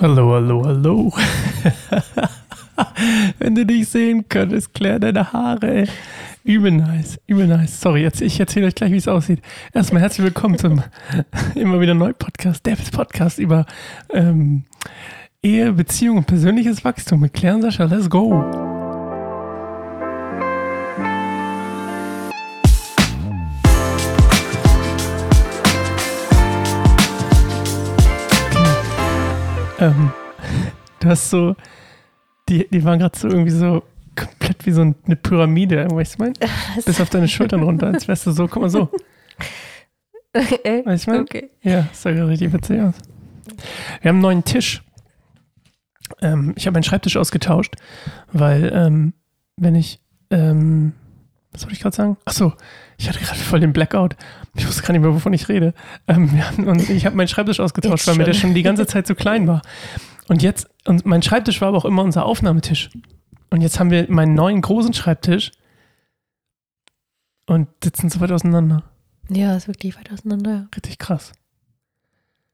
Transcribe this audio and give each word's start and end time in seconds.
Hallo, 0.00 0.32
hallo, 0.32 0.64
hallo. 0.64 1.12
Wenn 3.38 3.54
du 3.54 3.66
dich 3.66 3.88
sehen 3.88 4.26
könntest, 4.26 4.72
klär 4.72 4.98
deine 4.98 5.34
Haare. 5.34 5.86
Übel 6.44 6.72
nice, 6.72 7.20
übel 7.26 7.46
nice. 7.46 7.78
Sorry, 7.78 8.00
jetzt, 8.00 8.22
ich 8.22 8.40
erzähle 8.40 8.68
euch 8.68 8.74
gleich, 8.74 8.90
wie 8.90 8.96
es 8.96 9.06
aussieht. 9.06 9.42
Erstmal 9.74 10.00
herzlich 10.00 10.24
willkommen 10.24 10.56
zum 10.56 10.82
immer 11.54 11.78
wieder 11.78 11.92
neuen 11.92 12.14
Podcast, 12.14 12.66
Davids 12.66 12.90
Podcast 12.90 13.38
über 13.38 13.66
ähm, 14.10 14.64
Ehe, 15.42 15.72
Beziehung 15.72 16.18
und 16.18 16.26
persönliches 16.26 16.84
Wachstum 16.84 17.20
mit 17.20 17.34
Claire 17.34 17.56
und 17.56 17.62
Sascha. 17.62 17.84
Let's 17.84 18.08
go. 18.08 18.71
Ähm, 29.82 30.12
du 31.00 31.08
hast 31.08 31.28
so, 31.28 31.56
die, 32.48 32.68
die 32.70 32.84
waren 32.84 33.00
gerade 33.00 33.18
so 33.18 33.26
irgendwie 33.26 33.50
so 33.50 33.82
komplett 34.14 34.64
wie 34.64 34.70
so 34.70 34.82
eine 34.82 35.16
Pyramide, 35.16 35.88
weißt 35.90 36.18
du 36.18 36.22
mein? 36.22 36.34
Bis 36.86 37.00
auf 37.00 37.10
deine 37.10 37.26
Schultern 37.26 37.64
runter, 37.64 37.88
als 37.88 38.06
wärst 38.06 38.24
du 38.26 38.30
so, 38.30 38.46
guck 38.46 38.62
mal 38.62 38.70
so. 38.70 38.88
Weißt 40.84 41.06
du 41.06 41.10
mein? 41.10 41.20
okay. 41.20 41.50
Ja, 41.60 41.82
das 41.82 42.00
sah 42.00 42.10
gerade 42.12 42.30
richtig 42.30 42.52
witzig 42.54 42.80
aus. 42.80 42.94
Wir 44.00 44.08
haben 44.08 44.16
einen 44.16 44.20
neuen 44.20 44.44
Tisch. 44.44 44.82
Ähm, 46.22 46.54
ich 46.56 46.66
habe 46.66 46.74
meinen 46.74 46.84
Schreibtisch 46.84 47.18
ausgetauscht, 47.18 47.74
weil 48.32 48.72
ähm, 48.74 49.12
wenn 49.56 49.74
ich, 49.74 50.00
ähm, 50.30 50.94
was 51.50 51.64
wollte 51.64 51.74
ich 51.74 51.80
gerade 51.80 51.94
sagen? 51.94 52.16
Achso, 52.24 52.54
ich 53.02 53.08
hatte 53.08 53.18
gerade 53.18 53.40
voll 53.40 53.58
den 53.58 53.72
Blackout. 53.72 54.14
Ich 54.54 54.64
wusste 54.66 54.82
gar 54.82 54.92
nicht 54.92 55.02
mehr, 55.02 55.12
wovon 55.12 55.32
ich 55.32 55.48
rede. 55.48 55.74
Ähm, 56.06 56.40
und 56.58 56.88
ich 56.88 57.04
habe 57.04 57.16
meinen 57.16 57.26
Schreibtisch 57.26 57.58
ausgetauscht, 57.58 58.06
weil 58.06 58.14
mir 58.14 58.24
der 58.24 58.32
schon. 58.32 58.54
die 58.54 58.62
ganze 58.62 58.86
Zeit 58.86 59.08
zu 59.08 59.16
klein 59.16 59.48
war. 59.48 59.62
Und 60.28 60.40
jetzt, 60.40 60.68
und 60.84 61.04
mein 61.04 61.20
Schreibtisch 61.20 61.60
war 61.60 61.68
aber 61.68 61.78
auch 61.78 61.84
immer 61.84 62.04
unser 62.04 62.24
Aufnahmetisch. 62.24 62.90
Und 63.50 63.60
jetzt 63.60 63.80
haben 63.80 63.90
wir 63.90 64.06
meinen 64.08 64.34
neuen 64.34 64.60
großen 64.60 64.94
Schreibtisch 64.94 65.50
und 67.46 67.66
sitzen 67.82 68.08
so 68.08 68.20
weit 68.20 68.30
auseinander. 68.30 68.84
Ja, 69.28 69.56
ist 69.56 69.66
wirklich 69.66 69.96
weit 69.98 70.12
auseinander. 70.12 70.68
Richtig 70.76 70.98
krass. 70.98 71.32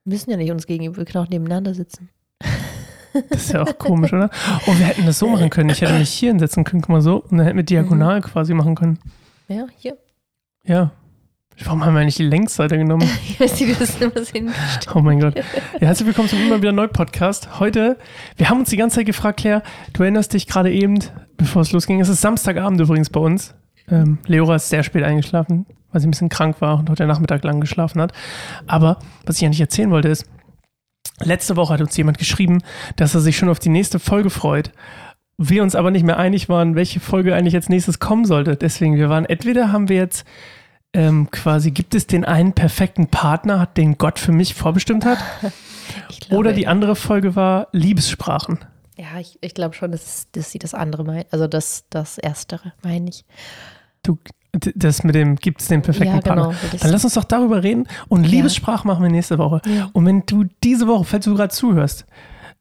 Wir 0.05 0.15
müssen 0.15 0.31
ja 0.31 0.39
nicht 0.39 0.51
uns 0.51 0.67
gegenüber, 0.67 0.97
wir 0.97 1.05
können 1.05 1.25
auch 1.27 1.31
nebeneinander 1.31 1.75
sitzen. 1.75 2.09
Das 3.31 3.43
ist 3.43 3.53
ja 3.53 3.63
auch 3.63 3.79
komisch, 3.79 4.13
oder? 4.13 4.31
Oh, 4.67 4.79
wir 4.79 4.87
hätten 4.87 5.05
das 5.05 5.19
so 5.19 5.29
machen 5.29 5.51
können. 5.51 5.71
Ich 5.71 5.83
hätte 5.83 5.99
mich 5.99 6.11
hier 6.11 6.31
hinsetzen 6.31 6.65
können, 6.65 6.83
guck 6.83 6.91
mal 6.91 7.01
so, 7.03 7.23
und 7.23 7.37
dann 7.37 7.47
hätten 7.47 7.57
wir 7.57 7.65
diagonal 7.65 8.23
quasi 8.23 8.55
machen 8.55 8.75
können. 8.75 8.99
Ja, 9.49 9.67
hier. 9.77 9.99
Ja. 10.65 10.93
Warum 11.65 11.85
haben 11.85 11.95
wir 11.95 12.05
nicht 12.05 12.19
die 12.19 12.25
Längsseite 12.25 12.79
genommen? 12.79 13.09
Ich 13.29 13.41
weiß 13.41 13.59
nicht, 13.61 13.69
wie 13.69 13.75
das 13.75 14.01
immer 14.01 14.25
sehen 14.25 14.53
Oh 14.95 15.01
mein 15.01 15.19
Gott. 15.21 15.37
Ja, 15.37 15.89
herzlich 15.89 16.07
willkommen 16.07 16.29
zum 16.29 16.41
immer 16.41 16.61
wieder 16.61 16.73
neu 16.73 16.89
Podcast. 16.89 17.59
Heute, 17.59 17.97
wir 18.37 18.49
haben 18.49 18.61
uns 18.61 18.71
die 18.71 18.77
ganze 18.77 18.97
Zeit 18.97 19.07
gefragt, 19.07 19.41
Claire, 19.41 19.63
du 19.93 20.03
erinnerst 20.03 20.33
dich 20.35 20.47
gerade 20.47 20.73
eben, 20.73 20.99
bevor 21.37 21.63
es 21.63 21.73
losging, 21.73 22.01
es 22.01 22.09
ist 22.09 22.21
Samstagabend 22.21 22.81
übrigens 22.81 23.11
bei 23.11 23.21
uns. 23.21 23.55
Ähm, 23.91 24.19
Leora 24.27 24.57
ist 24.57 24.69
sehr 24.69 24.83
spät 24.83 25.03
eingeschlafen, 25.03 25.67
weil 25.91 26.01
sie 26.01 26.07
ein 26.09 26.11
bisschen 26.11 26.29
krank 26.29 26.61
war 26.61 26.79
und 26.79 26.91
heute 26.91 27.07
Nachmittag 27.07 27.43
lang 27.45 27.61
geschlafen 27.61 28.01
hat. 28.01 28.13
Aber 28.67 28.99
was 29.27 29.39
ich 29.39 29.45
eigentlich 29.45 29.61
erzählen 29.61 29.91
wollte 29.91 30.09
ist, 30.09 30.27
letzte 31.21 31.57
Woche 31.57 31.75
hat 31.75 31.81
uns 31.81 31.97
jemand 31.97 32.19
geschrieben, 32.19 32.63
dass 32.97 33.15
er 33.15 33.21
sich 33.21 33.37
schon 33.37 33.49
auf 33.49 33.59
die 33.59 33.71
nächste 33.71 33.99
Folge 33.99 34.31
freut. 34.31 34.71
Wir 35.39 35.63
uns 35.63 35.77
aber 35.77 35.93
nicht 35.93 36.05
mehr 36.05 36.19
einig 36.19 36.49
waren, 36.49 36.75
welche 36.75 36.99
Folge 36.99 37.35
eigentlich 37.35 37.55
als 37.55 37.69
nächstes 37.69 38.01
kommen 38.01 38.25
sollte. 38.25 38.57
Deswegen, 38.57 38.97
wir 38.97 39.09
waren, 39.09 39.25
entweder 39.25 39.71
haben 39.71 39.89
wir 39.89 39.97
jetzt 39.97 40.27
ähm, 40.93 41.31
quasi, 41.31 41.71
gibt 41.71 41.95
es 41.95 42.07
den 42.09 42.25
einen 42.25 42.55
perfekten 42.55 43.07
Partner, 43.07 43.61
hat 43.61 43.77
den 43.77 43.99
Gott 43.99 44.19
für 44.19 44.33
mich 44.33 44.55
vorbestimmt 44.55 45.05
hat? 45.05 45.19
Glaube, 46.21 46.37
Oder 46.37 46.53
die 46.53 46.67
andere 46.67 46.97
Folge 46.97 47.37
war 47.37 47.69
Liebessprachen. 47.73 48.59
Ja, 48.97 49.21
ich, 49.21 49.39
ich 49.41 49.55
glaube 49.55 49.75
schon, 49.75 49.93
dass, 49.93 50.27
dass 50.33 50.51
sie 50.51 50.59
das 50.59 50.75
andere 50.75 51.05
meint. 51.05 51.27
Also 51.31 51.47
das, 51.47 51.85
das 51.89 52.19
Erstere, 52.19 52.73
meine 52.83 53.09
ich. 53.09 53.25
Du, 54.03 54.19
das 54.53 55.05
mit 55.05 55.15
dem, 55.15 55.37
gibt 55.37 55.61
es 55.61 55.69
den 55.69 55.83
perfekten 55.83 56.17
Ja, 56.17 56.21
genau, 56.21 56.49
Partner? 56.49 56.79
Dann 56.81 56.91
lass 56.91 57.05
uns 57.05 57.15
doch 57.15 57.25
darüber 57.25 57.63
reden. 57.63 57.87
Und 58.09 58.25
Ja. 58.25 58.31
Liebessprache 58.31 58.87
machen 58.87 59.03
wir 59.05 59.11
nächste 59.11 59.39
Woche. 59.39 59.63
Ja. 59.67 59.89
Und 59.93 60.05
wenn 60.05 60.25
du 60.27 60.45
diese 60.65 60.89
Woche, 60.89 61.05
falls 61.05 61.25
du 61.25 61.35
gerade 61.35 61.55
zuhörst, 61.55 62.07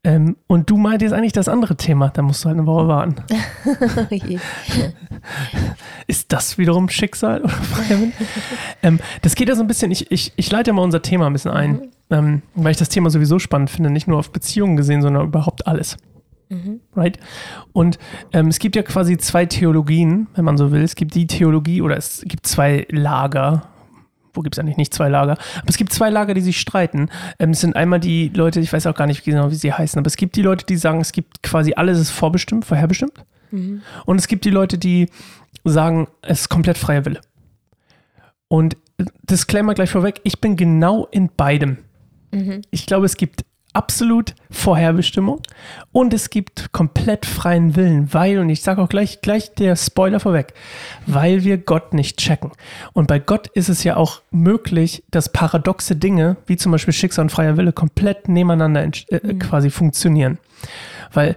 ähm, 0.03 0.37
und 0.47 0.69
du 0.69 0.77
meintest 0.77 1.13
eigentlich 1.13 1.33
das 1.33 1.49
andere 1.49 1.75
Thema, 1.75 2.09
dann 2.09 2.25
musst 2.25 2.43
du 2.43 2.49
halt 2.49 2.57
eine 2.57 2.67
Woche 2.67 2.87
warten. 2.87 3.15
Ist 6.07 6.31
das 6.31 6.57
wiederum 6.57 6.87
Schicksal 6.89 7.43
ähm, 8.83 8.99
das 9.21 9.35
geht 9.35 9.49
ja 9.49 9.55
so 9.55 9.61
ein 9.61 9.67
bisschen, 9.67 9.91
ich, 9.91 10.11
ich, 10.11 10.33
ich 10.35 10.51
leite 10.51 10.69
ja 10.69 10.73
mal 10.73 10.83
unser 10.83 11.01
Thema 11.01 11.27
ein 11.27 11.33
bisschen 11.33 11.51
ein, 11.51 11.89
ähm, 12.09 12.41
weil 12.55 12.71
ich 12.71 12.77
das 12.77 12.89
Thema 12.89 13.09
sowieso 13.09 13.39
spannend 13.39 13.69
finde, 13.69 13.89
nicht 13.89 14.07
nur 14.07 14.19
auf 14.19 14.31
Beziehungen 14.31 14.77
gesehen, 14.77 15.01
sondern 15.01 15.27
überhaupt 15.27 15.67
alles. 15.67 15.97
Right? 16.95 17.19
Und 17.73 17.99
ähm, 18.31 18.47
es 18.47 18.59
gibt 18.59 18.75
ja 18.75 18.83
quasi 18.83 19.17
zwei 19.17 19.45
Theologien, 19.45 20.27
wenn 20.35 20.45
man 20.45 20.57
so 20.57 20.71
will. 20.71 20.81
Es 20.81 20.95
gibt 20.95 21.13
die 21.15 21.27
Theologie 21.27 21.81
oder 21.81 21.97
es 21.97 22.23
gibt 22.25 22.47
zwei 22.47 22.85
Lager. 22.89 23.63
Wo 24.37 24.41
gibt 24.41 24.55
es 24.55 24.59
eigentlich 24.59 24.77
nicht 24.77 24.93
zwei 24.93 25.09
Lager? 25.09 25.33
Aber 25.33 25.67
es 25.67 25.77
gibt 25.77 25.91
zwei 25.91 26.09
Lager, 26.09 26.33
die 26.33 26.41
sich 26.41 26.59
streiten. 26.59 27.09
Ähm, 27.39 27.49
es 27.49 27.61
sind 27.61 27.75
einmal 27.75 27.99
die 27.99 28.29
Leute, 28.29 28.59
ich 28.59 28.71
weiß 28.71 28.85
auch 28.87 28.95
gar 28.95 29.07
nicht 29.07 29.23
genau, 29.23 29.49
wie 29.51 29.55
sie 29.55 29.73
heißen, 29.73 29.97
aber 29.97 30.07
es 30.07 30.15
gibt 30.15 30.35
die 30.35 30.43
Leute, 30.43 30.65
die 30.65 30.77
sagen, 30.77 31.01
es 31.01 31.11
gibt 31.11 31.41
quasi 31.43 31.73
alles 31.75 31.99
ist 31.99 32.11
vorbestimmt, 32.11 32.65
vorherbestimmt. 32.65 33.13
Und 34.05 34.17
es 34.17 34.27
gibt 34.27 34.45
die 34.45 34.49
Leute, 34.51 34.77
die 34.77 35.09
sagen, 35.63 36.07
es 36.21 36.41
ist 36.41 36.49
komplett 36.49 36.77
freier 36.77 37.05
Wille. 37.05 37.21
Und 38.47 38.77
Disclaimer 39.29 39.73
gleich 39.73 39.89
vorweg, 39.89 40.21
ich 40.23 40.39
bin 40.39 40.55
genau 40.55 41.05
in 41.11 41.29
beidem. 41.35 41.77
Ich 42.71 42.85
glaube, 42.85 43.05
es 43.05 43.17
gibt 43.17 43.43
absolut 43.77 44.33
Vorherbestimmung 44.49 45.41
und 45.91 46.11
es 46.11 46.31
gibt 46.31 46.71
komplett 46.71 47.27
freien 47.27 47.75
Willen, 47.75 48.11
weil, 48.11 48.39
und 48.39 48.49
ich 48.49 48.63
sage 48.63 48.81
auch 48.81 48.89
gleich, 48.89 49.21
gleich 49.21 49.53
der 49.53 49.75
Spoiler 49.75 50.19
vorweg, 50.19 50.55
weil 51.05 51.43
wir 51.43 51.59
Gott 51.59 51.93
nicht 51.93 52.17
checken. 52.17 52.51
Und 52.93 53.07
bei 53.07 53.19
Gott 53.19 53.47
ist 53.49 53.69
es 53.69 53.83
ja 53.83 53.95
auch 53.95 54.21
möglich, 54.31 55.03
dass 55.11 55.31
paradoxe 55.31 55.95
Dinge, 55.95 56.37
wie 56.47 56.57
zum 56.57 56.71
Beispiel 56.71 56.93
Schicksal 56.93 57.25
und 57.25 57.29
freier 57.29 57.55
Wille, 57.55 57.71
komplett 57.71 58.27
nebeneinander 58.29 58.81
entsch- 58.81 59.11
äh, 59.11 59.35
quasi 59.35 59.69
funktionieren. 59.69 60.39
Weil 61.13 61.35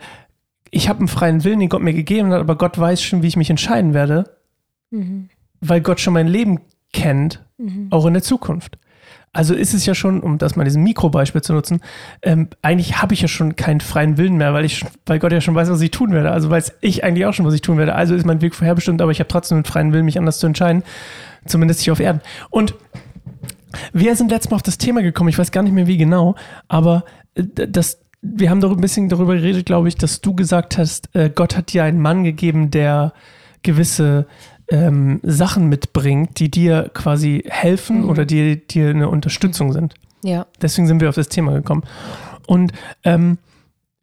ich 0.71 0.89
habe 0.89 1.01
einen 1.01 1.09
freien 1.09 1.45
Willen, 1.45 1.61
den 1.61 1.69
Gott 1.69 1.83
mir 1.83 1.93
gegeben 1.93 2.31
hat, 2.33 2.41
aber 2.41 2.57
Gott 2.57 2.79
weiß 2.79 3.03
schon, 3.03 3.23
wie 3.23 3.27
ich 3.27 3.37
mich 3.37 3.51
entscheiden 3.51 3.93
werde, 3.93 4.37
weil 5.61 5.83
Gott 5.83 6.01
schon 6.01 6.15
mein 6.15 6.27
Leben 6.27 6.61
kennt, 6.95 7.45
auch 7.91 8.07
in 8.07 8.15
der 8.15 8.23
Zukunft. 8.23 8.79
Also 9.33 9.55
ist 9.55 9.75
es 9.75 9.87
ja 9.87 9.95
schon, 9.95 10.21
um 10.21 10.39
das 10.39 10.57
mal 10.57 10.65
diesen 10.65 10.83
Mikrobeispiel 10.83 11.41
zu 11.41 11.53
nutzen, 11.53 11.81
ähm, 12.23 12.49
eigentlich 12.63 13.01
habe 13.01 13.15
ich 13.15 13.23
ja 13.23 13.29
schon 13.29 13.55
keinen 13.55 13.81
freien 13.81 14.17
Willen 14.17 14.37
mehr, 14.37 14.53
weil 14.55 14.65
ich, 14.65 14.85
weil 15.07 15.21
Gott 15.21 15.31
ja 15.31 15.41
schon 15.41 15.55
weiß, 15.55 15.71
was 15.71 15.81
ich 15.81 15.93
tun 15.93 16.13
werde. 16.13 16.33
Also 16.33 16.51
weiß 16.51 16.75
ich 16.81 17.05
eigentlich 17.05 17.27
auch 17.27 17.33
schon, 17.33 17.47
was 17.47 17.55
ich 17.55 17.63
tun 17.63 17.79
werde. 17.79 17.95
Also 17.95 18.17
ist 18.17 18.27
mein 18.27 18.43
Weg 18.43 18.57
vorherbestimmt, 18.57 19.01
aber 19.01 19.13
ich 19.13 19.21
habe 19.21 19.29
trotzdem 19.29 19.59
einen 19.59 19.65
freien 19.65 19.93
Willen, 19.93 20.05
mich 20.05 20.19
anders 20.19 20.41
zu 20.41 20.49
entscheiden. 20.49 20.83
Zumindest 21.47 21.81
hier 21.81 21.93
auf 21.93 22.01
Erden. 22.01 22.21
Und 22.51 22.75
wir 23.93 24.17
sind 24.17 24.31
letztes 24.31 24.51
Mal 24.51 24.57
auf 24.57 24.63
das 24.63 24.79
Thema 24.79 25.03
gekommen, 25.03 25.29
ich 25.29 25.39
weiß 25.39 25.53
gar 25.53 25.63
nicht 25.63 25.73
mehr 25.73 25.87
wie 25.87 25.97
genau, 25.97 26.35
aber 26.69 27.05
äh, 27.35 27.45
das, 27.69 28.01
wir 28.23 28.51
haben 28.51 28.61
doch 28.61 28.73
ein 28.73 28.81
bisschen 28.81 29.09
darüber 29.09 29.35
geredet, 29.35 29.67
glaube 29.67 29.89
ich, 29.89 29.97
dass 29.97 30.21
du 30.21 30.35
gesagt 30.35 30.77
hast, 30.77 31.15
äh, 31.15 31.31
Gott 31.31 31.57
hat 31.57 31.73
dir 31.73 31.85
einen 31.85 32.01
Mann 32.01 32.25
gegeben, 32.25 32.71
der 32.71 33.13
gewisse 33.63 34.27
ähm, 34.71 35.21
Sachen 35.23 35.69
mitbringt, 35.69 36.39
die 36.39 36.51
dir 36.51 36.91
quasi 36.95 37.45
helfen 37.49 38.05
oder 38.05 38.25
die 38.25 38.67
dir 38.67 38.91
eine 38.91 39.09
Unterstützung 39.09 39.73
sind. 39.73 39.95
Ja. 40.23 40.47
Deswegen 40.63 40.87
sind 40.87 41.01
wir 41.01 41.09
auf 41.09 41.15
das 41.15 41.29
Thema 41.29 41.53
gekommen. 41.53 41.83
Und 42.47 42.73
ähm, 43.05 43.39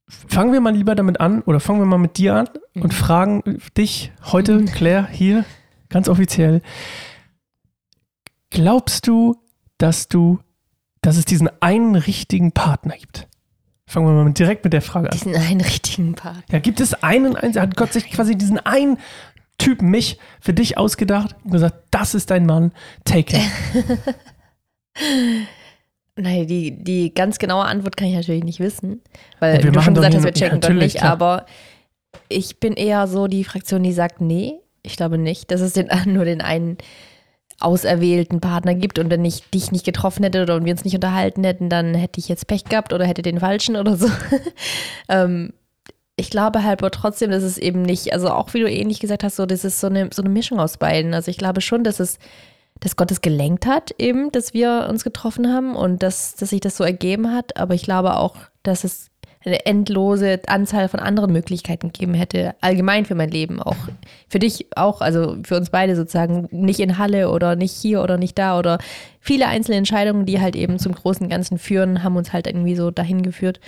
fangen 0.07 0.53
wir 0.53 0.61
mal 0.61 0.75
lieber 0.75 0.95
damit 0.95 1.19
an, 1.19 1.41
oder 1.41 1.59
fangen 1.59 1.79
wir 1.79 1.85
mal 1.85 1.97
mit 1.97 2.17
dir 2.17 2.35
an 2.35 2.49
und 2.75 2.93
fragen 2.93 3.59
dich 3.77 4.11
heute, 4.31 4.63
Claire, 4.65 5.07
hier 5.11 5.45
ganz 5.89 6.09
offiziell, 6.09 6.61
glaubst 8.49 9.07
du, 9.07 9.35
dass 9.77 10.07
du, 10.07 10.39
dass 11.01 11.17
es 11.17 11.25
diesen 11.25 11.49
einen 11.61 11.95
richtigen 11.95 12.51
Partner 12.51 12.95
gibt? 12.97 13.27
Fangen 13.89 14.05
wir 14.05 14.13
mal 14.13 14.25
mit, 14.25 14.37
direkt 14.37 14.65
mit 14.65 14.73
der 14.73 14.81
Frage 14.81 15.09
an. 15.09 15.17
Diesen 15.17 15.33
einen 15.35 15.61
richtigen 15.61 16.13
Part. 16.15 16.43
Ja, 16.51 16.59
gibt 16.59 16.81
es 16.81 16.93
einen, 17.03 17.37
einen, 17.37 17.55
hat 17.55 17.77
Gott 17.77 17.93
sich 17.93 18.11
quasi 18.11 18.37
diesen 18.37 18.59
einen 18.59 18.97
Typen, 19.57 19.89
mich, 19.89 20.19
für 20.39 20.53
dich 20.53 20.77
ausgedacht 20.77 21.35
und 21.43 21.51
gesagt, 21.51 21.75
das 21.91 22.13
ist 22.13 22.29
dein 22.29 22.45
Mann, 22.45 22.71
take 23.05 23.37
it. 23.37 23.43
Nein, 26.15 26.47
die, 26.47 26.83
die 26.83 27.13
ganz 27.13 27.37
genaue 27.37 27.65
Antwort 27.65 27.95
kann 27.95 28.07
ich 28.07 28.15
natürlich 28.15 28.43
nicht 28.43 28.59
wissen, 28.59 29.01
weil 29.39 29.59
du 29.59 29.67
machen 29.71 29.83
schon 29.83 29.93
gesagt 29.95 30.15
hast, 30.15 30.23
wir 30.23 30.33
checken 30.33 30.59
natürlich, 30.59 30.93
nicht, 30.93 30.97
klar. 30.97 31.11
aber 31.11 31.45
ich 32.29 32.59
bin 32.59 32.73
eher 32.73 33.07
so 33.07 33.27
die 33.27 33.43
Fraktion, 33.43 33.83
die 33.83 33.93
sagt, 33.93 34.21
nee, 34.21 34.55
ich 34.81 34.95
glaube 34.95 35.17
nicht, 35.17 35.51
dass 35.51 35.61
es 35.61 35.73
den, 35.73 35.89
nur 36.05 36.25
den 36.25 36.41
einen 36.41 36.77
auserwählten 37.59 38.39
Partner 38.39 38.75
gibt 38.75 38.99
und 38.99 39.09
wenn 39.09 39.25
ich 39.25 39.49
dich 39.49 39.71
nicht 39.71 39.85
getroffen 39.85 40.23
hätte 40.23 40.43
oder 40.43 40.63
wir 40.63 40.71
uns 40.71 40.83
nicht 40.83 40.95
unterhalten 40.95 41.43
hätten, 41.43 41.69
dann 41.69 41.95
hätte 41.95 42.19
ich 42.19 42.29
jetzt 42.29 42.47
Pech 42.47 42.65
gehabt 42.65 42.93
oder 42.93 43.05
hätte 43.05 43.23
den 43.23 43.39
falschen 43.39 43.75
oder 43.75 43.97
so. 43.97 44.09
ähm, 45.09 45.53
ich 46.17 46.29
glaube 46.29 46.63
halt 46.63 46.81
aber 46.81 46.91
trotzdem, 46.91 47.31
dass 47.31 47.43
es 47.43 47.57
eben 47.57 47.83
nicht, 47.83 48.11
also 48.11 48.29
auch 48.29 48.53
wie 48.53 48.59
du 48.59 48.69
ähnlich 48.69 48.99
gesagt 48.99 49.23
hast, 49.23 49.35
so 49.35 49.45
das 49.45 49.63
ist 49.63 49.79
so 49.79 49.87
eine, 49.87 50.09
so 50.11 50.23
eine 50.23 50.29
Mischung 50.29 50.59
aus 50.59 50.77
beiden. 50.77 51.13
Also 51.13 51.31
ich 51.31 51.37
glaube 51.37 51.61
schon, 51.61 51.83
dass 51.83 51.99
es 51.99 52.19
dass 52.79 52.95
Gott 52.95 53.11
es 53.11 53.21
gelenkt 53.21 53.65
hat, 53.65 53.91
eben, 53.97 54.31
dass 54.31 54.53
wir 54.53 54.87
uns 54.89 55.03
getroffen 55.03 55.51
haben 55.51 55.75
und 55.75 56.03
dass, 56.03 56.35
dass 56.35 56.51
sich 56.51 56.59
das 56.59 56.77
so 56.77 56.83
ergeben 56.83 57.33
hat. 57.33 57.57
Aber 57.57 57.73
ich 57.73 57.81
glaube 57.81 58.17
auch, 58.17 58.35
dass 58.61 58.83
es 58.83 59.09
eine 59.45 59.65
endlose 59.65 60.41
Anzahl 60.47 60.89
von 60.89 60.99
anderen 60.99 61.31
Möglichkeiten 61.31 61.91
gegeben 61.91 62.13
hätte, 62.13 62.55
allgemein 62.59 63.05
für 63.05 63.15
mein 63.15 63.31
Leben, 63.31 63.61
auch 63.61 63.77
für 64.27 64.39
dich 64.39 64.67
auch, 64.75 65.01
also 65.01 65.37
für 65.43 65.55
uns 65.55 65.69
beide 65.69 65.95
sozusagen, 65.95 66.47
nicht 66.51 66.79
in 66.79 66.97
Halle 66.97 67.31
oder 67.31 67.55
nicht 67.55 67.73
hier 67.73 68.01
oder 68.03 68.17
nicht 68.17 68.37
da 68.37 68.59
oder 68.59 68.77
viele 69.21 69.47
einzelne 69.47 69.77
Entscheidungen, 69.77 70.25
die 70.25 70.41
halt 70.41 70.55
eben 70.55 70.79
zum 70.79 70.93
großen 70.93 71.29
Ganzen 71.29 71.57
führen, 71.57 72.03
haben 72.03 72.17
uns 72.17 72.33
halt 72.33 72.45
irgendwie 72.45 72.75
so 72.75 72.91
dahin 72.91 73.21
geführt, 73.21 73.59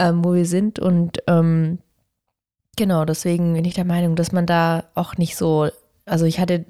ähm, 0.00 0.24
wo 0.24 0.34
wir 0.34 0.46
sind 0.46 0.80
und 0.80 1.18
ähm, 1.28 1.78
genau, 2.76 3.04
deswegen 3.04 3.54
bin 3.54 3.64
ich 3.64 3.74
der 3.74 3.84
Meinung, 3.84 4.16
dass 4.16 4.32
man 4.32 4.46
da 4.46 4.84
auch 4.94 5.18
nicht 5.18 5.36
so, 5.36 5.68
also 6.06 6.24
ich 6.24 6.40
hatte, 6.40 6.64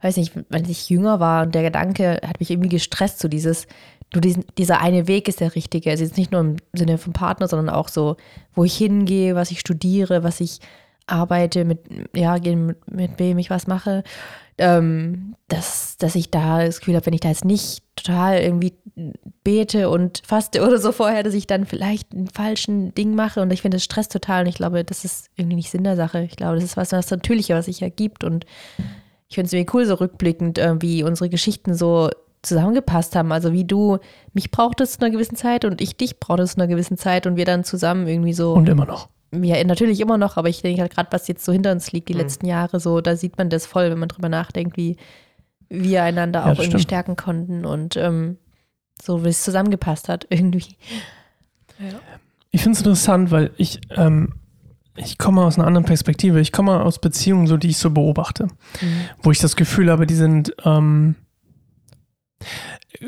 weiß 0.00 0.16
nicht, 0.16 0.32
wenn 0.48 0.64
ich 0.70 0.88
jünger 0.88 1.20
war 1.20 1.44
und 1.44 1.54
der 1.54 1.64
Gedanke 1.64 2.20
hat 2.26 2.38
mich 2.40 2.50
irgendwie 2.50 2.68
gestresst, 2.68 3.18
so 3.18 3.28
dieses, 3.28 3.66
du 4.12 4.20
diesen, 4.20 4.44
dieser 4.56 4.80
eine 4.80 5.08
Weg 5.08 5.28
ist 5.28 5.40
der 5.40 5.54
richtige. 5.54 5.90
Also 5.90 6.04
jetzt 6.04 6.16
nicht 6.16 6.30
nur 6.30 6.40
im 6.40 6.56
Sinne 6.72 6.98
vom 6.98 7.12
Partner, 7.12 7.48
sondern 7.48 7.74
auch 7.74 7.88
so, 7.88 8.16
wo 8.54 8.64
ich 8.64 8.76
hingehe, 8.76 9.34
was 9.34 9.50
ich 9.50 9.60
studiere, 9.60 10.22
was 10.22 10.40
ich 10.40 10.60
arbeite, 11.06 11.64
mit, 11.64 11.80
ja, 12.14 12.38
mit, 12.38 12.88
mit 12.90 13.18
wem 13.18 13.38
ich 13.38 13.50
was 13.50 13.66
mache. 13.66 14.04
Ähm, 14.58 15.34
dass, 15.48 15.98
dass 15.98 16.14
ich 16.14 16.30
da 16.30 16.64
das 16.64 16.80
Gefühl 16.80 16.96
habe, 16.96 17.06
wenn 17.06 17.12
ich 17.12 17.20
da 17.20 17.28
jetzt 17.28 17.44
nicht 17.44 17.82
total 17.94 18.38
irgendwie 18.38 18.72
bete 19.44 19.90
und 19.90 20.22
faste 20.26 20.62
oder 20.62 20.78
so 20.78 20.92
vorher, 20.92 21.22
dass 21.22 21.34
ich 21.34 21.46
dann 21.46 21.66
vielleicht 21.66 22.12
ein 22.14 22.28
falschen 22.28 22.94
Ding 22.94 23.14
mache 23.14 23.42
und 23.42 23.52
ich 23.52 23.62
finde 23.62 23.76
das 23.76 23.84
Stress 23.84 24.08
total 24.08 24.42
und 24.42 24.48
ich 24.48 24.54
glaube, 24.54 24.82
das 24.82 25.04
ist 25.04 25.28
irgendwie 25.36 25.56
nicht 25.56 25.70
Sinn 25.70 25.84
der 25.84 25.96
Sache. 25.96 26.22
Ich 26.22 26.36
glaube, 26.36 26.54
das 26.54 26.64
ist 26.64 26.76
was, 26.76 26.92
was 26.92 27.10
Natürliche, 27.10 27.54
was 27.54 27.66
sich 27.66 27.82
ergibt 27.82 28.24
und 28.24 28.46
ich 29.28 29.34
finde 29.34 29.46
es 29.46 29.52
irgendwie 29.52 29.76
cool, 29.76 29.86
so 29.86 29.94
rückblickend, 29.94 30.58
äh, 30.58 30.80
wie 30.80 31.02
unsere 31.02 31.28
Geschichten 31.28 31.74
so 31.74 32.10
zusammengepasst 32.42 33.16
haben. 33.16 33.32
Also 33.32 33.52
wie 33.52 33.64
du 33.64 33.98
mich 34.32 34.50
brauchtest 34.50 34.94
zu 34.94 35.00
einer 35.00 35.10
gewissen 35.10 35.36
Zeit 35.36 35.64
und 35.64 35.80
ich 35.80 35.96
dich 35.96 36.20
brauchtest 36.20 36.54
zu 36.54 36.60
einer 36.60 36.68
gewissen 36.68 36.96
Zeit 36.96 37.26
und 37.26 37.36
wir 37.36 37.44
dann 37.44 37.64
zusammen 37.64 38.06
irgendwie 38.06 38.32
so. 38.32 38.52
Und 38.52 38.68
immer 38.68 38.86
noch. 38.86 39.08
Ja, 39.42 39.62
natürlich 39.64 40.00
immer 40.00 40.18
noch, 40.18 40.36
aber 40.36 40.48
ich 40.48 40.62
denke 40.62 40.80
halt 40.82 40.94
gerade, 40.94 41.12
was 41.12 41.28
jetzt 41.28 41.44
so 41.44 41.52
hinter 41.52 41.72
uns 41.72 41.92
liegt, 41.92 42.08
die 42.08 42.14
mhm. 42.14 42.20
letzten 42.20 42.46
Jahre, 42.46 42.80
so, 42.80 43.00
da 43.00 43.16
sieht 43.16 43.38
man 43.38 43.50
das 43.50 43.66
voll, 43.66 43.90
wenn 43.90 43.98
man 43.98 44.08
drüber 44.08 44.28
nachdenkt, 44.28 44.76
wie 44.76 44.96
wir 45.68 46.02
einander 46.02 46.40
ja, 46.40 46.44
auch 46.46 46.58
irgendwie 46.58 46.66
stimmt. 46.66 46.82
stärken 46.82 47.16
konnten 47.16 47.64
und 47.64 47.96
ähm, 47.96 48.38
so, 49.02 49.24
wie 49.24 49.28
es 49.28 49.42
zusammengepasst 49.42 50.08
hat, 50.08 50.26
irgendwie. 50.30 50.76
Ja. 51.78 51.98
Ich 52.50 52.62
finde 52.62 52.76
es 52.76 52.80
interessant, 52.80 53.30
weil 53.30 53.50
ich, 53.56 53.80
ähm, 53.90 54.34
ich 54.96 55.18
komme 55.18 55.42
aus 55.42 55.58
einer 55.58 55.66
anderen 55.66 55.84
Perspektive. 55.84 56.40
Ich 56.40 56.52
komme 56.52 56.82
aus 56.82 57.00
Beziehungen, 57.00 57.46
so 57.46 57.56
die 57.56 57.68
ich 57.68 57.78
so 57.78 57.90
beobachte, 57.90 58.44
mhm. 58.80 59.04
wo 59.22 59.30
ich 59.30 59.38
das 59.38 59.56
Gefühl 59.56 59.90
habe, 59.90 60.06
die 60.06 60.14
sind 60.14 60.54
ähm, 60.64 61.16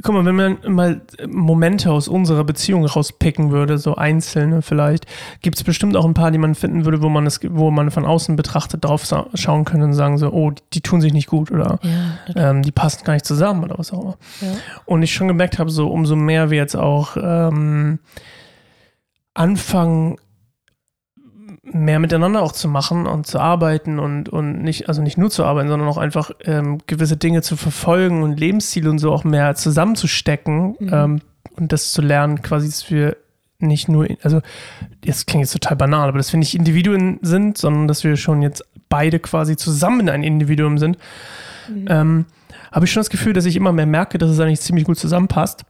Guck 0.02 0.14
mal, 0.14 0.25
wenn 0.25 0.37
man 0.37 0.58
mal 0.67 1.00
Momente 1.26 1.90
aus 1.90 2.08
unserer 2.08 2.44
Beziehung 2.44 2.85
rauspicken 2.85 3.50
würde, 3.50 3.79
so 3.79 3.94
einzelne 3.94 4.62
vielleicht, 4.62 5.06
gibt 5.40 5.56
es 5.56 5.64
bestimmt 5.64 5.96
auch 5.96 6.05
ein 6.05 6.14
paar, 6.14 6.31
die 6.31 6.38
man 6.38 6.55
finden 6.55 6.85
würde, 6.85 7.02
wo 7.02 7.08
man 7.08 7.26
es, 7.26 7.40
wo 7.43 7.70
man 7.70 7.90
von 7.90 8.05
außen 8.05 8.37
betrachtet 8.37 8.85
drauf 8.85 9.08
schauen 9.35 9.64
könnte 9.64 9.87
und 9.87 9.94
sagen 9.94 10.19
so, 10.19 10.32
oh, 10.32 10.52
die 10.73 10.81
tun 10.81 11.00
sich 11.00 11.12
nicht 11.12 11.29
gut 11.29 11.50
oder 11.50 11.79
ja, 11.82 12.50
ähm, 12.50 12.62
die 12.62 12.73
passen 12.73 13.05
gar 13.05 13.14
nicht 13.14 13.26
zusammen 13.26 13.64
oder 13.64 13.79
was 13.79 13.93
auch 13.93 14.02
immer. 14.02 14.19
Ja. 14.40 14.49
Und 14.85 15.02
ich 15.02 15.12
schon 15.12 15.29
gemerkt 15.29 15.58
habe, 15.58 15.70
so 15.70 15.88
umso 15.88 16.17
mehr 16.17 16.50
wir 16.50 16.58
jetzt 16.58 16.76
auch 16.76 17.17
ähm, 17.20 17.99
anfangen, 19.35 20.17
mehr 21.73 21.99
miteinander 21.99 22.43
auch 22.43 22.53
zu 22.53 22.69
machen 22.69 23.06
und 23.06 23.26
zu 23.26 23.38
arbeiten 23.38 23.99
und, 23.99 24.29
und 24.29 24.62
nicht, 24.62 24.88
also 24.88 25.03
nicht 25.03 25.19
nur 25.19 25.31
zu 25.31 25.44
arbeiten, 25.44 25.69
sondern 25.69 25.88
auch 25.88 25.99
einfach 25.99 26.31
ähm, 26.44 26.79
gewisse 26.87 27.17
Dinge 27.17 27.43
zu 27.43 27.56
verfolgen 27.56 28.23
und 28.23 28.38
Lebensziele 28.38 28.91
und 28.91 28.99
so 28.99 29.12
auch 29.12 29.25
mehr 29.25 29.55
zusammenzustecken 29.55 30.76
mhm. 30.79 30.91
ähm, 30.93 31.20
und 31.56 31.73
das 31.73 31.93
zu 31.93 32.03
lernen, 32.03 32.43
quasi, 32.43 32.69
dass 32.69 32.91
wir 32.91 33.17
nicht 33.61 33.88
nur, 33.88 34.06
also 34.23 34.41
das 35.05 35.26
klingt 35.26 35.43
jetzt 35.43 35.53
total 35.53 35.76
banal, 35.76 36.09
aber 36.09 36.19
dass 36.19 36.32
wir 36.32 36.38
nicht 36.38 36.55
Individuen 36.55 37.19
sind, 37.23 37.59
sondern 37.59 37.88
dass 37.88 38.05
wir 38.05 38.17
schon 38.17 38.43
jetzt 38.43 38.64
beide 38.88 39.19
quasi 39.19 39.56
zusammen 39.56 40.09
ein 40.09 40.23
Individuum 40.23 40.79
sind, 40.79 40.99
mhm. 41.69 41.87
ähm, 41.88 42.26
habe 42.73 42.85
ich 42.85 42.93
schon 42.93 43.00
das 43.00 43.11
Gefühl, 43.11 43.32
dass 43.32 43.47
ich 43.47 43.56
immer 43.56 43.73
mehr 43.73 43.87
merke, 43.87 44.19
dass 44.19 44.31
es 44.31 44.41
eigentlich 44.41 44.61
ziemlich 44.61 44.85
gut 44.85 44.99
zusammenpasst. 44.99 45.64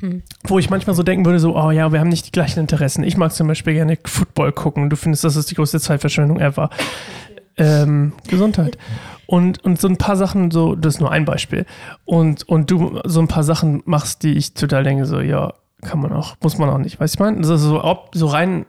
Hm. 0.00 0.22
Wo 0.44 0.58
ich 0.58 0.70
manchmal 0.70 0.96
so 0.96 1.02
denken 1.02 1.24
würde, 1.24 1.38
so, 1.38 1.56
oh 1.56 1.70
ja, 1.70 1.92
wir 1.92 2.00
haben 2.00 2.08
nicht 2.08 2.26
die 2.26 2.32
gleichen 2.32 2.60
Interessen. 2.60 3.04
Ich 3.04 3.16
mag 3.16 3.32
zum 3.32 3.46
Beispiel 3.46 3.74
gerne 3.74 3.98
Football 4.04 4.52
gucken. 4.52 4.90
Du 4.90 4.96
findest, 4.96 5.24
das 5.24 5.36
ist 5.36 5.50
die 5.50 5.54
größte 5.54 5.80
Zeitverschwendung 5.80 6.40
ever. 6.40 6.70
Ähm, 7.56 8.12
Gesundheit. 8.28 8.78
Und, 9.26 9.64
und 9.64 9.80
so 9.80 9.88
ein 9.88 9.96
paar 9.96 10.16
Sachen, 10.16 10.50
so, 10.50 10.74
das 10.74 10.94
ist 10.94 11.00
nur 11.00 11.10
ein 11.10 11.24
Beispiel. 11.24 11.66
Und, 12.04 12.48
und 12.48 12.70
du 12.70 13.00
so 13.04 13.20
ein 13.20 13.28
paar 13.28 13.44
Sachen 13.44 13.82
machst, 13.84 14.22
die 14.22 14.32
ich 14.32 14.54
total 14.54 14.84
denke, 14.84 15.06
so, 15.06 15.20
ja, 15.20 15.52
kann 15.82 16.00
man 16.00 16.12
auch, 16.12 16.36
muss 16.42 16.58
man 16.58 16.68
auch 16.70 16.78
nicht. 16.78 16.98
Weißt 16.98 17.14
du, 17.14 17.16
ich 17.16 17.20
meine? 17.20 17.40
Das 17.40 17.60
so, 17.60 17.98
so 18.12 18.26
rein 18.26 18.66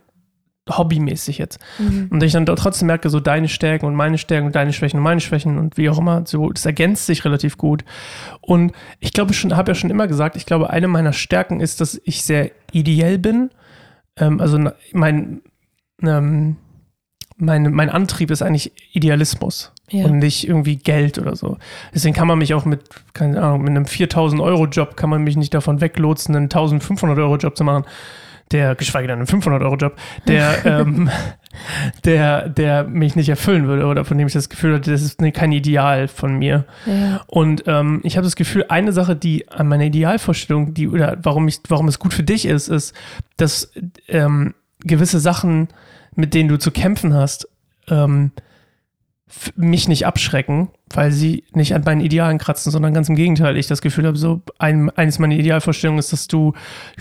hobbymäßig 0.69 1.37
jetzt. 1.37 1.59
Mhm. 1.77 2.07
Und 2.11 2.23
ich 2.23 2.33
dann 2.33 2.45
trotzdem 2.45 2.87
merke, 2.87 3.09
so 3.09 3.19
deine 3.19 3.47
Stärken 3.47 3.85
und 3.85 3.95
meine 3.95 4.17
Stärken 4.17 4.47
und 4.47 4.55
deine 4.55 4.73
Schwächen 4.73 4.97
und 4.97 5.03
meine 5.03 5.21
Schwächen 5.21 5.57
und 5.57 5.77
wie 5.77 5.89
auch 5.89 5.99
immer, 5.99 6.23
so, 6.25 6.49
das 6.49 6.65
ergänzt 6.65 7.05
sich 7.05 7.23
relativ 7.25 7.57
gut. 7.57 7.85
Und 8.41 8.71
ich 8.99 9.13
glaube 9.13 9.33
schon, 9.33 9.55
habe 9.55 9.71
ja 9.71 9.75
schon 9.75 9.89
immer 9.89 10.07
gesagt, 10.07 10.35
ich 10.35 10.45
glaube, 10.45 10.71
eine 10.71 10.87
meiner 10.87 11.13
Stärken 11.13 11.59
ist, 11.59 11.81
dass 11.81 12.01
ich 12.03 12.23
sehr 12.23 12.51
ideell 12.71 13.19
bin. 13.19 13.51
Ähm, 14.17 14.41
also 14.41 14.59
mein, 14.91 15.41
ähm, 16.01 16.55
mein, 17.37 17.71
mein 17.71 17.89
Antrieb 17.89 18.31
ist 18.31 18.41
eigentlich 18.41 18.71
Idealismus 18.93 19.71
ja. 19.91 20.05
und 20.05 20.17
nicht 20.17 20.47
irgendwie 20.47 20.77
Geld 20.77 21.19
oder 21.19 21.35
so. 21.35 21.57
Deswegen 21.93 22.15
kann 22.15 22.27
man 22.27 22.39
mich 22.39 22.53
auch 22.55 22.65
mit, 22.65 22.81
keine 23.13 23.41
Ahnung, 23.41 23.61
mit 23.61 23.71
einem 23.71 23.85
4000 23.85 24.41
Euro 24.41 24.65
Job 24.65 24.97
kann 24.97 25.11
man 25.11 25.23
mich 25.23 25.35
nicht 25.35 25.53
davon 25.53 25.79
weglotsen, 25.79 26.35
einen 26.35 26.45
1500 26.45 27.19
Euro 27.19 27.35
Job 27.37 27.55
zu 27.55 27.63
machen 27.63 27.85
der, 28.51 28.75
geschweige 28.75 29.07
denn 29.07 29.19
einen 29.19 29.27
500-Euro-Job, 29.27 29.97
der, 30.27 30.65
ähm, 30.65 31.09
der, 32.03 32.49
der 32.49 32.83
mich 32.83 33.15
nicht 33.15 33.29
erfüllen 33.29 33.67
würde 33.67 33.85
oder 33.85 34.05
von 34.05 34.17
dem 34.17 34.27
ich 34.27 34.33
das 34.33 34.49
Gefühl 34.49 34.75
hatte, 34.75 34.91
das 34.91 35.01
ist 35.01 35.19
kein 35.33 35.51
Ideal 35.51 36.07
von 36.07 36.37
mir. 36.37 36.65
Ja. 36.85 37.21
Und 37.27 37.63
ähm, 37.67 38.01
ich 38.03 38.17
habe 38.17 38.25
das 38.25 38.35
Gefühl, 38.35 38.65
eine 38.69 38.91
Sache, 38.91 39.15
die 39.15 39.49
an 39.49 39.67
meiner 39.67 39.85
Idealvorstellung, 39.85 40.73
die 40.73 40.87
oder 40.87 41.17
warum 41.23 41.47
ich, 41.47 41.59
warum 41.67 41.87
es 41.87 41.99
gut 41.99 42.13
für 42.13 42.23
dich 42.23 42.45
ist, 42.45 42.67
ist, 42.67 42.93
dass 43.37 43.71
ähm, 44.07 44.53
gewisse 44.79 45.19
Sachen, 45.19 45.69
mit 46.15 46.33
denen 46.33 46.49
du 46.49 46.57
zu 46.57 46.71
kämpfen 46.71 47.13
hast, 47.13 47.47
ähm, 47.89 48.31
mich 49.55 49.87
nicht 49.87 50.05
abschrecken, 50.05 50.69
weil 50.93 51.11
sie 51.11 51.43
nicht 51.53 51.73
an 51.73 51.83
meinen 51.83 52.01
Idealen 52.01 52.37
kratzen, 52.37 52.71
sondern 52.71 52.93
ganz 52.93 53.09
im 53.09 53.15
Gegenteil. 53.15 53.57
Ich 53.57 53.67
das 53.67 53.81
Gefühl 53.81 54.05
habe, 54.05 54.17
so 54.17 54.41
ein, 54.59 54.89
eines 54.91 55.19
meiner 55.19 55.35
Idealvorstellungen 55.35 55.99
ist, 55.99 56.13
dass 56.13 56.27
du 56.27 56.53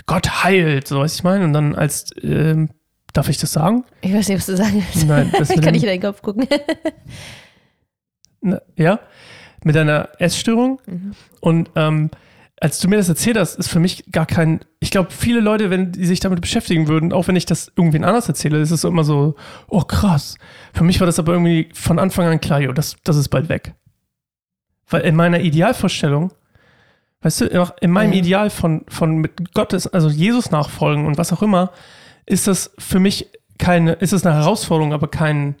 Gott 0.05 0.43
heilt, 0.43 0.87
so 0.87 0.99
was 0.99 1.15
ich 1.15 1.23
meine. 1.23 1.45
Und 1.45 1.53
dann 1.53 1.75
als, 1.75 2.09
ähm, 2.21 2.69
darf 3.13 3.29
ich 3.29 3.37
das 3.37 3.51
sagen? 3.51 3.85
Ich 4.01 4.13
weiß 4.13 4.27
nicht, 4.27 4.37
was 4.37 4.45
du 4.47 4.57
sagen 4.57 4.83
willst. 4.91 5.07
Nein, 5.07 5.31
das 5.37 5.49
ich 5.51 5.61
kann 5.61 5.73
nicht 5.73 5.83
in 5.83 5.89
deinen 5.89 6.01
Kopf 6.01 6.21
gucken. 6.21 6.47
Na, 8.41 8.61
ja, 8.75 8.99
mit 9.63 9.77
einer 9.77 10.09
Essstörung. 10.19 10.79
Mhm. 10.85 11.11
Und 11.41 11.71
ähm, 11.75 12.09
als 12.61 12.79
du 12.79 12.87
mir 12.87 12.97
das 12.97 13.09
erzählt 13.09 13.37
hast, 13.37 13.55
ist 13.55 13.67
für 13.67 13.79
mich 13.79 14.05
gar 14.11 14.25
kein. 14.25 14.61
Ich 14.79 14.91
glaube, 14.91 15.11
viele 15.11 15.41
Leute, 15.41 15.69
wenn 15.69 15.91
die 15.91 16.05
sich 16.05 16.21
damit 16.21 16.41
beschäftigen 16.41 16.87
würden, 16.87 17.11
auch 17.11 17.27
wenn 17.27 17.35
ich 17.35 17.45
das 17.45 17.71
irgendwen 17.75 18.05
anders 18.05 18.29
erzähle, 18.29 18.59
ist 18.59 18.71
es 18.71 18.83
immer 18.83 19.03
so, 19.03 19.35
oh 19.67 19.81
krass. 19.81 20.37
Für 20.73 20.83
mich 20.83 20.99
war 20.99 21.05
das 21.05 21.19
aber 21.19 21.33
irgendwie 21.33 21.69
von 21.73 21.99
Anfang 21.99 22.27
an 22.27 22.39
klar, 22.39 22.61
jo, 22.61 22.71
das, 22.71 22.95
das 23.03 23.17
ist 23.17 23.29
bald 23.29 23.49
weg. 23.49 23.73
Weil 24.87 25.01
in 25.01 25.15
meiner 25.15 25.41
Idealvorstellung, 25.41 26.31
weißt 27.21 27.41
du, 27.41 27.73
in 27.81 27.91
meinem 27.91 28.13
ja. 28.13 28.19
Ideal 28.19 28.49
von, 28.49 28.85
von 28.87 29.17
mit 29.17 29.53
Gottes, 29.53 29.87
also 29.87 30.09
Jesus 30.09 30.51
nachfolgen 30.51 31.05
und 31.07 31.17
was 31.17 31.33
auch 31.33 31.41
immer, 31.41 31.71
ist 32.25 32.47
das 32.47 32.71
für 32.77 32.99
mich 32.99 33.31
keine, 33.57 33.93
ist 33.93 34.13
es 34.13 34.25
eine 34.25 34.35
Herausforderung, 34.35 34.93
aber 34.93 35.07
kein, 35.07 35.55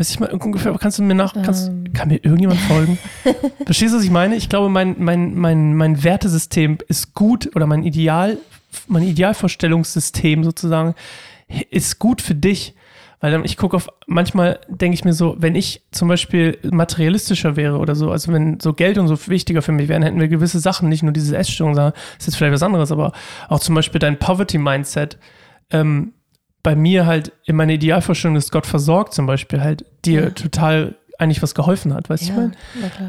Weiß 0.00 0.08
ich 0.08 0.18
mal 0.18 0.30
ungefähr, 0.30 0.72
kannst 0.80 0.98
du 0.98 1.02
mir 1.02 1.14
nach, 1.14 1.34
kannst, 1.34 1.68
ähm. 1.68 1.92
kann 1.92 2.08
mir 2.08 2.24
irgendjemand 2.24 2.58
folgen? 2.60 2.98
Verstehst 3.66 3.92
du, 3.92 3.98
was 3.98 4.04
ich 4.04 4.10
meine? 4.10 4.34
Ich 4.34 4.48
glaube, 4.48 4.70
mein, 4.70 4.96
mein, 4.98 5.34
mein, 5.34 5.76
mein 5.76 6.02
Wertesystem 6.02 6.78
ist 6.88 7.12
gut 7.12 7.54
oder 7.54 7.66
mein 7.66 7.82
Ideal, 7.82 8.38
mein 8.88 9.02
Idealvorstellungssystem 9.02 10.42
sozusagen 10.42 10.94
ist 11.68 11.98
gut 11.98 12.22
für 12.22 12.34
dich. 12.34 12.74
Weil 13.20 13.32
dann, 13.32 13.44
ich 13.44 13.58
gucke 13.58 13.76
auf, 13.76 13.88
manchmal 14.06 14.60
denke 14.68 14.94
ich 14.94 15.04
mir 15.04 15.12
so, 15.12 15.36
wenn 15.38 15.54
ich 15.54 15.82
zum 15.90 16.08
Beispiel 16.08 16.56
materialistischer 16.62 17.56
wäre 17.56 17.76
oder 17.76 17.94
so, 17.94 18.10
also 18.10 18.32
wenn 18.32 18.58
so 18.58 18.72
Geld 18.72 18.96
und 18.96 19.06
so 19.06 19.18
wichtiger 19.26 19.60
für 19.60 19.72
mich 19.72 19.88
wären, 19.88 20.02
hätten 20.02 20.18
wir 20.18 20.28
gewisse 20.28 20.60
Sachen, 20.60 20.88
nicht 20.88 21.02
nur 21.02 21.12
diese 21.12 21.36
Essstörung, 21.36 21.74
sondern 21.74 21.92
das 21.92 22.20
ist 22.20 22.26
jetzt 22.28 22.36
vielleicht 22.36 22.54
was 22.54 22.62
anderes, 22.62 22.90
aber 22.90 23.12
auch 23.50 23.60
zum 23.60 23.74
Beispiel 23.74 23.98
dein 23.98 24.18
Poverty-Mindset, 24.18 25.18
ähm, 25.72 26.14
bei 26.62 26.76
mir 26.76 27.06
halt 27.06 27.32
in 27.46 27.56
meiner 27.56 27.72
Idealvorstellung 27.72 28.36
ist 28.36 28.52
Gott 28.52 28.66
versorgt 28.66 29.14
zum 29.14 29.26
Beispiel 29.26 29.60
halt 29.60 29.84
dir 30.04 30.24
ja. 30.24 30.30
total 30.30 30.96
eigentlich 31.20 31.42
was 31.42 31.54
geholfen 31.54 31.92
hat, 31.92 32.08
weißt 32.08 32.28
ja, 32.28 32.34
du? 32.34 32.52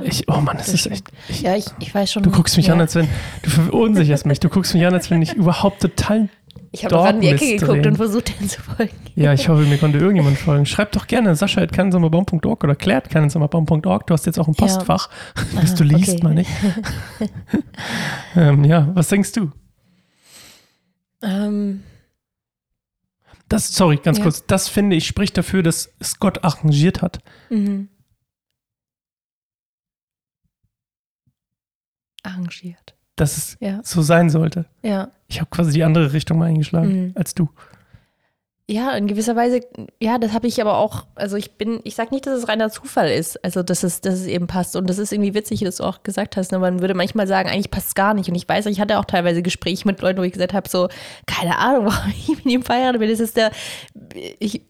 Ich, 0.04 0.28
oh 0.28 0.42
Mann, 0.42 0.58
das, 0.58 0.68
das 0.68 0.86
ist 0.86 0.88
echt. 0.88 1.08
Ich, 1.30 1.42
ja, 1.42 1.56
ich, 1.56 1.66
ich 1.80 1.96
weiß 1.96 2.12
schon. 2.12 2.24
Du 2.24 2.32
guckst 2.32 2.58
mich 2.58 2.68
ja. 2.68 2.74
an, 2.74 2.82
als 2.82 2.94
wenn 2.96 3.08
du 3.42 3.50
verunsicherst 3.50 4.26
mich. 4.26 4.40
Du 4.42 4.50
guckst 4.50 4.74
mich 4.74 4.86
an, 4.86 4.94
als 4.94 5.10
wenn 5.10 5.22
ich 5.22 5.34
überhaupt 5.34 5.82
total. 5.82 6.28
Ich 6.74 6.86
habe 6.86 6.96
gerade 6.96 7.16
in 7.16 7.22
die 7.22 7.28
Ecke 7.30 7.58
geguckt 7.58 7.86
und 7.86 7.96
versucht, 7.98 8.38
denen 8.38 8.50
zu 8.50 8.62
folgen. 8.62 8.92
Ja, 9.16 9.34
ich 9.34 9.50
hoffe, 9.50 9.64
mir 9.64 9.78
konnte 9.78 9.98
irgendjemand 9.98 10.38
folgen. 10.38 10.66
Schreib 10.66 10.92
doch 10.94 11.08
gerne 11.08 11.36
Sascha 11.36 11.62
at 11.62 11.74
keinensommerbaum.org 11.74 12.64
oder 12.64 12.76
klärt 12.76 13.10
keinensommerbaum.org. 13.10 14.08
Du 14.08 14.14
hast 14.14 14.26
jetzt 14.26 14.40
auch 14.40 14.48
ein 14.48 14.56
Postfach, 14.56 15.10
ja. 15.54 15.62
das 15.62 15.76
du 15.76 15.84
liest, 15.84 16.14
okay. 16.14 16.24
meine 16.24 16.42
ich. 16.42 16.48
ähm, 18.36 18.64
ja, 18.64 18.90
was 18.94 19.08
denkst 19.08 19.32
du? 19.34 19.52
Ähm. 21.22 21.84
Das, 23.52 23.74
sorry, 23.74 23.98
ganz 23.98 24.18
Ja. 24.18 24.24
kurz, 24.24 24.46
das 24.46 24.68
finde 24.70 24.96
ich 24.96 25.06
spricht 25.08 25.38
dafür, 25.38 25.64
dass 25.64 25.94
es 26.00 26.20
Gott 26.20 26.44
arrangiert 26.44 27.02
hat. 27.02 27.20
Mhm. 27.50 27.90
Arrangiert. 32.24 32.96
Dass 33.16 33.38
es 33.38 33.58
Ja, 33.60 33.82
so 33.84 34.02
sein 34.02 34.30
sollte. 34.30 34.66
ja. 34.84 35.12
Ich 35.28 35.40
habe 35.40 35.50
quasi 35.50 35.72
die 35.72 35.84
andere 35.84 36.12
Richtung 36.14 36.40
mal 36.40 36.46
eingeschlagen 36.50 37.06
Mhm. 37.08 37.12
als 37.16 37.34
du. 37.34 37.50
Ja, 38.72 38.94
in 38.94 39.06
gewisser 39.06 39.36
Weise, 39.36 39.60
ja, 40.00 40.18
das 40.18 40.32
habe 40.32 40.48
ich 40.48 40.62
aber 40.62 40.78
auch, 40.78 41.04
also 41.16 41.36
ich 41.36 41.58
bin, 41.58 41.82
ich 41.84 41.96
sag 41.96 42.14
nicht, 42.14 42.26
dass 42.26 42.40
es 42.40 42.48
reiner 42.48 42.70
Zufall 42.70 43.12
ist, 43.12 43.44
also 43.44 43.64
dass 43.64 43.84
es, 43.84 44.00
dass 44.00 44.14
es 44.14 44.28
eben 44.28 44.48
passt 44.48 44.78
und 44.78 44.90
das 44.90 44.98
ist 44.98 45.12
irgendwie 45.12 45.34
witzig, 45.34 45.60
dass 45.60 45.76
du 45.76 45.84
auch 45.84 46.04
gesagt 46.04 46.38
hast, 46.38 46.54
ne? 46.54 46.60
man 46.60 46.80
würde 46.80 46.94
manchmal 46.94 47.28
sagen, 47.28 47.50
eigentlich 47.50 47.70
passt 47.70 47.90
es 47.90 47.96
gar 47.96 48.14
nicht 48.14 48.30
und 48.30 48.36
ich 48.36 48.48
weiß, 48.48 48.68
ich 48.68 48.80
hatte 48.80 48.98
auch 48.98 49.04
teilweise 49.04 49.42
Gespräche 49.42 49.86
mit 49.86 50.00
Leuten, 50.00 50.20
wo 50.20 50.24
ich 50.24 50.32
gesagt 50.32 50.54
habe, 50.54 50.70
so, 50.70 50.88
keine 51.26 51.58
Ahnung, 51.58 51.86
warum 51.88 52.12
ich 52.12 52.30
mit 52.30 52.46
ihm 52.46 52.64
verheiratet 52.64 53.02
bin, 53.02 53.10
das 53.10 53.20
ist 53.20 53.36
der, 53.36 53.52
ich, 54.40 54.62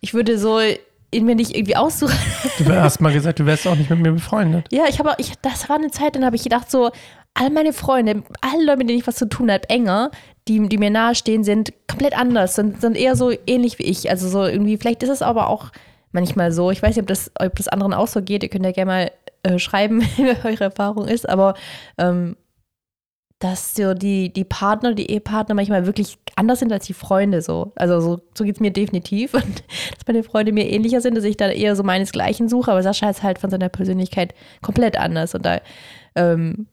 ich 0.00 0.14
würde 0.14 0.38
so 0.38 0.60
in 1.10 1.24
mir 1.24 1.34
nicht 1.34 1.56
irgendwie 1.56 1.74
aussuchen, 1.74 2.14
Du 2.58 2.72
hast 2.72 3.00
mal 3.00 3.12
gesagt, 3.12 3.40
du 3.40 3.46
wärst 3.46 3.66
auch 3.66 3.74
nicht 3.74 3.90
mit 3.90 3.98
mir 3.98 4.12
befreundet. 4.12 4.66
ja, 4.70 4.84
ich 4.88 5.00
habe, 5.00 5.16
ich, 5.18 5.32
das 5.42 5.68
war 5.68 5.78
eine 5.78 5.90
Zeit, 5.90 6.14
dann 6.14 6.24
habe 6.24 6.36
ich 6.36 6.44
gedacht, 6.44 6.70
so, 6.70 6.92
all 7.34 7.50
meine 7.50 7.72
Freunde, 7.72 8.22
alle 8.40 8.64
Leute, 8.64 8.78
mit 8.78 8.88
denen 8.88 9.00
ich 9.00 9.06
was 9.06 9.16
zu 9.16 9.28
tun 9.28 9.50
habe, 9.50 9.68
enger, 9.68 10.10
die, 10.48 10.68
die 10.68 10.78
mir 10.78 10.90
nahestehen, 10.90 11.44
sind 11.44 11.72
komplett 11.86 12.18
anders, 12.18 12.54
sind, 12.54 12.80
sind 12.80 12.96
eher 12.96 13.16
so 13.16 13.32
ähnlich 13.46 13.78
wie 13.78 13.84
ich. 13.84 14.10
Also 14.10 14.28
so 14.28 14.44
irgendwie, 14.44 14.76
vielleicht 14.76 15.02
ist 15.02 15.10
es 15.10 15.22
aber 15.22 15.48
auch 15.48 15.70
manchmal 16.12 16.52
so, 16.52 16.70
ich 16.70 16.82
weiß 16.82 16.96
nicht, 16.96 17.02
ob 17.02 17.06
das, 17.06 17.30
ob 17.38 17.54
das 17.56 17.68
anderen 17.68 17.94
auch 17.94 18.08
so 18.08 18.22
geht, 18.22 18.42
ihr 18.42 18.48
könnt 18.48 18.64
ja 18.64 18.72
gerne 18.72 18.90
mal 18.90 19.10
äh, 19.42 19.58
schreiben, 19.58 20.02
wie 20.16 20.28
eure 20.44 20.64
Erfahrung 20.64 21.06
ist, 21.06 21.28
aber 21.28 21.54
ähm, 21.98 22.36
dass 23.38 23.74
so 23.74 23.94
die, 23.94 24.32
die 24.32 24.44
Partner, 24.44 24.94
die 24.94 25.10
Ehepartner 25.10 25.54
manchmal 25.54 25.86
wirklich 25.86 26.18
anders 26.34 26.58
sind 26.58 26.72
als 26.72 26.86
die 26.86 26.92
Freunde 26.92 27.40
so. 27.40 27.72
Also 27.76 28.00
so, 28.00 28.20
so 28.34 28.42
geht 28.42 28.56
es 28.56 28.60
mir 28.60 28.72
definitiv. 28.72 29.34
Und 29.34 29.44
dass 29.44 30.06
meine 30.06 30.24
Freunde 30.24 30.52
mir 30.52 30.68
ähnlicher 30.68 31.00
sind, 31.00 31.16
dass 31.16 31.24
ich 31.24 31.36
dann 31.36 31.52
eher 31.52 31.76
so 31.76 31.84
meinesgleichen 31.84 32.48
suche, 32.48 32.72
aber 32.72 32.82
Sascha 32.82 33.08
ist 33.08 33.22
halt 33.22 33.38
von 33.38 33.50
seiner 33.50 33.68
Persönlichkeit 33.68 34.34
komplett 34.60 34.98
anders. 34.98 35.34
Und 35.36 35.46
da, 35.46 35.60
ähm, 36.16 36.66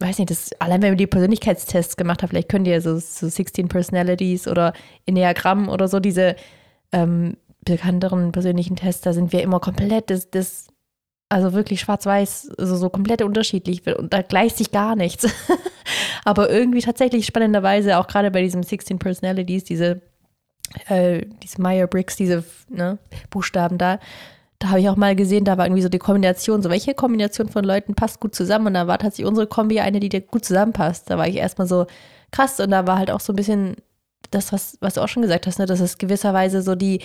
weiß 0.00 0.18
nicht, 0.18 0.30
das, 0.30 0.50
allein 0.58 0.82
wenn 0.82 0.92
wir 0.92 0.96
die 0.96 1.06
Persönlichkeitstests 1.06 1.96
gemacht 1.96 2.22
haben, 2.22 2.30
vielleicht 2.30 2.48
könnt 2.48 2.66
ihr 2.66 2.80
so, 2.80 2.98
so 2.98 3.28
16 3.28 3.68
Personalities 3.68 4.48
oder 4.48 4.72
Enneagramm 5.06 5.68
oder 5.68 5.88
so 5.88 6.00
diese 6.00 6.36
ähm, 6.92 7.36
bekannteren 7.64 8.32
persönlichen 8.32 8.76
Tests, 8.76 9.02
da 9.02 9.12
sind 9.12 9.32
wir 9.32 9.42
immer 9.42 9.60
komplett 9.60 10.10
das, 10.10 10.30
das 10.30 10.68
also 11.28 11.52
wirklich 11.52 11.80
schwarz-weiß, 11.80 12.52
also 12.58 12.76
so 12.76 12.90
komplett 12.90 13.22
unterschiedlich 13.22 13.86
und 13.96 14.12
da 14.12 14.22
gleicht 14.22 14.56
sich 14.56 14.70
gar 14.70 14.94
nichts. 14.96 15.26
Aber 16.24 16.50
irgendwie 16.50 16.80
tatsächlich 16.80 17.26
spannenderweise 17.26 17.98
auch 17.98 18.06
gerade 18.06 18.30
bei 18.30 18.42
diesen 18.42 18.62
16 18.62 18.98
Personalities, 18.98 19.64
diese, 19.64 20.00
äh, 20.88 21.26
diese 21.42 21.60
Meyer-Bricks, 21.60 22.16
diese 22.16 22.44
ne, 22.68 22.98
Buchstaben 23.30 23.78
da, 23.78 23.98
da 24.64 24.70
habe 24.70 24.80
ich 24.80 24.88
auch 24.88 24.96
mal 24.96 25.14
gesehen, 25.14 25.44
da 25.44 25.58
war 25.58 25.66
irgendwie 25.66 25.82
so 25.82 25.90
die 25.90 25.98
Kombination, 25.98 26.62
so 26.62 26.70
welche 26.70 26.94
Kombination 26.94 27.50
von 27.50 27.64
Leuten 27.64 27.94
passt 27.94 28.18
gut 28.18 28.34
zusammen 28.34 28.68
und 28.68 28.74
da 28.74 28.86
war 28.86 28.98
tatsächlich 28.98 29.26
unsere 29.26 29.46
Kombi 29.46 29.78
eine, 29.80 30.00
die 30.00 30.08
dir 30.08 30.22
gut 30.22 30.46
zusammenpasst. 30.46 31.10
Da 31.10 31.18
war 31.18 31.28
ich 31.28 31.36
erstmal 31.36 31.66
so 31.66 31.86
krass 32.32 32.58
und 32.60 32.70
da 32.70 32.86
war 32.86 32.96
halt 32.96 33.10
auch 33.10 33.20
so 33.20 33.34
ein 33.34 33.36
bisschen 33.36 33.76
das, 34.30 34.54
was, 34.54 34.78
was 34.80 34.94
du 34.94 35.02
auch 35.02 35.08
schon 35.08 35.20
gesagt 35.20 35.46
hast, 35.46 35.58
ne, 35.58 35.66
dass 35.66 35.80
es 35.80 35.98
gewisserweise 35.98 36.62
so 36.62 36.76
die, 36.76 37.00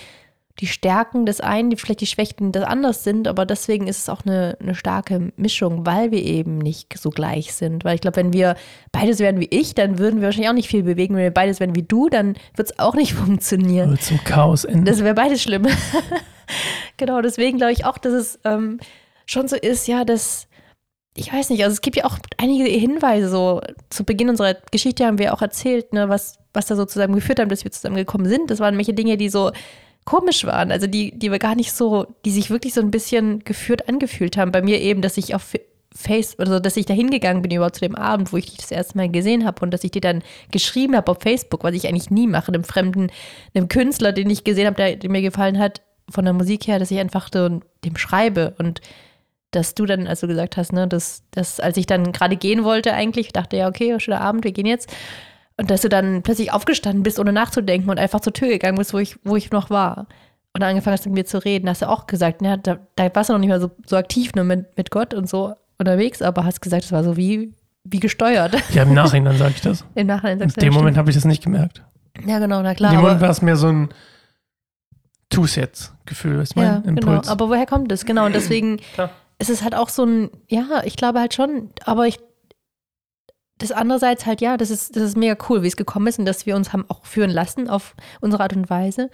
die 0.61 0.67
Stärken 0.67 1.25
des 1.25 1.41
einen, 1.41 1.69
die 1.69 1.75
vielleicht 1.75 1.99
die 1.99 2.05
Schwächen 2.05 2.53
des 2.53 2.63
anderen 2.63 2.95
sind, 2.95 3.27
aber 3.27 3.45
deswegen 3.45 3.87
ist 3.87 3.99
es 3.99 4.07
auch 4.07 4.25
eine, 4.25 4.57
eine 4.61 4.73
starke 4.73 5.33
Mischung, 5.35 5.85
weil 5.85 6.11
wir 6.11 6.23
eben 6.23 6.59
nicht 6.59 6.97
so 6.97 7.09
gleich 7.09 7.53
sind. 7.53 7.83
Weil 7.83 7.95
ich 7.95 8.01
glaube, 8.01 8.15
wenn 8.15 8.31
wir 8.31 8.55
beides 8.93 9.19
wären 9.19 9.41
wie 9.41 9.49
ich, 9.49 9.75
dann 9.75 9.99
würden 9.99 10.21
wir 10.21 10.27
wahrscheinlich 10.27 10.49
auch 10.49 10.53
nicht 10.53 10.69
viel 10.69 10.83
bewegen. 10.83 11.15
Wenn 11.15 11.23
wir 11.23 11.31
beides 11.31 11.59
wären 11.59 11.75
wie 11.75 11.83
du, 11.83 12.07
dann 12.07 12.37
wird 12.55 12.71
es 12.71 12.79
auch 12.79 12.95
nicht 12.95 13.13
funktionieren. 13.15 13.91
Wird 13.91 14.01
zum 14.01 14.23
Chaos 14.23 14.63
enden. 14.63 14.85
Das 14.85 15.03
wäre 15.03 15.13
beides 15.13 15.43
schlimm. 15.43 15.67
genau, 16.97 17.21
deswegen 17.21 17.57
glaube 17.57 17.73
ich 17.73 17.85
auch, 17.85 17.97
dass 17.97 18.13
es 18.13 18.39
ähm, 18.43 18.79
schon 19.25 19.47
so 19.47 19.55
ist, 19.55 19.87
ja, 19.87 20.05
dass, 20.05 20.47
ich 21.15 21.31
weiß 21.31 21.49
nicht, 21.49 21.63
also 21.63 21.73
es 21.73 21.81
gibt 21.81 21.95
ja 21.95 22.05
auch 22.05 22.17
einige 22.37 22.65
Hinweise, 22.65 23.29
so 23.29 23.61
zu 23.89 24.03
Beginn 24.03 24.29
unserer 24.29 24.55
Geschichte 24.71 25.05
haben 25.05 25.19
wir 25.19 25.33
auch 25.33 25.41
erzählt, 25.41 25.93
ne, 25.93 26.09
was, 26.09 26.39
was 26.53 26.67
da 26.67 26.75
so 26.75 26.85
zusammen 26.85 27.15
geführt 27.15 27.39
haben, 27.39 27.49
dass 27.49 27.63
wir 27.63 27.71
zusammengekommen 27.71 28.27
sind. 28.27 28.49
Das 28.49 28.59
waren 28.59 28.77
welche 28.77 28.93
Dinge, 28.93 29.17
die 29.17 29.29
so 29.29 29.51
komisch 30.05 30.45
waren, 30.45 30.71
also 30.71 30.87
die, 30.87 31.17
die 31.17 31.31
wir 31.31 31.39
gar 31.39 31.55
nicht 31.55 31.71
so, 31.71 32.07
die 32.25 32.31
sich 32.31 32.49
wirklich 32.49 32.73
so 32.73 32.81
ein 32.81 32.89
bisschen 32.89 33.43
geführt 33.43 33.87
angefühlt 33.87 34.37
haben. 34.37 34.51
Bei 34.51 34.61
mir 34.61 34.81
eben, 34.81 35.01
dass 35.01 35.17
ich 35.17 35.35
auf 35.35 35.53
Face, 35.93 36.37
also 36.39 36.59
dass 36.59 36.77
ich 36.77 36.85
da 36.85 36.93
hingegangen 36.93 37.41
bin 37.41 37.51
überhaupt 37.51 37.75
zu 37.75 37.81
dem 37.81 37.95
Abend, 37.95 38.31
wo 38.31 38.37
ich 38.37 38.45
dich 38.45 38.57
das 38.57 38.71
erste 38.71 38.97
Mal 38.97 39.09
gesehen 39.09 39.45
habe 39.45 39.61
und 39.61 39.71
dass 39.71 39.83
ich 39.83 39.91
dir 39.91 40.01
dann 40.01 40.23
geschrieben 40.51 40.95
habe 40.95 41.11
auf 41.11 41.19
Facebook, 41.21 41.63
was 41.63 41.73
ich 41.73 41.87
eigentlich 41.87 42.11
nie 42.11 42.27
mache, 42.27 42.51
einem 42.51 42.63
fremden, 42.63 43.11
einem 43.53 43.67
Künstler, 43.67 44.11
den 44.11 44.29
ich 44.29 44.43
gesehen 44.43 44.67
habe, 44.67 44.75
der, 44.75 44.95
der 44.95 45.09
mir 45.09 45.21
gefallen 45.21 45.59
hat, 45.59 45.81
von 46.11 46.25
der 46.25 46.33
Musik 46.33 46.67
her, 46.67 46.79
dass 46.79 46.91
ich 46.91 46.99
einfach 46.99 47.29
so 47.33 47.61
dem 47.83 47.97
schreibe 47.97 48.53
und 48.57 48.81
dass 49.51 49.73
du 49.73 49.85
dann, 49.85 50.07
als 50.07 50.19
du 50.19 50.27
gesagt 50.27 50.57
hast, 50.57 50.73
ne, 50.73 50.87
dass, 50.87 51.23
dass 51.31 51.59
als 51.59 51.77
ich 51.77 51.87
dann 51.87 52.11
gerade 52.11 52.35
gehen 52.35 52.63
wollte 52.63 52.93
eigentlich, 52.93 53.33
dachte 53.33 53.57
ja, 53.57 53.67
okay, 53.67 53.99
schöner 53.99 54.21
Abend, 54.21 54.43
wir 54.43 54.51
gehen 54.51 54.67
jetzt. 54.67 54.93
Und 55.57 55.71
dass 55.71 55.81
du 55.81 55.89
dann 55.89 56.21
plötzlich 56.21 56.53
aufgestanden 56.53 57.03
bist, 57.03 57.19
ohne 57.19 57.33
nachzudenken 57.33 57.89
und 57.89 57.99
einfach 57.99 58.21
zur 58.21 58.33
Tür 58.33 58.47
gegangen 58.47 58.77
bist, 58.77 58.93
wo 58.93 58.99
ich, 58.99 59.17
wo 59.23 59.35
ich 59.35 59.51
noch 59.51 59.69
war. 59.69 60.07
Und 60.53 60.61
dann 60.61 60.69
angefangen 60.69 60.93
hast 60.93 61.05
mit 61.05 61.15
mir 61.15 61.25
zu 61.25 61.43
reden, 61.43 61.69
hast 61.69 61.81
du 61.81 61.89
auch 61.89 62.07
gesagt, 62.07 62.41
ja, 62.41 62.57
da, 62.57 62.79
da 62.95 63.13
warst 63.13 63.29
du 63.29 63.33
noch 63.33 63.39
nicht 63.39 63.49
mal 63.49 63.59
so, 63.59 63.71
so 63.85 63.97
aktiv 63.97 64.33
nur 64.35 64.45
mit, 64.45 64.77
mit 64.77 64.91
Gott 64.91 65.13
und 65.13 65.27
so 65.27 65.53
unterwegs, 65.77 66.21
aber 66.21 66.45
hast 66.45 66.61
gesagt, 66.61 66.85
es 66.85 66.91
war 66.91 67.03
so 67.03 67.17
wie, 67.17 67.53
wie 67.83 67.99
gesteuert. 67.99 68.55
Ja, 68.73 68.83
im 68.83 68.93
Nachhinein 68.93 69.37
sage 69.37 69.53
ich 69.55 69.61
das. 69.61 69.83
Im 69.95 70.07
Nachhinein 70.07 70.39
In 70.39 70.49
sagst 70.49 70.57
ja, 70.57 70.69
dem 70.69 70.73
Moment 70.73 70.97
habe 70.97 71.09
ich 71.09 71.15
das 71.15 71.25
nicht 71.25 71.43
gemerkt. 71.43 71.83
Ja, 72.25 72.39
genau, 72.39 72.61
na 72.61 72.71
In 72.71 72.75
klar. 72.77 72.91
dem 72.91 73.01
Moment 73.01 73.21
war 73.21 73.29
es 73.29 73.41
mehr 73.41 73.55
so 73.55 73.67
ein 73.67 73.89
Tu's 75.39 75.55
jetzt 75.55 75.93
Gefühl, 76.05 76.39
ist 76.41 76.55
mein 76.55 76.65
ja, 76.65 76.77
genau. 76.79 76.89
Impuls. 77.11 77.27
Aber 77.29 77.49
woher 77.49 77.65
kommt 77.65 77.91
das? 77.91 78.05
Genau, 78.05 78.25
und 78.25 78.35
deswegen 78.35 78.79
ist 79.39 79.49
es 79.49 79.63
halt 79.63 79.75
auch 79.75 79.89
so 79.89 80.03
ein, 80.05 80.29
ja, 80.47 80.81
ich 80.83 80.95
glaube 80.97 81.19
halt 81.19 81.33
schon, 81.33 81.69
aber 81.85 82.07
ich, 82.07 82.19
das 83.57 83.71
andererseits 83.71 84.25
halt, 84.25 84.41
ja, 84.41 84.57
das 84.57 84.69
ist, 84.69 84.95
das 84.95 85.03
ist 85.03 85.17
mega 85.17 85.37
cool, 85.49 85.63
wie 85.63 85.67
es 85.67 85.77
gekommen 85.77 86.07
ist 86.07 86.19
und 86.19 86.25
dass 86.25 86.45
wir 86.45 86.55
uns 86.55 86.73
haben 86.73 86.85
auch 86.89 87.05
führen 87.05 87.29
lassen 87.29 87.69
auf 87.69 87.95
unsere 88.21 88.43
Art 88.43 88.53
und 88.53 88.69
Weise. 88.69 89.09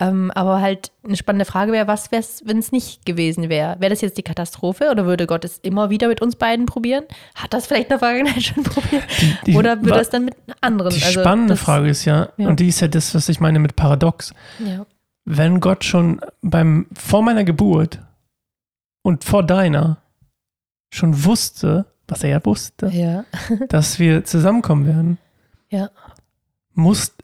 Ähm, 0.00 0.30
aber 0.34 0.62
halt 0.62 0.92
eine 1.04 1.16
spannende 1.16 1.44
Frage 1.44 1.72
wäre, 1.72 1.86
was 1.86 2.10
wäre 2.10 2.20
es, 2.20 2.42
wenn 2.46 2.56
es 2.58 2.72
nicht 2.72 3.04
gewesen 3.04 3.50
wäre? 3.50 3.76
Wäre 3.80 3.90
das 3.90 4.00
jetzt 4.00 4.16
die 4.16 4.22
Katastrophe 4.22 4.90
oder 4.90 5.04
würde 5.04 5.26
Gott 5.26 5.44
es 5.44 5.58
immer 5.58 5.90
wieder 5.90 6.08
mit 6.08 6.22
uns 6.22 6.36
beiden 6.36 6.64
probieren? 6.64 7.04
Hat 7.34 7.52
das 7.52 7.66
vielleicht 7.66 7.84
in 7.84 7.88
der 7.90 7.98
Vergangenheit 7.98 8.42
schon 8.42 8.64
probiert? 8.64 9.04
Die- 9.46 9.54
oder 9.56 9.82
würde 9.82 10.00
es 10.00 10.08
dann 10.08 10.24
mit 10.24 10.36
anderen? 10.62 10.94
Die 10.94 11.02
Also 11.04 11.20
spannende 11.20 11.52
das, 11.52 11.62
Frage 11.62 11.90
ist 11.90 12.06
ja, 12.06 12.30
ja. 12.38 12.48
und 12.48 12.60
die 12.60 12.68
ist 12.68 12.80
ja 12.80 12.88
das, 12.88 13.14
was 13.14 13.28
ich 13.28 13.40
meine 13.40 13.58
mit 13.58 13.76
Paradox. 13.76 14.32
Ja. 14.58 14.86
Wenn 15.32 15.60
Gott 15.60 15.84
schon 15.84 16.20
beim, 16.42 16.86
vor 16.92 17.22
meiner 17.22 17.44
Geburt 17.44 18.00
und 19.02 19.22
vor 19.24 19.44
deiner 19.44 19.98
schon 20.92 21.24
wusste, 21.24 21.86
was 22.08 22.24
er 22.24 22.30
ja 22.30 22.44
wusste, 22.44 22.88
Ja. 22.88 23.24
dass 23.68 23.98
wir 24.00 24.24
zusammenkommen 24.24 24.86
werden, 24.86 25.18
Ja. 25.68 25.90
Muss, 26.74 27.14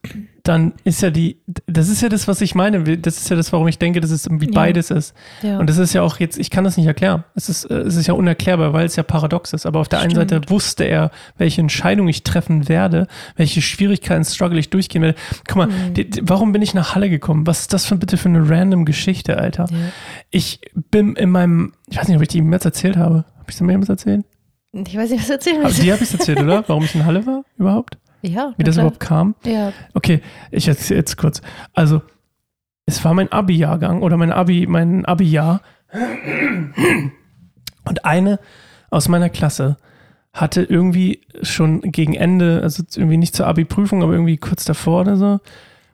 dann 0.43 0.75
ist 0.85 1.03
ja 1.03 1.11
die, 1.11 1.41
das 1.67 1.89
ist 1.89 2.03
ja 2.03 2.09
das, 2.09 2.29
was 2.29 2.41
ich 2.41 2.55
meine, 2.55 2.83
das 2.99 3.17
ist 3.17 3.31
ja 3.31 3.37
das, 3.37 3.53
warum 3.53 3.69
ich 3.69 3.79
denke, 3.79 4.01
dass 4.01 4.11
es 4.11 4.27
irgendwie 4.27 4.47
Ja. 4.47 4.53
beides 4.55 4.91
ist. 4.91 5.15
ja. 5.43 5.59
Und 5.59 5.71
das 5.71 5.79
ist 5.79 5.93
ja 5.93 6.03
auch 6.03 6.19
jetzt, 6.19 6.37
ich 6.39 6.51
kann 6.51 6.65
das 6.65 6.77
nicht 6.77 6.87
erklären. 6.87 7.25
Es 7.35 7.49
ist, 7.49 7.65
äh, 7.65 7.75
es 7.79 7.95
ist 7.97 8.07
ja 8.07 8.15
unerklärbar, 8.15 8.73
weil 8.73 8.85
es 8.87 8.97
ja 8.97 9.03
paradox 9.03 9.53
ist. 9.53 9.65
Aber 9.65 9.81
auf 9.81 9.89
der 9.89 10.01
einen 10.01 10.11
Stimmt. 10.11 10.31
Seite 10.31 10.51
wusste 10.51 10.85
er, 10.85 11.11
welche 11.39 11.61
Entscheidung 11.61 12.09
ich 12.09 12.23
treffen 12.25 12.69
werde, 12.69 13.07
welche 13.37 13.63
Schwierigkeiten, 13.63 14.25
Struggle 14.25 14.59
ich 14.59 14.69
durchgehen 14.71 15.03
werde. 15.03 15.19
Guck 15.49 15.57
mal, 15.57 15.67
Mhm. 15.69 15.95
die, 15.95 16.11
warum 16.23 16.53
bin 16.53 16.61
ich 16.63 16.75
nach 16.75 16.95
Halle 16.95 17.09
gekommen? 17.09 17.47
Was 17.47 17.61
ist 17.63 17.73
das 17.73 17.87
für 17.87 17.97
bitte 17.97 18.17
für 18.17 18.29
eine 18.29 18.49
random 18.51 18.85
Geschichte, 18.85 19.39
Alter? 19.39 19.67
ja. 19.71 19.77
Ich 20.31 20.61
bin 20.91 21.15
in 21.17 21.31
meinem, 21.31 21.73
ich 21.89 21.97
weiß 21.97 22.09
nicht, 22.09 22.17
ob 22.17 22.23
ich 22.23 22.29
die 22.29 22.39
jetzt 22.41 22.65
erzählt 22.65 22.97
habe. 22.97 23.25
Habe 23.39 23.47
ich 23.49 23.57
sie 23.57 23.65
mir 23.65 23.73
jemals 23.73 23.89
erzählt? 23.89 24.25
Ich 24.73 24.97
weiß 24.97 25.09
nicht, 25.11 25.23
was 25.23 25.31
erzählen 25.31 25.63
willst. 25.63 25.83
die 25.83 25.91
habe 25.93 26.03
ich 26.05 26.13
erzählt, 26.13 26.41
oder? 26.41 26.65
Warum 26.69 26.85
ich 26.85 26.95
in 26.95 27.07
Halle 27.07 27.25
war 27.27 27.45
überhaupt? 27.57 27.97
Ja. 28.27 28.53
Wie 28.57 28.65
das 28.65 28.75
klar. 28.75 28.87
überhaupt 28.87 29.01
kam? 29.01 29.35
Ja. 29.45 29.73
Okay, 29.95 30.21
ich 30.51 30.69
erzähle 30.69 31.01
jetzt 31.01 31.17
kurz. 31.17 31.41
Also, 31.73 32.03
es 32.87 33.05
war 33.05 33.15
mein 33.15 33.31
Abi-Jahrgang 33.31 34.03
oder 34.03 34.17
mein 34.17 34.33
Abi, 34.33 34.67
mein 34.67 35.05
Abi-Jahr. 35.05 35.61
Und 37.85 38.05
eine 38.05 38.39
aus 38.91 39.09
meiner 39.09 39.29
Klasse 39.29 39.77
hatte 40.33 40.63
irgendwie 40.63 41.23
schon 41.43 41.81
gegen 41.81 42.15
Ende, 42.15 42.61
also 42.63 42.83
irgendwie 42.95 43.17
nicht 43.17 43.35
zur 43.35 43.47
Abi-Prüfung, 43.47 44.03
aber 44.03 44.13
irgendwie 44.13 44.37
kurz 44.37 44.65
davor 44.65 45.01
oder 45.01 45.17
so, 45.17 45.41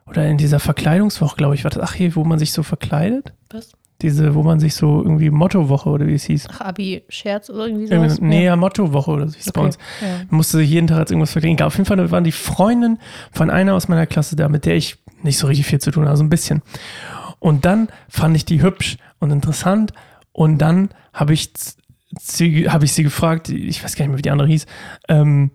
oder 0.05 0.27
in 0.27 0.37
dieser 0.37 0.59
Verkleidungswoche, 0.59 1.37
glaube 1.37 1.55
ich, 1.55 1.63
war 1.63 1.71
das, 1.71 1.81
ach 1.81 1.93
hier, 1.93 2.15
wo 2.15 2.23
man 2.25 2.39
sich 2.39 2.51
so 2.51 2.61
verkleidet? 2.61 3.33
Was? 3.49 3.71
Diese, 4.03 4.35
wo 4.35 4.43
man 4.43 4.59
sich 4.59 4.75
so 4.75 5.01
irgendwie 5.01 5.29
Mottowoche 5.31 5.89
oder 5.89 6.05
wie 6.05 6.13
es 6.13 6.25
hieß. 6.25 6.47
Ach, 6.51 6.61
Abi-Scherz 6.61 7.49
oder 7.49 7.65
irgendwie 7.67 7.87
sowas? 7.87 8.17
Irgendwie, 8.17 8.25
nee, 8.25 8.45
ja, 8.45 8.55
Mottowoche 8.55 9.09
oder 9.11 9.27
so 9.29 9.35
hieß 9.35 9.47
es 9.47 9.51
bei 9.53 9.61
Okay. 9.61 9.67
uns. 9.67 9.77
Ja. 10.01 10.07
musste 10.29 10.57
sich 10.57 10.69
jeden 10.69 10.87
Tag 10.87 10.97
als 10.99 11.09
irgendwas 11.11 11.31
verkleiden. 11.31 11.55
Egal, 11.55 11.67
Auf 11.67 11.75
jeden 11.77 11.85
Fall 11.85 12.11
waren 12.11 12.23
die 12.23 12.31
Freundin 12.33 12.99
von 13.31 13.49
einer 13.49 13.73
aus 13.73 13.87
meiner 13.87 14.05
Klasse 14.05 14.35
da, 14.35 14.49
mit 14.49 14.65
der 14.65 14.75
ich 14.75 14.97
nicht 15.23 15.37
so 15.39 15.47
richtig 15.47 15.65
viel 15.65 15.79
zu 15.79 15.89
tun 15.89 16.05
habe, 16.05 16.17
so 16.17 16.23
ein 16.23 16.29
bisschen. 16.29 16.61
Und 17.39 17.65
dann 17.65 17.87
fand 18.09 18.35
ich 18.35 18.45
die 18.45 18.61
hübsch 18.61 18.97
und 19.19 19.31
interessant. 19.31 19.93
Und 20.33 20.57
dann 20.59 20.89
habe 21.13 21.33
ich 21.33 21.51
sie, 22.19 22.69
habe 22.69 22.85
ich 22.85 22.93
sie 22.93 23.03
gefragt, 23.03 23.49
ich 23.49 23.83
weiß 23.83 23.95
gar 23.95 24.03
nicht 24.03 24.09
mehr, 24.09 24.17
wie 24.17 24.21
die 24.23 24.31
andere 24.31 24.47
hieß, 24.49 24.65
ähm, 25.07 25.51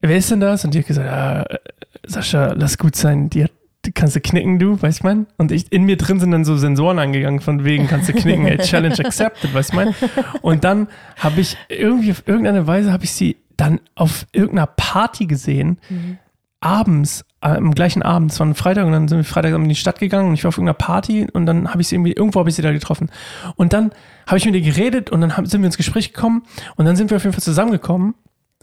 wer 0.00 0.16
ist 0.16 0.30
denn 0.30 0.40
das? 0.40 0.64
Und 0.64 0.74
die 0.74 0.78
hat 0.80 0.86
gesagt, 0.86 1.08
ah, 1.08 1.42
äh, 1.42 1.58
Sascha, 2.06 2.54
lass 2.56 2.78
gut 2.78 2.96
sein, 2.96 3.28
die 3.30 3.44
hat 3.44 3.52
kannst 3.94 4.16
du 4.16 4.20
knicken, 4.20 4.58
du, 4.58 4.80
weißt 4.80 5.02
du 5.02 5.06
mein? 5.06 5.26
Und 5.38 5.52
ich, 5.52 5.70
in 5.72 5.84
mir 5.84 5.96
drin 5.96 6.20
sind 6.20 6.30
dann 6.30 6.44
so 6.44 6.56
Sensoren 6.56 6.98
angegangen, 6.98 7.40
von 7.40 7.64
wegen, 7.64 7.86
kannst 7.86 8.08
du 8.08 8.12
knicken, 8.12 8.46
ey, 8.46 8.58
Challenge 8.58 8.98
accepted, 9.04 9.52
weißt 9.52 9.72
du 9.72 9.76
mein? 9.76 9.94
Und 10.42 10.64
dann 10.64 10.88
habe 11.18 11.40
ich 11.40 11.56
irgendwie 11.68 12.10
auf 12.10 12.22
irgendeine 12.26 12.66
Weise 12.66 12.92
habe 12.92 13.04
ich 13.04 13.12
sie 13.12 13.36
dann 13.56 13.80
auf 13.94 14.26
irgendeiner 14.32 14.66
Party 14.66 15.26
gesehen, 15.26 15.78
mhm. 15.88 16.18
abends, 16.60 17.24
äh, 17.42 17.48
am 17.48 17.74
gleichen 17.74 18.02
Abend, 18.02 18.32
es 18.32 18.40
war 18.40 18.46
ein 18.46 18.54
Freitag 18.54 18.86
und 18.86 18.92
dann 18.92 19.08
sind 19.08 19.18
wir 19.18 19.24
Freitag 19.24 19.54
in 19.54 19.68
die 19.68 19.74
Stadt 19.74 19.98
gegangen 19.98 20.28
und 20.28 20.34
ich 20.34 20.44
war 20.44 20.48
auf 20.48 20.56
irgendeiner 20.56 20.78
Party 20.78 21.26
und 21.32 21.46
dann 21.46 21.68
habe 21.68 21.80
ich 21.80 21.88
sie 21.88 21.96
irgendwie, 21.96 22.12
irgendwo 22.12 22.40
habe 22.40 22.48
ich 22.48 22.56
sie 22.56 22.62
da 22.62 22.72
getroffen. 22.72 23.10
Und 23.56 23.72
dann 23.72 23.92
habe 24.26 24.38
ich 24.38 24.46
mit 24.46 24.54
ihr 24.54 24.62
geredet 24.62 25.10
und 25.10 25.20
dann 25.20 25.36
haben, 25.36 25.46
sind 25.46 25.60
wir 25.60 25.66
ins 25.66 25.76
Gespräch 25.76 26.12
gekommen 26.12 26.42
und 26.76 26.86
dann 26.86 26.96
sind 26.96 27.10
wir 27.10 27.16
auf 27.16 27.24
jeden 27.24 27.34
Fall 27.34 27.42
zusammengekommen. 27.42 28.14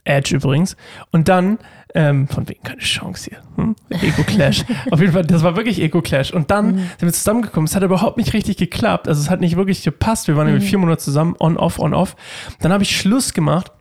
Edge 0.04 0.36
übrigens. 0.36 0.76
Und 1.12 1.28
dann, 1.28 1.60
ähm, 1.96 2.28
von 2.28 2.48
wegen 2.48 2.62
keine 2.64 2.82
Chance 2.82 3.30
hier. 3.30 3.42
Hm? 3.56 3.76
Ego-Clash. 3.90 4.66
auf 4.92 5.00
jeden 5.00 5.14
Fall, 5.14 5.26
das 5.26 5.44
war 5.44 5.56
wirklich 5.56 5.82
Ego-Clash. 5.82 6.32
Und 6.32 6.52
dann 6.52 6.76
mhm. 6.76 6.78
sind 6.78 7.02
wir 7.02 7.14
zusammengekommen. 7.14 7.68
Es 7.68 7.76
hat 7.76 7.84
überhaupt 7.84 8.18
nicht 8.18 8.34
richtig 8.34 8.58
geklappt. 8.58 9.08
Also 9.08 9.22
es 9.22 9.30
hat 9.30 9.40
nicht 9.42 9.56
wirklich 9.56 9.84
gepasst. 9.84 10.28
Wir 10.28 10.36
waren 10.36 10.54
mhm. 10.54 10.62
vier 10.62 10.78
Monate 10.78 11.02
zusammen, 11.02 11.36
on, 11.40 11.58
off, 11.58 11.80
on, 11.80 11.94
off. 11.94 12.16
Dann 12.60 12.72
habe 12.72 12.84
ich 12.84 12.96
Schluss 12.96 13.34
gemacht 13.34 13.72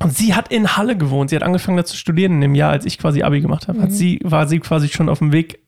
und 0.00 0.14
sie 0.14 0.34
hat 0.34 0.52
in 0.52 0.76
Halle 0.76 0.96
gewohnt. 0.96 1.30
Sie 1.30 1.36
hat 1.36 1.42
angefangen 1.42 1.76
da 1.76 1.84
zu 1.84 1.96
studieren 1.96 2.32
in 2.32 2.40
dem 2.40 2.54
Jahr, 2.54 2.72
als 2.72 2.84
ich 2.84 2.98
quasi 2.98 3.22
Abi 3.22 3.40
gemacht 3.40 3.68
habe. 3.68 3.78
Mhm. 3.78 3.82
Hat 3.82 3.92
sie, 3.92 4.20
war 4.22 4.46
sie 4.46 4.60
quasi 4.60 4.88
schon 4.88 5.08
auf 5.08 5.18
dem 5.18 5.32
Weg 5.32 5.60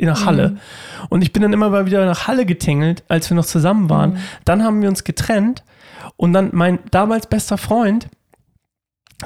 nach 0.00 0.24
Halle. 0.24 0.50
Mhm. 0.50 0.58
Und 1.10 1.22
ich 1.22 1.32
bin 1.32 1.42
dann 1.42 1.52
immer 1.52 1.70
mal 1.70 1.86
wieder 1.86 2.04
nach 2.06 2.26
Halle 2.26 2.46
getingelt, 2.46 3.04
als 3.08 3.28
wir 3.30 3.34
noch 3.34 3.44
zusammen 3.44 3.90
waren. 3.90 4.14
Mhm. 4.14 4.18
Dann 4.44 4.64
haben 4.64 4.82
wir 4.82 4.88
uns 4.88 5.04
getrennt. 5.04 5.62
Und 6.16 6.32
dann 6.32 6.50
mein 6.52 6.78
damals 6.90 7.26
bester 7.26 7.58
Freund 7.58 8.08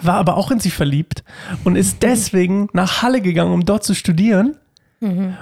war 0.03 0.15
aber 0.15 0.37
auch 0.37 0.51
in 0.51 0.61
sie 0.61 0.71
verliebt 0.71 1.25
und 1.65 1.77
ist 1.77 2.03
deswegen 2.03 2.69
nach 2.73 3.03
Halle 3.03 3.21
gegangen, 3.21 3.53
um 3.53 3.65
dort 3.65 3.85
zu 3.85 3.95
studieren. 3.95 4.57
Mhm. 5.01 5.37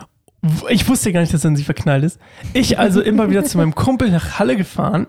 Ich 0.69 0.89
wusste 0.89 1.13
gar 1.13 1.21
nicht, 1.21 1.33
dass 1.33 1.45
er 1.45 1.49
in 1.49 1.57
sie 1.57 1.65
verknallt 1.65 2.05
ist. 2.05 2.19
Ich 2.53 2.79
also 2.79 3.01
immer 3.01 3.31
wieder 3.31 3.45
zu 3.45 3.59
meinem 3.59 3.75
Kumpel 3.75 4.11
nach 4.11 4.39
Halle 4.39 4.57
gefahren 4.57 5.07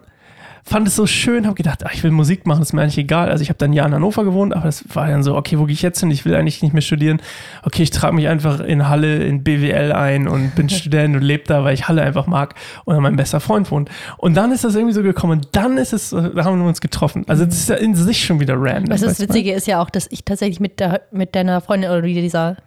fand 0.63 0.87
es 0.87 0.95
so 0.95 1.05
schön, 1.05 1.45
habe 1.45 1.55
gedacht, 1.55 1.85
ach, 1.85 1.93
ich 1.93 2.03
will 2.03 2.11
Musik 2.11 2.47
machen, 2.47 2.61
ist 2.61 2.73
mir 2.73 2.81
eigentlich 2.81 2.97
egal. 2.97 3.29
Also 3.29 3.41
ich 3.41 3.49
habe 3.49 3.57
dann 3.57 3.71
ein 3.71 3.73
Jahr 3.73 3.85
in 3.85 3.93
Hannover 3.93 4.23
gewohnt, 4.23 4.53
aber 4.55 4.65
das 4.65 4.85
war 4.93 5.07
dann 5.07 5.21
so, 5.21 5.35
okay, 5.35 5.59
wo 5.59 5.65
gehe 5.65 5.73
ich 5.73 5.81
jetzt 5.81 5.99
hin? 5.99 6.09
Ich 6.09 6.23
will 6.23 6.35
eigentlich 6.35 6.61
nicht 6.61 6.73
mehr 6.73 6.81
studieren. 6.81 7.21
Okay, 7.63 7.83
ich 7.83 7.91
trage 7.91 8.15
mich 8.15 8.27
einfach 8.29 8.61
in 8.61 8.87
Halle, 8.87 9.23
in 9.23 9.43
BWL 9.43 9.91
ein 9.91 10.27
und 10.27 10.55
bin 10.55 10.69
Student 10.83 11.15
und 11.17 11.21
lebe 11.21 11.43
da, 11.45 11.63
weil 11.63 11.73
ich 11.73 11.87
Halle 11.87 12.01
einfach 12.01 12.27
mag 12.27 12.55
und 12.85 12.97
mein 13.01 13.15
bester 13.17 13.41
Freund 13.41 13.69
wohnt. 13.71 13.89
Und 14.17 14.35
dann 14.35 14.51
ist 14.51 14.63
das 14.63 14.75
irgendwie 14.75 14.93
so 14.93 15.03
gekommen 15.03 15.39
und 15.39 15.49
dann 15.51 15.77
ist 15.77 15.91
es, 15.91 16.11
da 16.11 16.45
haben 16.45 16.59
wir 16.59 16.67
uns 16.67 16.81
getroffen. 16.81 17.25
Also 17.27 17.45
das 17.45 17.55
ist 17.55 17.69
ja 17.69 17.75
in 17.75 17.93
sich 17.95 18.25
schon 18.25 18.39
wieder 18.39 18.55
random. 18.57 18.89
Was 18.89 19.01
das 19.01 19.19
Witzige 19.19 19.53
ist 19.53 19.67
ja 19.67 19.81
auch, 19.81 19.89
dass 19.89 20.07
ich 20.11 20.23
tatsächlich 20.23 20.59
mit, 20.59 20.79
der, 20.79 21.01
mit 21.11 21.35
deiner 21.35 21.59
Freundin 21.59 21.91
oder 21.91 22.03
wie 22.03 22.13
dieser 22.13 22.57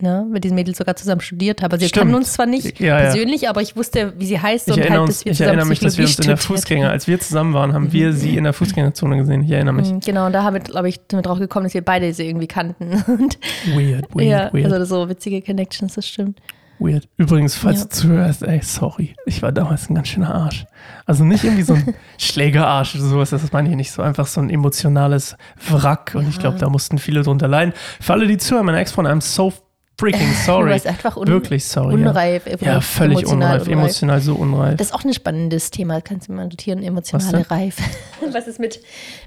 ne, 0.00 0.26
mit 0.30 0.44
diesen 0.44 0.54
Mädels 0.54 0.78
sogar 0.78 0.96
zusammen 0.96 1.20
studiert 1.20 1.62
habe. 1.62 1.74
Also 1.74 1.84
wir 1.84 1.90
kennen 1.90 2.14
uns 2.14 2.32
zwar 2.32 2.46
nicht 2.46 2.80
ja, 2.80 2.98
persönlich, 2.98 3.42
ja. 3.42 3.50
aber 3.50 3.62
ich 3.62 3.76
wusste, 3.76 4.14
wie 4.18 4.26
sie 4.26 4.40
heißt 4.40 4.68
ich 4.68 4.74
und 4.74 4.90
halt, 4.90 5.08
dass 5.08 5.24
wir 5.24 5.32
Ich 5.32 5.40
erinnere 5.40 5.66
mich, 5.66 5.80
dass 5.80 5.98
wir 5.98 6.04
uns 6.04 6.18
in 6.18 6.26
der 6.26 6.36
Fußgänger, 6.36 6.90
als 6.90 7.06
wir 7.06 7.20
zusammen 7.20 7.54
waren, 7.54 7.72
haben 7.72 7.92
wir 7.92 8.12
sie 8.12 8.36
in 8.36 8.44
der 8.44 8.52
Fußgängerzone 8.52 9.16
gesehen. 9.16 9.42
Ich 9.42 9.50
erinnere 9.50 9.74
mich. 9.74 9.90
Mhm, 9.90 10.00
genau, 10.00 10.26
und 10.26 10.32
da 10.32 10.42
haben 10.42 10.54
wir, 10.54 10.60
glaube 10.60 10.88
ich, 10.88 10.96
sind 10.96 11.18
wir 11.18 11.22
drauf 11.22 11.38
gekommen, 11.38 11.64
dass 11.64 11.74
wir 11.74 11.84
beide 11.84 12.12
sie 12.12 12.26
irgendwie 12.26 12.46
kannten. 12.46 13.02
Und 13.06 13.38
weird, 13.74 14.14
weird, 14.14 14.26
ja, 14.26 14.52
weird. 14.52 14.72
Also 14.72 15.02
so 15.02 15.08
witzige 15.08 15.42
Connections, 15.42 15.94
das 15.94 16.06
stimmt. 16.06 16.40
Weird. 16.78 17.08
Übrigens, 17.16 17.56
falls 17.56 17.78
ja. 17.78 17.84
du 17.84 17.90
zuhörst, 17.90 18.42
ey, 18.42 18.60
sorry. 18.62 19.14
Ich 19.26 19.42
war 19.42 19.52
damals 19.52 19.88
ein 19.88 19.94
ganz 19.94 20.08
schöner 20.08 20.34
Arsch. 20.34 20.66
Also 21.06 21.24
nicht 21.24 21.44
irgendwie 21.44 21.62
so 21.62 21.74
ein 21.74 21.94
Schlägerarsch 22.18 22.96
oder 22.96 23.04
sowas, 23.04 23.30
das 23.30 23.52
meine 23.52 23.70
ich 23.70 23.76
nicht. 23.76 23.92
So 23.92 24.02
einfach 24.02 24.26
so 24.26 24.40
ein 24.40 24.50
emotionales 24.50 25.36
Wrack. 25.70 26.12
Und 26.14 26.28
ich 26.28 26.38
glaube, 26.38 26.58
da 26.58 26.68
mussten 26.68 26.98
viele 26.98 27.22
drunter 27.22 27.48
leiden. 27.48 27.74
Für 28.00 28.14
alle, 28.14 28.26
die 28.26 28.38
zuhören, 28.38 28.66
meine 28.66 28.80
Ex-Freundin, 28.80 29.20
I'm 29.20 29.22
so 29.22 29.52
freaking 29.98 30.32
sorry. 30.44 30.66
Du 30.66 30.70
warst 30.72 30.86
einfach 30.86 31.16
un 31.16 31.26
Wirklich 31.26 31.64
sorry. 31.64 31.94
Unreif. 31.94 32.46
Ja, 32.46 32.56
ja 32.60 32.80
völlig 32.80 33.18
emotional 33.18 33.60
unreif, 33.60 33.68
Emotional 33.68 34.20
so 34.20 34.34
unreif. 34.34 34.76
Das 34.76 34.88
ist 34.88 34.94
auch 34.94 35.04
ein 35.04 35.14
spannendes 35.14 35.70
Thema. 35.70 36.00
Kannst 36.00 36.28
du 36.28 36.32
mal 36.32 36.44
notieren, 36.44 36.82
emotionale 36.82 37.50
Reife. 37.50 37.82
Was 38.32 38.46
es 38.46 38.58
mit 38.58 38.80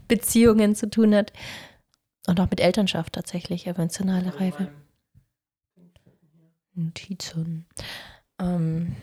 Beziehungen 0.07 0.75
zu 0.75 0.89
tun 0.89 1.15
hat. 1.15 1.33
Und 2.27 2.39
auch 2.39 2.49
mit 2.49 2.59
Elternschaft 2.59 3.13
tatsächlich, 3.13 3.67
emotionale 3.67 4.37
Reife. 4.39 4.67
Notizen. 6.75 7.65
Ähm, 8.39 8.95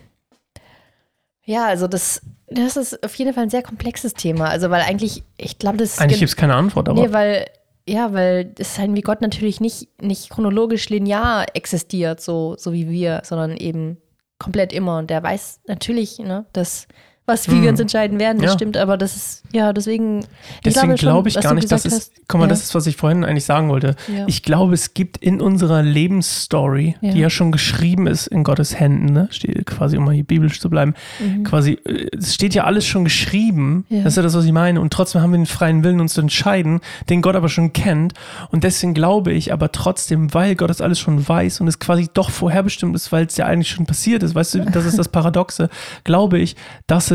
ja, 1.45 1.67
also 1.67 1.89
das, 1.89 2.23
das 2.49 2.77
ist 2.77 3.03
auf 3.05 3.15
jeden 3.17 3.35
Fall 3.35 3.45
ein 3.45 3.51
sehr 3.51 3.63
komplexes 3.63 4.15
Thema. 4.15 4.49
Also, 4.49 4.71
weil 4.71 4.83
eigentlich, 4.83 5.23
ich 5.37 5.59
glaube, 5.59 5.79
das. 5.79 5.99
Eigentlich 5.99 6.21
gibt 6.21 6.31
es 6.31 6.37
keine 6.37 6.55
Antwort, 6.55 6.89
aber. 6.89 7.01
Nee, 7.01 7.13
weil 7.13 7.47
ja, 7.87 8.13
weil 8.13 8.55
es 8.59 8.79
halt 8.79 8.95
wie 8.95 9.03
Gott 9.03 9.21
natürlich 9.21 9.61
nicht, 9.61 9.89
nicht 10.01 10.31
chronologisch 10.31 10.89
linear 10.89 11.47
existiert, 11.55 12.21
so, 12.21 12.57
so 12.59 12.73
wie 12.73 12.89
wir, 12.89 13.23
sondern 13.25 13.57
eben 13.57 13.99
komplett 14.39 14.73
immer. 14.73 14.99
Und 14.99 15.11
der 15.11 15.23
weiß 15.23 15.61
natürlich, 15.67 16.19
ne, 16.19 16.47
dass 16.53 16.87
was 17.27 17.49
wir 17.49 17.57
hm. 17.57 17.65
ganz 17.65 17.81
entscheiden 17.81 18.19
werden, 18.19 18.39
das 18.39 18.53
ja. 18.53 18.57
stimmt, 18.59 18.77
aber 18.77 18.99
das 18.99 19.17
ist, 19.17 19.43
ja, 19.53 19.73
deswegen. 19.73 20.27
Deswegen 20.63 20.95
glaube 20.97 21.29
ich, 21.29 21.35
glaub 21.35 21.43
ich 21.43 21.49
gar 21.49 21.55
nicht, 21.55 21.73
dass 21.73 21.87
es, 21.87 22.11
guck 22.29 22.39
mal, 22.39 22.45
ja. 22.45 22.51
das 22.51 22.63
ist, 22.63 22.75
was 22.75 22.87
ich 22.87 22.97
vorhin 22.97 23.25
eigentlich 23.25 23.47
sagen 23.47 23.71
wollte. 23.71 23.97
Ja. 24.15 24.27
Ich 24.27 24.43
glaube, 24.43 24.75
es 24.75 24.93
gibt 24.93 25.17
in 25.19 25.41
unserer 25.41 25.83
Lebensstory, 25.83 26.97
die 27.01 27.19
ja 27.19 27.31
schon 27.31 27.51
geschrieben 27.51 28.07
ist 28.07 28.27
in 28.27 28.45
Gottes 28.45 28.79
Händen, 28.79 29.13
ne? 29.13 29.29
steht 29.31 29.65
quasi, 29.65 29.97
um 29.97 30.05
mal 30.05 30.15
hier 30.15 30.25
biblisch 30.25 30.61
zu 30.61 30.69
bleiben, 30.69 30.95
mhm. 31.19 31.45
quasi, 31.45 31.79
äh, 31.87 32.09
es 32.15 32.35
steht 32.35 32.55
ja 32.55 32.65
alles 32.65 32.85
schon 32.87 33.05
geschrieben, 33.05 33.87
das 33.89 34.13
ist 34.13 34.17
ja 34.17 34.23
das, 34.23 34.35
was 34.35 34.45
ich 34.45 34.53
meine, 34.53 34.81
und 34.81 34.93
trotzdem 34.93 35.23
haben 35.23 35.31
wir 35.31 35.39
den 35.39 35.47
freien 35.47 35.83
Willen, 35.83 36.01
uns 36.01 36.15
zu 36.15 36.21
entscheiden, 36.21 36.81
den 37.09 37.23
Gott 37.23 37.37
aber 37.37 37.49
schon 37.49 37.73
kennt, 37.73 38.13
und 38.51 38.65
deswegen 38.65 38.93
glaube 38.93 39.33
ich 39.33 39.51
aber 39.53 39.73
trotzdem, 39.73 40.35
weil 40.35 40.57
Gott 40.57 40.69
das 40.69 40.83
alles 40.83 40.99
schon 40.99 41.27
weiß 41.27 41.63
und 41.63 41.69
es 41.69 41.79
quasi 41.79 42.09
doch 42.13 42.29
vorherbestimmt 42.29 42.95
ist, 42.95 43.13
weil 43.13 43.25
es 43.25 43.37
ja 43.39 43.47
eigentlich 43.47 43.71
schon 43.71 43.87
passiert 43.87 44.23
ist, 44.23 44.35
weißt 44.35 44.55
du, 44.57 44.65
das 44.67 44.85
ist 44.85 44.99
das 44.99 45.09
Paradoxe, 45.15 45.71
glaube 46.05 46.39
ich, 46.39 46.57
dass 46.87 47.11
es, 47.11 47.14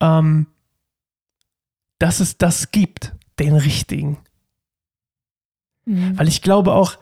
ähm, 0.00 0.46
dass 1.98 2.20
es 2.20 2.38
das 2.38 2.70
gibt, 2.70 3.14
den 3.38 3.54
richtigen. 3.54 4.18
Mhm. 5.84 6.18
Weil 6.18 6.28
ich 6.28 6.42
glaube 6.42 6.72
auch, 6.72 6.98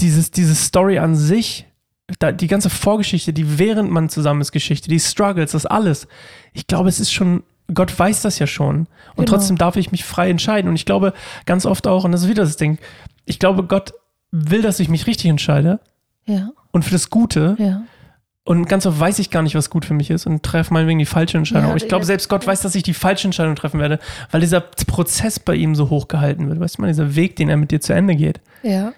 dieses, 0.00 0.30
diese 0.30 0.54
Story 0.54 0.98
an 0.98 1.16
sich, 1.16 1.66
da, 2.18 2.32
die 2.32 2.46
ganze 2.46 2.70
Vorgeschichte, 2.70 3.32
die 3.32 3.58
während 3.58 3.90
man 3.90 4.08
zusammen 4.08 4.40
ist, 4.40 4.52
Geschichte, 4.52 4.88
die 4.88 5.00
Struggles, 5.00 5.52
das 5.52 5.66
alles, 5.66 6.08
ich 6.52 6.66
glaube, 6.66 6.88
es 6.88 7.00
ist 7.00 7.12
schon, 7.12 7.42
Gott 7.72 7.96
weiß 7.98 8.22
das 8.22 8.38
ja 8.38 8.46
schon. 8.46 8.86
Und 9.14 9.26
genau. 9.26 9.30
trotzdem 9.30 9.58
darf 9.58 9.76
ich 9.76 9.92
mich 9.92 10.04
frei 10.04 10.30
entscheiden. 10.30 10.68
Und 10.68 10.76
ich 10.76 10.86
glaube 10.86 11.12
ganz 11.46 11.66
oft 11.66 11.86
auch, 11.86 12.04
und 12.04 12.12
das 12.12 12.22
ist 12.22 12.28
wieder 12.28 12.44
das 12.44 12.56
Ding, 12.56 12.78
ich 13.24 13.38
glaube, 13.38 13.64
Gott 13.64 13.92
will, 14.30 14.62
dass 14.62 14.80
ich 14.80 14.88
mich 14.88 15.06
richtig 15.06 15.30
entscheide. 15.30 15.80
Ja. 16.24 16.50
Und 16.70 16.84
für 16.84 16.92
das 16.92 17.10
Gute. 17.10 17.56
Ja. 17.58 17.82
Und 18.48 18.66
ganz 18.66 18.86
oft 18.86 18.98
weiß 18.98 19.18
ich 19.18 19.28
gar 19.28 19.42
nicht, 19.42 19.54
was 19.56 19.68
gut 19.68 19.84
für 19.84 19.92
mich 19.92 20.08
ist 20.08 20.24
und 20.24 20.42
treffe 20.42 20.72
meinetwegen 20.72 20.98
die 20.98 21.04
falsche 21.04 21.36
Entscheidung. 21.36 21.64
Ja, 21.64 21.68
Aber 21.68 21.76
ich 21.76 21.86
glaube, 21.86 22.06
selbst 22.06 22.30
Gott 22.30 22.46
weiß, 22.46 22.62
dass 22.62 22.74
ich 22.74 22.82
die 22.82 22.94
falsche 22.94 23.28
Entscheidung 23.28 23.54
treffen 23.56 23.78
werde, 23.78 23.98
weil 24.30 24.40
dieser 24.40 24.60
Prozess 24.60 25.38
bei 25.38 25.54
ihm 25.54 25.74
so 25.74 25.90
hoch 25.90 26.08
gehalten 26.08 26.48
wird. 26.48 26.58
Weißt 26.58 26.78
du 26.78 26.80
mal, 26.80 26.88
dieser 26.88 27.14
Weg, 27.14 27.36
den 27.36 27.50
er 27.50 27.58
mit 27.58 27.72
dir 27.72 27.82
zu 27.82 27.92
Ende 27.92 28.16
geht. 28.16 28.40
Ja. 28.62 28.94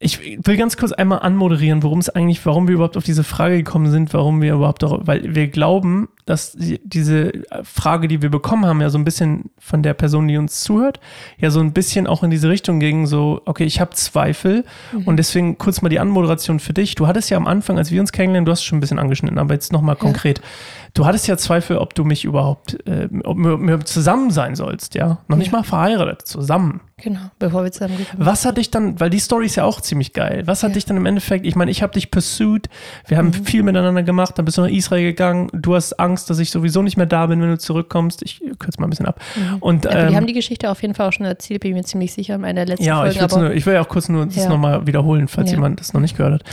Ich 0.00 0.20
will 0.46 0.58
ganz 0.58 0.76
kurz 0.76 0.92
einmal 0.92 1.20
anmoderieren, 1.20 1.82
worum 1.82 2.00
es 2.00 2.10
eigentlich, 2.10 2.44
warum 2.44 2.68
wir 2.68 2.74
überhaupt 2.74 2.98
auf 2.98 3.04
diese 3.04 3.24
Frage 3.24 3.56
gekommen 3.56 3.90
sind, 3.90 4.12
warum 4.12 4.42
wir 4.42 4.52
überhaupt, 4.52 4.84
auch, 4.84 5.06
weil 5.06 5.34
wir 5.34 5.48
glauben, 5.48 6.10
dass 6.24 6.56
diese 6.56 7.32
Frage, 7.64 8.06
die 8.08 8.22
wir 8.22 8.30
bekommen 8.30 8.66
haben, 8.66 8.80
ja 8.80 8.90
so 8.90 8.98
ein 8.98 9.04
bisschen 9.04 9.50
von 9.58 9.82
der 9.82 9.94
Person, 9.94 10.28
die 10.28 10.36
uns 10.36 10.60
zuhört, 10.60 11.00
ja 11.38 11.50
so 11.50 11.60
ein 11.60 11.72
bisschen 11.72 12.06
auch 12.06 12.22
in 12.22 12.30
diese 12.30 12.48
Richtung 12.48 12.78
ging, 12.78 13.06
so, 13.06 13.40
okay, 13.44 13.64
ich 13.64 13.80
habe 13.80 13.90
Zweifel 13.92 14.64
mhm. 14.92 15.04
und 15.04 15.16
deswegen 15.16 15.58
kurz 15.58 15.82
mal 15.82 15.88
die 15.88 15.98
Anmoderation 15.98 16.60
für 16.60 16.72
dich. 16.72 16.94
Du 16.94 17.06
hattest 17.06 17.30
ja 17.30 17.36
am 17.36 17.46
Anfang, 17.46 17.78
als 17.78 17.90
wir 17.90 18.00
uns 18.00 18.12
kennenlernen, 18.12 18.44
du 18.44 18.52
hast 18.52 18.62
schon 18.62 18.78
ein 18.78 18.80
bisschen 18.80 18.98
angeschnitten, 18.98 19.38
aber 19.38 19.54
jetzt 19.54 19.72
nochmal 19.72 19.96
konkret. 19.96 20.38
Ja. 20.38 20.44
Du 20.94 21.06
hattest 21.06 21.26
ja 21.26 21.38
Zweifel, 21.38 21.78
ob 21.78 21.94
du 21.94 22.04
mich 22.04 22.24
überhaupt, 22.24 22.86
äh, 22.86 23.08
ob 23.24 23.38
wir 23.38 23.80
zusammen 23.80 24.30
sein 24.30 24.54
sollst, 24.54 24.94
ja? 24.94 25.18
Noch 25.26 25.36
ja. 25.36 25.36
nicht 25.36 25.50
mal 25.50 25.64
verheiratet, 25.64 26.26
zusammen. 26.26 26.82
Genau, 26.98 27.20
bevor 27.38 27.64
wir 27.64 27.72
zusammen 27.72 27.96
sind. 27.96 28.08
Was 28.16 28.44
hat 28.44 28.58
dich 28.58 28.70
dann, 28.70 29.00
weil 29.00 29.08
die 29.08 29.18
Story 29.18 29.46
ist 29.46 29.56
ja 29.56 29.64
auch 29.64 29.80
ziemlich 29.80 30.12
geil, 30.12 30.42
was 30.46 30.62
hat 30.62 30.70
ja. 30.70 30.74
dich 30.74 30.84
dann 30.84 30.98
im 30.98 31.06
Endeffekt, 31.06 31.46
ich 31.46 31.56
meine, 31.56 31.70
ich 31.70 31.82
habe 31.82 31.94
dich 31.94 32.10
pursued, 32.10 32.68
wir 33.08 33.16
haben 33.16 33.28
mhm. 33.28 33.44
viel 33.44 33.62
miteinander 33.62 34.02
gemacht, 34.02 34.38
dann 34.38 34.44
bist 34.44 34.58
du 34.58 34.62
nach 34.62 34.68
Israel 34.68 35.02
gegangen, 35.02 35.48
du 35.52 35.74
hast 35.74 35.98
Angst, 35.98 36.11
dass 36.14 36.38
ich 36.38 36.50
sowieso 36.50 36.82
nicht 36.82 36.96
mehr 36.96 37.06
da 37.06 37.26
bin, 37.26 37.40
wenn 37.40 37.50
du 37.50 37.58
zurückkommst. 37.58 38.22
Ich 38.22 38.40
kürze 38.58 38.80
mal 38.80 38.86
ein 38.86 38.90
bisschen 38.90 39.06
ab. 39.06 39.20
Mhm. 39.36 39.56
Und, 39.58 39.86
ähm, 39.86 40.08
die 40.08 40.16
haben 40.16 40.26
die 40.26 40.32
Geschichte 40.32 40.70
auf 40.70 40.82
jeden 40.82 40.94
Fall 40.94 41.08
auch 41.08 41.12
schon 41.12 41.26
erzählt, 41.26 41.60
bin 41.60 41.70
ich 41.70 41.76
mir 41.76 41.84
ziemlich 41.84 42.12
sicher 42.12 42.34
in 42.34 42.44
einer 42.44 42.66
letzten 42.66 42.84
ja, 42.84 43.00
Folge. 43.00 43.18
Ja, 43.18 43.50
ich, 43.50 43.56
ich 43.56 43.66
will 43.66 43.74
ja 43.74 43.80
auch 43.82 43.88
kurz 43.88 44.08
nur 44.08 44.26
das 44.26 44.36
ja. 44.36 44.48
nochmal 44.48 44.86
wiederholen, 44.86 45.28
falls 45.28 45.50
ja. 45.50 45.56
jemand 45.56 45.80
das 45.80 45.92
noch 45.92 46.00
nicht 46.00 46.16
gehört 46.16 46.34
hat. 46.34 46.44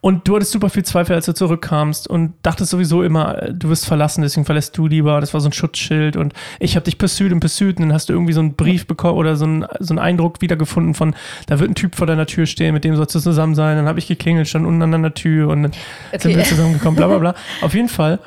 Und 0.00 0.26
du 0.28 0.36
hattest 0.36 0.52
super 0.52 0.70
viel 0.70 0.84
Zweifel, 0.84 1.14
als 1.14 1.26
du 1.26 1.34
zurückkamst 1.34 2.08
und 2.08 2.34
dachtest 2.42 2.70
sowieso 2.70 3.02
immer, 3.02 3.34
du 3.52 3.68
wirst 3.68 3.86
verlassen, 3.86 4.22
deswegen 4.22 4.44
verlässt 4.44 4.76
du 4.76 4.86
lieber. 4.86 5.20
Das 5.20 5.34
war 5.34 5.40
so 5.40 5.48
ein 5.48 5.52
Schutzschild 5.52 6.16
und 6.16 6.32
ich 6.60 6.76
habe 6.76 6.84
dich 6.84 6.98
pursued 6.98 7.32
und 7.32 7.40
pursued 7.40 7.76
und 7.76 7.88
dann 7.88 7.92
hast 7.92 8.08
du 8.08 8.12
irgendwie 8.12 8.32
so 8.32 8.40
einen 8.40 8.54
Brief 8.54 8.86
bekommen 8.86 9.18
oder 9.18 9.36
so 9.36 9.44
einen, 9.44 9.66
so 9.80 9.92
einen 9.92 9.98
Eindruck 9.98 10.40
wiedergefunden 10.40 10.94
von, 10.94 11.14
da 11.46 11.58
wird 11.58 11.70
ein 11.70 11.74
Typ 11.74 11.94
vor 11.94 12.06
deiner 12.06 12.26
Tür 12.26 12.46
stehen, 12.46 12.74
mit 12.74 12.84
dem 12.84 12.96
sollst 12.96 13.14
du 13.14 13.20
zusammen 13.20 13.54
sein. 13.54 13.76
Dann 13.76 13.86
habe 13.86 13.98
ich 13.98 14.06
geklingelt, 14.06 14.48
stand 14.48 14.66
unten 14.66 14.82
an 14.82 15.02
der 15.02 15.14
Tür 15.14 15.48
und 15.48 15.62
dann 15.64 15.72
okay. 16.12 16.18
sind 16.20 16.36
wir 16.36 16.44
zusammengekommen, 16.44 16.96
bla 16.96 17.06
bla 17.06 17.18
bla. 17.18 17.34
Auf 17.60 17.74
jeden 17.74 17.88
Fall 17.88 18.18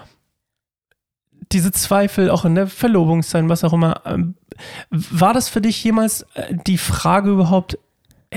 diese 1.54 1.72
Zweifel 1.72 2.30
auch 2.30 2.46
in 2.46 2.56
der 2.56 2.68
Verlobung 2.68 3.24
sein, 3.24 3.50
was 3.50 3.64
auch 3.64 3.74
immer. 3.74 4.02
Ähm, 4.06 4.36
war 4.90 5.34
das 5.34 5.50
für 5.50 5.62
dich 5.62 5.84
jemals 5.84 6.24
äh, 6.34 6.56
die 6.68 6.78
Frage 6.78 7.32
überhaupt, 7.32 7.78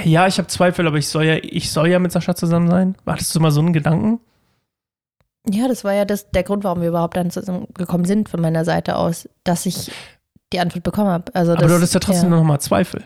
Ja, 0.02 0.26
ich 0.26 0.38
habe 0.38 0.48
Zweifel, 0.48 0.86
aber 0.86 0.98
ich 0.98 1.08
soll 1.08 1.24
ja, 1.24 1.36
ich 1.36 1.70
soll 1.70 1.88
ja 1.88 1.98
mit 1.98 2.12
Sascha 2.12 2.34
zusammen 2.34 2.68
sein. 2.68 2.96
Hattest 3.06 3.34
du 3.34 3.40
mal 3.40 3.50
so 3.50 3.60
einen 3.60 3.72
Gedanken? 3.72 4.20
Ja, 5.48 5.68
das 5.68 5.84
war 5.84 5.92
ja 5.92 6.04
das, 6.04 6.30
der 6.30 6.42
Grund, 6.42 6.64
warum 6.64 6.80
wir 6.80 6.88
überhaupt 6.88 7.16
dann 7.16 7.30
zusammengekommen 7.30 8.06
sind 8.06 8.28
von 8.28 8.40
meiner 8.40 8.64
Seite 8.64 8.96
aus, 8.96 9.28
dass 9.44 9.66
ich 9.66 9.92
die 10.52 10.60
Antwort 10.60 10.82
bekommen 10.84 11.10
habe. 11.10 11.34
Also 11.34 11.52
aber 11.52 11.62
das, 11.62 11.70
du 11.70 11.76
hattest 11.76 11.94
ja 11.94 12.00
trotzdem 12.00 12.30
noch 12.30 12.42
mal 12.42 12.58
Zweifel. 12.60 13.02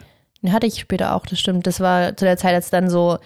Hatte 0.47 0.67
ich 0.67 0.79
später 0.79 1.15
auch, 1.15 1.25
das 1.25 1.39
stimmt. 1.39 1.67
Das 1.67 1.81
war 1.81 2.15
zu 2.15 2.23
der 2.23 2.37
Zeit, 2.37 2.55
als 2.55 2.69
dann 2.69 2.89
so 2.89 3.19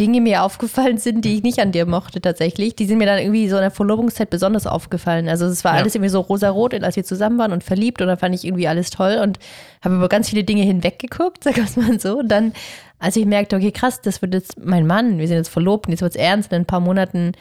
Dinge 0.00 0.20
mir 0.20 0.42
aufgefallen 0.42 0.98
sind, 0.98 1.24
die 1.24 1.36
ich 1.36 1.42
nicht 1.44 1.60
an 1.60 1.70
dir 1.70 1.86
mochte 1.86 2.20
tatsächlich. 2.20 2.74
Die 2.74 2.84
sind 2.84 2.98
mir 2.98 3.06
dann 3.06 3.20
irgendwie 3.20 3.48
so 3.48 3.54
in 3.56 3.62
der 3.62 3.70
Verlobungszeit 3.70 4.28
besonders 4.28 4.66
aufgefallen. 4.66 5.28
Also 5.28 5.46
es 5.46 5.62
war 5.62 5.74
Ja. 5.74 5.80
alles 5.82 5.94
irgendwie 5.94 6.08
so 6.10 6.20
rosarot, 6.20 6.74
als 6.82 6.96
wir 6.96 7.04
zusammen 7.04 7.38
waren 7.38 7.52
und 7.52 7.62
verliebt 7.62 8.02
und 8.02 8.08
dann 8.08 8.18
fand 8.18 8.34
ich 8.34 8.44
irgendwie 8.44 8.66
alles 8.66 8.90
toll 8.90 9.20
und 9.22 9.38
habe 9.84 9.94
über 9.94 10.08
ganz 10.08 10.30
viele 10.30 10.42
Dinge 10.42 10.62
hinweggeguckt, 10.62 11.44
sag 11.44 11.58
ich 11.58 11.76
mal 11.76 12.00
so. 12.00 12.18
Und 12.18 12.28
dann, 12.28 12.52
als 12.98 13.14
ich 13.14 13.24
merkte, 13.24 13.54
okay, 13.54 13.70
krass, 13.70 14.00
das 14.00 14.20
wird 14.20 14.34
jetzt 14.34 14.58
mein 14.64 14.84
Mann, 14.86 15.18
wir 15.18 15.28
sind 15.28 15.36
jetzt 15.36 15.48
verlobt 15.50 15.86
und 15.86 15.92
jetzt 15.92 16.02
wird 16.02 16.16
es 16.16 16.20
ernst, 16.20 16.52
in 16.52 16.62
ein 16.62 16.66
paar 16.66 16.80
Monaten 16.80 17.32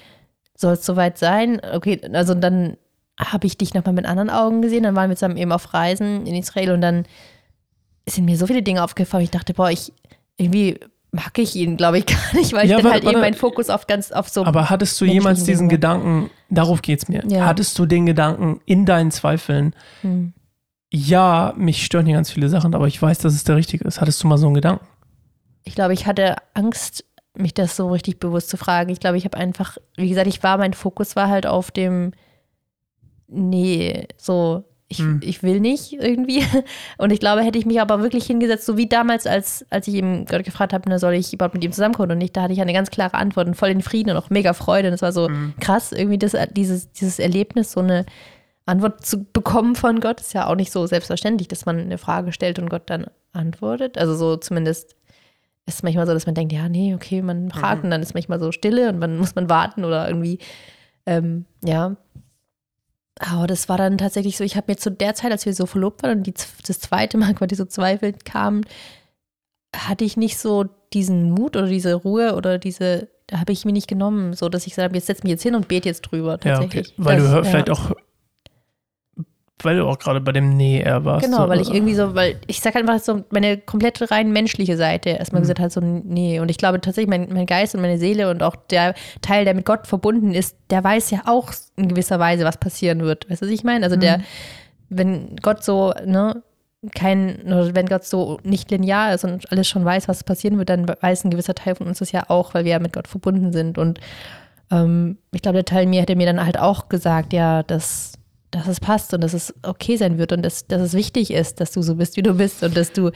soll 0.56 0.74
es 0.74 0.86
soweit 0.86 1.18
sein. 1.18 1.60
Okay, 1.74 2.00
also 2.13 2.36
dann 2.36 2.78
habe 3.20 3.48
ich 3.48 3.58
dich 3.58 3.74
nochmal 3.74 3.94
mit 3.94 4.06
anderen 4.06 4.30
Augen 4.30 4.62
gesehen. 4.62 4.84
Dann 4.84 4.96
waren 4.96 5.10
wir 5.10 5.16
zusammen 5.16 5.38
eben 5.38 5.52
auf 5.52 5.74
Reisen 5.74 6.28
in 6.28 6.36
Israel 6.36 6.72
und 6.72 6.82
dann 6.82 7.06
sind 8.08 8.26
mir 8.26 8.38
so 8.38 8.46
viele 8.46 8.62
Dinge 8.62 8.84
aufgefallen. 8.84 9.24
Ich 9.24 9.32
dachte, 9.32 9.56
boah, 9.56 9.72
ich 9.72 9.92
irgendwie 10.38 10.80
mag 11.13 11.38
ich 11.38 11.56
ihn, 11.56 11.78
glaube 11.78 11.99
ich, 11.99 12.06
gar 12.08 12.34
nicht, 12.36 12.52
weil 12.54 12.67
Ja, 12.67 12.78
ich 12.78 12.84
dann 12.84 12.84
warte, 12.84 12.89
halt 12.91 13.04
warte. 13.06 13.15
eben 13.17 13.21
meinen 13.21 13.34
Fokus 13.36 13.69
auf 13.69 13.88
ganz 13.88 14.12
auf 14.12 14.28
so. 14.28 14.43
Aber 14.45 14.69
hattest 14.69 14.99
du 14.99 15.06
jemals 15.06 15.43
diesen 15.45 15.69
Dinge. 15.69 15.78
Gedanken, 15.80 16.30
darauf 16.49 16.82
geht's 16.82 17.08
mir, 17.08 17.23
Ja. 17.28 17.45
hattest 17.45 17.78
du 17.80 17.86
den 17.86 18.06
Gedanken 18.06 18.60
in 18.65 18.86
deinen 18.86 19.12
Zweifeln, 19.12 19.73
Hm. 20.02 20.34
ja, 20.91 21.54
mich 21.56 21.86
stören 21.86 22.06
hier 22.08 22.15
ganz 22.15 22.32
viele 22.32 22.49
Sachen, 22.49 22.76
aber 22.76 22.88
ich 22.88 23.02
weiß, 23.02 23.19
dass 23.19 23.34
es 23.34 23.43
der 23.45 23.56
richtige 23.56 23.86
ist. 23.88 24.02
Hattest 24.02 24.21
du 24.23 24.28
mal 24.28 24.38
so 24.38 24.47
einen 24.47 24.56
Gedanken? 24.56 24.86
Ich 25.63 25.76
glaube, 25.76 25.93
ich 25.93 26.06
hatte 26.08 26.36
Angst, 26.56 27.06
mich 27.36 27.54
das 27.54 27.76
so 27.76 27.89
richtig 27.89 28.19
bewusst 28.19 28.49
zu 28.49 28.58
fragen. 28.58 28.89
Ich 28.91 28.99
glaube, 28.99 29.17
ich 29.17 29.26
habe 29.26 29.38
einfach, 29.38 29.78
wie 29.95 30.10
gesagt, 30.10 30.28
ich 30.28 30.43
war, 30.43 30.58
mein 30.58 30.73
Fokus 30.73 31.15
war 31.15 31.30
halt 31.30 31.47
auf 31.47 31.71
dem, 31.71 32.12
nee, 33.28 34.08
so, 34.17 34.63
ich, 34.93 34.99
Hm. 34.99 35.19
ich 35.23 35.43
will 35.43 35.60
nicht 35.60 35.93
irgendwie. 35.93 36.43
Und 36.97 37.12
ich 37.12 37.19
glaube, 37.19 37.41
hätte 37.43 37.60
ich 37.60 37.65
mich 37.65 37.82
aber 37.82 38.01
wirklich 38.01 38.25
hingesetzt, 38.25 38.65
so 38.65 38.77
wie 38.77 38.88
damals, 38.88 39.27
als, 39.27 39.65
als 39.69 39.88
ich 39.88 39.95
ihm 39.95 40.25
Gott 40.25 40.43
gefragt 40.43 40.73
habe, 40.73 40.84
na, 40.88 40.99
soll 40.99 41.13
ich 41.13 41.34
überhaupt 41.34 41.53
mit 41.53 41.63
ihm 41.63 41.71
zusammenkommen 41.71 42.12
und 42.12 42.17
nicht, 42.19 42.36
da 42.38 42.43
hatte 42.43 42.53
ich 42.53 42.62
eine 42.62 42.73
ganz 42.73 42.89
klare 42.89 43.15
Antwort 43.15 43.47
und 43.47 43.56
voll 43.56 43.69
den 43.69 43.82
Frieden 43.82 44.12
und 44.12 44.17
auch 44.17 44.29
mega 44.29 44.53
Freude. 44.53 44.88
Und 44.88 44.93
es 44.93 45.01
war 45.01 45.12
so 45.12 45.29
krass, 45.60 45.91
irgendwie 45.91 46.17
das, 46.17 46.36
dieses, 46.51 46.91
dieses 46.91 47.19
Erlebnis, 47.19 47.71
so 47.71 47.79
eine 47.82 48.06
Antwort 48.65 49.06
zu 49.06 49.25
bekommen 49.25 49.75
von 49.75 49.99
Gott, 49.99 50.21
ist 50.21 50.34
ja 50.34 50.47
auch 50.47 50.56
nicht 50.56 50.71
so 50.71 50.86
selbstverständlich, 50.88 51.47
dass 51.47 51.65
man 51.65 51.79
eine 51.79 51.97
Frage 51.97 52.32
stellt 52.32 52.60
und 52.60 52.69
Gott 52.69 52.84
dann 52.86 53.08
antwortet. 53.34 53.97
Also 53.97 54.15
so 54.15 54.38
zumindest 54.38 54.95
ist 55.65 55.75
es 55.75 55.84
manchmal 55.84 56.06
so, 56.08 56.13
dass 56.13 56.25
man 56.25 56.36
denkt, 56.36 56.53
ja, 56.53 56.69
nee, 56.69 56.93
okay, 56.93 57.21
man 57.21 57.49
fragt 57.51 57.84
und 57.84 57.91
dann 57.91 58.01
ist 58.01 58.13
manchmal 58.13 58.39
so 58.39 58.51
Stille 58.51 58.89
und 58.89 59.01
dann 59.01 59.17
muss 59.17 59.36
man 59.36 59.49
warten 59.49 59.84
oder 59.86 60.08
irgendwie, 60.08 60.39
ähm, 61.06 61.45
ja. 61.63 61.95
Aber 63.19 63.47
das 63.47 63.69
war 63.69 63.78
dann 63.78 63.97
tatsächlich 63.97 64.38
so, 64.38 64.43
ich 64.43 64.56
habe 64.56 64.71
mir 64.71 64.78
zu 64.78 64.89
der 64.91 65.13
Zeit, 65.13 65.32
als 65.32 65.45
wir 65.45 65.54
so 65.54 65.65
verlobt 65.65 66.04
waren 66.04 66.17
und 66.19 66.23
die, 66.28 66.34
das 66.67 66.80
zweite 66.80 67.17
Mal 67.17 67.34
quasi 67.36 67.56
so 67.56 67.65
Zweifel 67.65 68.13
kamen, 68.26 68.65
hatte 69.76 70.04
ich 70.04 70.17
nicht 70.17 70.38
so 70.38 70.65
diesen 70.93 71.32
Mut 71.32 71.56
oder 71.56 71.67
diese 71.67 71.93
Ruhe 71.95 72.36
oder 72.36 72.58
diese, 72.60 73.10
da 73.28 73.39
habe 73.39 73.52
ich 73.52 73.65
mir 73.65 73.71
nicht 73.73 73.88
genommen, 73.88 74.34
so 74.34 74.49
dass 74.49 74.65
ich 74.67 74.73
gesagt 74.73 74.86
habe, 74.89 74.95
jetzt 74.97 75.08
setz 75.08 75.23
mich 75.23 75.32
jetzt 75.32 75.43
hin 75.43 75.56
und 75.56 75.67
bete 75.67 75.89
jetzt 75.89 76.02
drüber 76.02 76.39
Ja, 76.43 76.58
okay. 76.60 76.63
tatsächlich. 76.65 76.93
Weil 76.97 77.17
Das- 77.19 77.30
du 77.30 77.36
ja. 77.38 77.43
vielleicht 77.43 77.69
auch, 77.69 77.91
weil 79.65 79.78
du 79.78 79.86
auch 79.88 79.97
gerade 79.99 80.21
bei 80.21 80.32
dem 80.32 80.56
Nee 80.58 80.82
eher 80.82 81.04
warst. 81.06 81.26
Genau, 81.26 81.43
so, 81.43 81.49
weil 81.49 81.62
ich 81.62 81.73
irgendwie 81.73 81.95
so, 81.95 82.15
weil 82.15 82.38
ich 82.47 82.60
sag 82.62 82.76
einfach 82.76 82.99
so, 82.99 83.23
meine 83.32 83.58
komplett 83.58 84.12
rein 84.12 84.32
menschliche 84.32 84.78
Seite 84.78 85.10
erstmal 85.12 85.41
Mhm. 85.41 85.43
gesagt 85.43 85.60
hat, 85.60 85.71
so, 85.71 85.82
nee. 85.82 86.39
Und 86.39 86.49
ich 86.49 86.58
glaube 86.58 86.82
tatsächlich, 86.82 87.10
mein, 87.10 87.28
mein 87.34 87.45
Geist 87.45 87.76
und 87.76 87.82
meine 87.82 87.97
Seele 87.97 88.30
und 88.30 88.43
auch 88.43 88.56
der 88.56 88.93
Teil, 89.21 89.45
der 89.45 89.54
mit 89.54 89.65
Gott 89.65 89.88
verbunden 89.88 90.34
ist, 90.34 90.56
der 90.69 90.84
weiß 90.84 91.12
ja 91.12 91.21
auch 91.26 91.52
in 91.76 91.88
gewisser 91.89 92.19
Weise, 92.19 92.43
was 92.45 92.58
passieren 92.58 93.02
wird. 93.02 93.30
Weißt 93.30 93.41
du, 93.41 93.45
was 93.45 93.54
ich 93.54 93.63
meine? 93.63 93.84
Also 93.86 93.95
der, 93.95 94.19
Mhm. 94.19 94.23
wenn 94.89 95.36
Gott 95.41 95.63
so, 95.63 95.93
ne, 96.06 96.43
kein, 96.93 97.41
oder 97.45 97.73
wenn 97.76 97.86
Gott 97.86 98.04
so 98.04 98.39
nicht 98.43 98.69
linear 98.69 99.13
ist 99.13 99.23
und 99.23 99.49
alles 99.52 99.67
schon 99.69 99.86
weiß, 99.86 100.10
was 100.10 100.26
passieren 100.26 100.58
wird, 100.58 100.67
dann 100.69 100.86
weiß 100.88 101.23
ein 101.23 101.32
gewisser 101.32 101.56
Teil 101.56 101.76
von 101.76 101.88
uns 101.88 101.99
das 101.99 102.12
ja 102.12 102.26
auch, 102.30 102.54
weil 102.54 102.65
wir 102.65 102.71
ja 102.73 102.80
mit 102.80 102.91
Gott 102.91 103.08
verbunden 103.08 103.54
sind. 103.54 103.78
Und 103.78 104.02
ähm, 104.69 105.17
ich 105.32 105.41
glaube, 105.41 105.56
der 105.56 105.65
Teil 105.65 105.86
mir 105.86 106.02
hätte 106.02 106.15
mir 106.17 106.26
dann 106.26 106.43
halt 106.45 106.60
auch 106.60 106.89
gesagt, 106.89 107.32
ja, 107.32 107.63
dass, 107.63 108.13
dass 108.56 108.68
es 108.68 108.80
passt 108.80 109.13
und 109.13 109.22
dass 109.22 109.34
es 109.34 109.54
okay 109.63 109.98
sein 109.98 110.18
wird 110.18 110.32
und 110.32 110.44
dass, 110.44 110.68
dass 110.68 110.82
es 110.82 110.94
wichtig 110.94 111.32
ist, 111.32 111.60
dass 111.60 111.72
du 111.72 111.82
so 111.82 111.96
bist, 111.96 112.18
wie 112.18 112.22
du 112.22 112.36
bist 112.36 112.63
und 112.63 112.78
dass 112.78 112.92
du, 112.94 113.12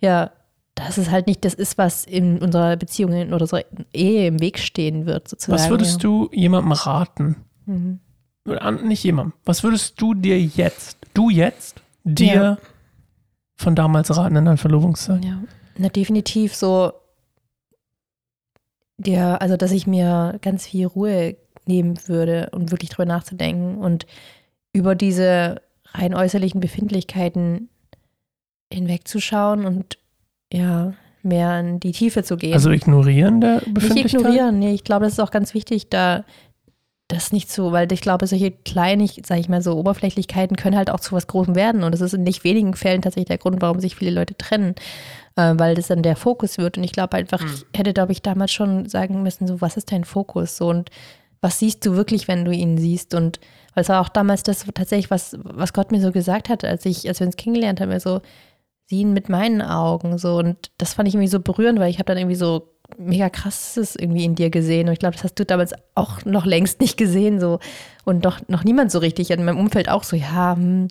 ja, 0.00 0.30
dass 0.74 0.96
es 0.96 1.10
halt 1.10 1.26
nicht 1.26 1.44
das 1.44 1.54
ist, 1.54 1.76
was 1.76 2.04
in 2.04 2.38
unserer 2.38 2.76
Beziehung 2.76 3.12
oder 3.32 3.42
unserer 3.42 3.64
Ehe 3.92 4.26
im 4.28 4.40
Weg 4.40 4.58
stehen 4.58 5.06
wird, 5.06 5.28
sozusagen. 5.28 5.58
Was 5.60 5.70
würdest 5.70 6.02
du 6.02 6.30
jemandem 6.32 6.72
raten? 6.72 7.36
Mhm. 7.66 8.00
Nicht 8.84 9.04
jemandem. 9.04 9.34
Was 9.44 9.62
würdest 9.62 10.00
du 10.00 10.14
dir 10.14 10.40
jetzt, 10.40 10.96
du 11.14 11.28
jetzt, 11.28 11.82
dir 12.04 12.34
Ja. 12.34 12.58
von 13.56 13.74
damals 13.74 14.16
raten 14.16 14.36
in 14.36 14.44
deiner 14.46 14.56
Verlobungszeit? 14.56 15.22
Ja, 15.24 15.42
na 15.76 15.88
definitiv 15.90 16.54
so, 16.54 16.92
der, 18.96 19.42
also 19.42 19.56
dass 19.56 19.70
ich 19.72 19.86
mir 19.86 20.38
ganz 20.40 20.66
viel 20.66 20.86
Ruhe 20.86 21.36
nehmen 21.66 21.98
würde 22.06 22.48
und 22.52 22.70
wirklich 22.70 22.90
drüber 22.90 23.04
nachzudenken 23.04 23.76
und 23.78 24.06
über 24.72 24.94
diese 24.94 25.62
rein 25.92 26.14
äußerlichen 26.14 26.60
Befindlichkeiten 26.60 27.68
hinwegzuschauen 28.72 29.64
und 29.64 29.98
ja, 30.52 30.94
mehr 31.22 31.60
in 31.60 31.80
die 31.80 31.92
Tiefe 31.92 32.22
zu 32.22 32.36
gehen. 32.36 32.54
Also 32.54 32.70
ignorieren 32.70 33.40
der 33.40 33.56
nicht 33.56 33.74
Befindlichkeit? 33.74 34.20
ignorieren, 34.20 34.58
nee, 34.58 34.72
ich 34.72 34.84
glaube, 34.84 35.04
das 35.04 35.14
ist 35.14 35.20
auch 35.20 35.30
ganz 35.30 35.54
wichtig, 35.54 35.88
da 35.90 36.24
das 37.08 37.32
nicht 37.32 37.50
zu, 37.50 37.72
weil 37.72 37.90
ich 37.90 38.02
glaube, 38.02 38.26
solche 38.26 38.50
kleinen, 38.50 39.08
sage 39.24 39.40
ich 39.40 39.48
mal 39.48 39.62
so, 39.62 39.76
Oberflächlichkeiten 39.78 40.56
können 40.56 40.76
halt 40.76 40.90
auch 40.90 41.00
zu 41.00 41.12
was 41.12 41.26
Großem 41.26 41.56
werden. 41.56 41.82
Und 41.82 41.92
das 41.92 42.02
ist 42.02 42.12
in 42.12 42.22
nicht 42.22 42.44
wenigen 42.44 42.74
Fällen 42.74 43.00
tatsächlich 43.00 43.28
der 43.28 43.38
Grund, 43.38 43.62
warum 43.62 43.80
sich 43.80 43.96
viele 43.96 44.10
Leute 44.10 44.36
trennen, 44.36 44.74
äh, 45.36 45.54
weil 45.56 45.74
das 45.74 45.86
dann 45.86 46.02
der 46.02 46.16
Fokus 46.16 46.58
wird. 46.58 46.76
Und 46.76 46.84
ich 46.84 46.92
glaube 46.92 47.16
einfach, 47.16 47.42
ich 47.42 47.64
hätte, 47.74 47.94
glaube 47.94 48.12
ich, 48.12 48.20
damals 48.20 48.52
schon 48.52 48.86
sagen 48.90 49.22
müssen, 49.22 49.46
so, 49.46 49.62
was 49.62 49.78
ist 49.78 49.90
dein 49.90 50.04
Fokus? 50.04 50.58
So, 50.58 50.68
und 50.68 50.90
was 51.40 51.58
siehst 51.58 51.86
du 51.86 51.94
wirklich, 51.94 52.28
wenn 52.28 52.44
du 52.44 52.50
ihn 52.50 52.76
siehst? 52.76 53.14
Und 53.14 53.40
weil 53.78 53.82
es 53.82 53.88
war 53.90 54.00
auch 54.00 54.08
damals 54.08 54.42
das 54.42 54.66
tatsächlich, 54.74 55.08
was, 55.08 55.38
was 55.44 55.72
Gott 55.72 55.92
mir 55.92 56.00
so 56.00 56.10
gesagt 56.10 56.48
hat, 56.48 56.64
als 56.64 56.84
ich, 56.84 57.06
als 57.06 57.20
wir 57.20 57.28
uns 57.28 57.36
kennengelernt 57.36 57.80
haben, 57.80 57.96
so, 58.00 58.22
sieh 58.86 59.02
ihn 59.02 59.12
mit 59.12 59.28
meinen 59.28 59.62
Augen. 59.62 60.18
So, 60.18 60.38
und 60.38 60.72
das 60.78 60.94
fand 60.94 61.06
ich 61.06 61.14
irgendwie 61.14 61.28
so 61.28 61.38
berührend, 61.38 61.78
weil 61.78 61.88
ich 61.88 62.00
habe 62.00 62.06
dann 62.06 62.18
irgendwie 62.18 62.34
so 62.34 62.74
mega 62.96 63.30
krasses 63.30 63.94
irgendwie 63.94 64.24
in 64.24 64.34
dir 64.34 64.50
gesehen. 64.50 64.88
Und 64.88 64.94
ich 64.94 64.98
glaube, 64.98 65.14
das 65.14 65.22
hast 65.22 65.38
du 65.38 65.46
damals 65.46 65.74
auch 65.94 66.24
noch 66.24 66.44
längst 66.44 66.80
nicht 66.80 66.96
gesehen. 66.96 67.38
So. 67.38 67.60
Und 68.04 68.24
doch 68.24 68.40
noch 68.48 68.64
niemand 68.64 68.90
so 68.90 68.98
richtig. 68.98 69.30
In 69.30 69.44
meinem 69.44 69.60
Umfeld 69.60 69.88
auch 69.88 70.02
so, 70.02 70.16
ja, 70.16 70.56
hm, 70.56 70.88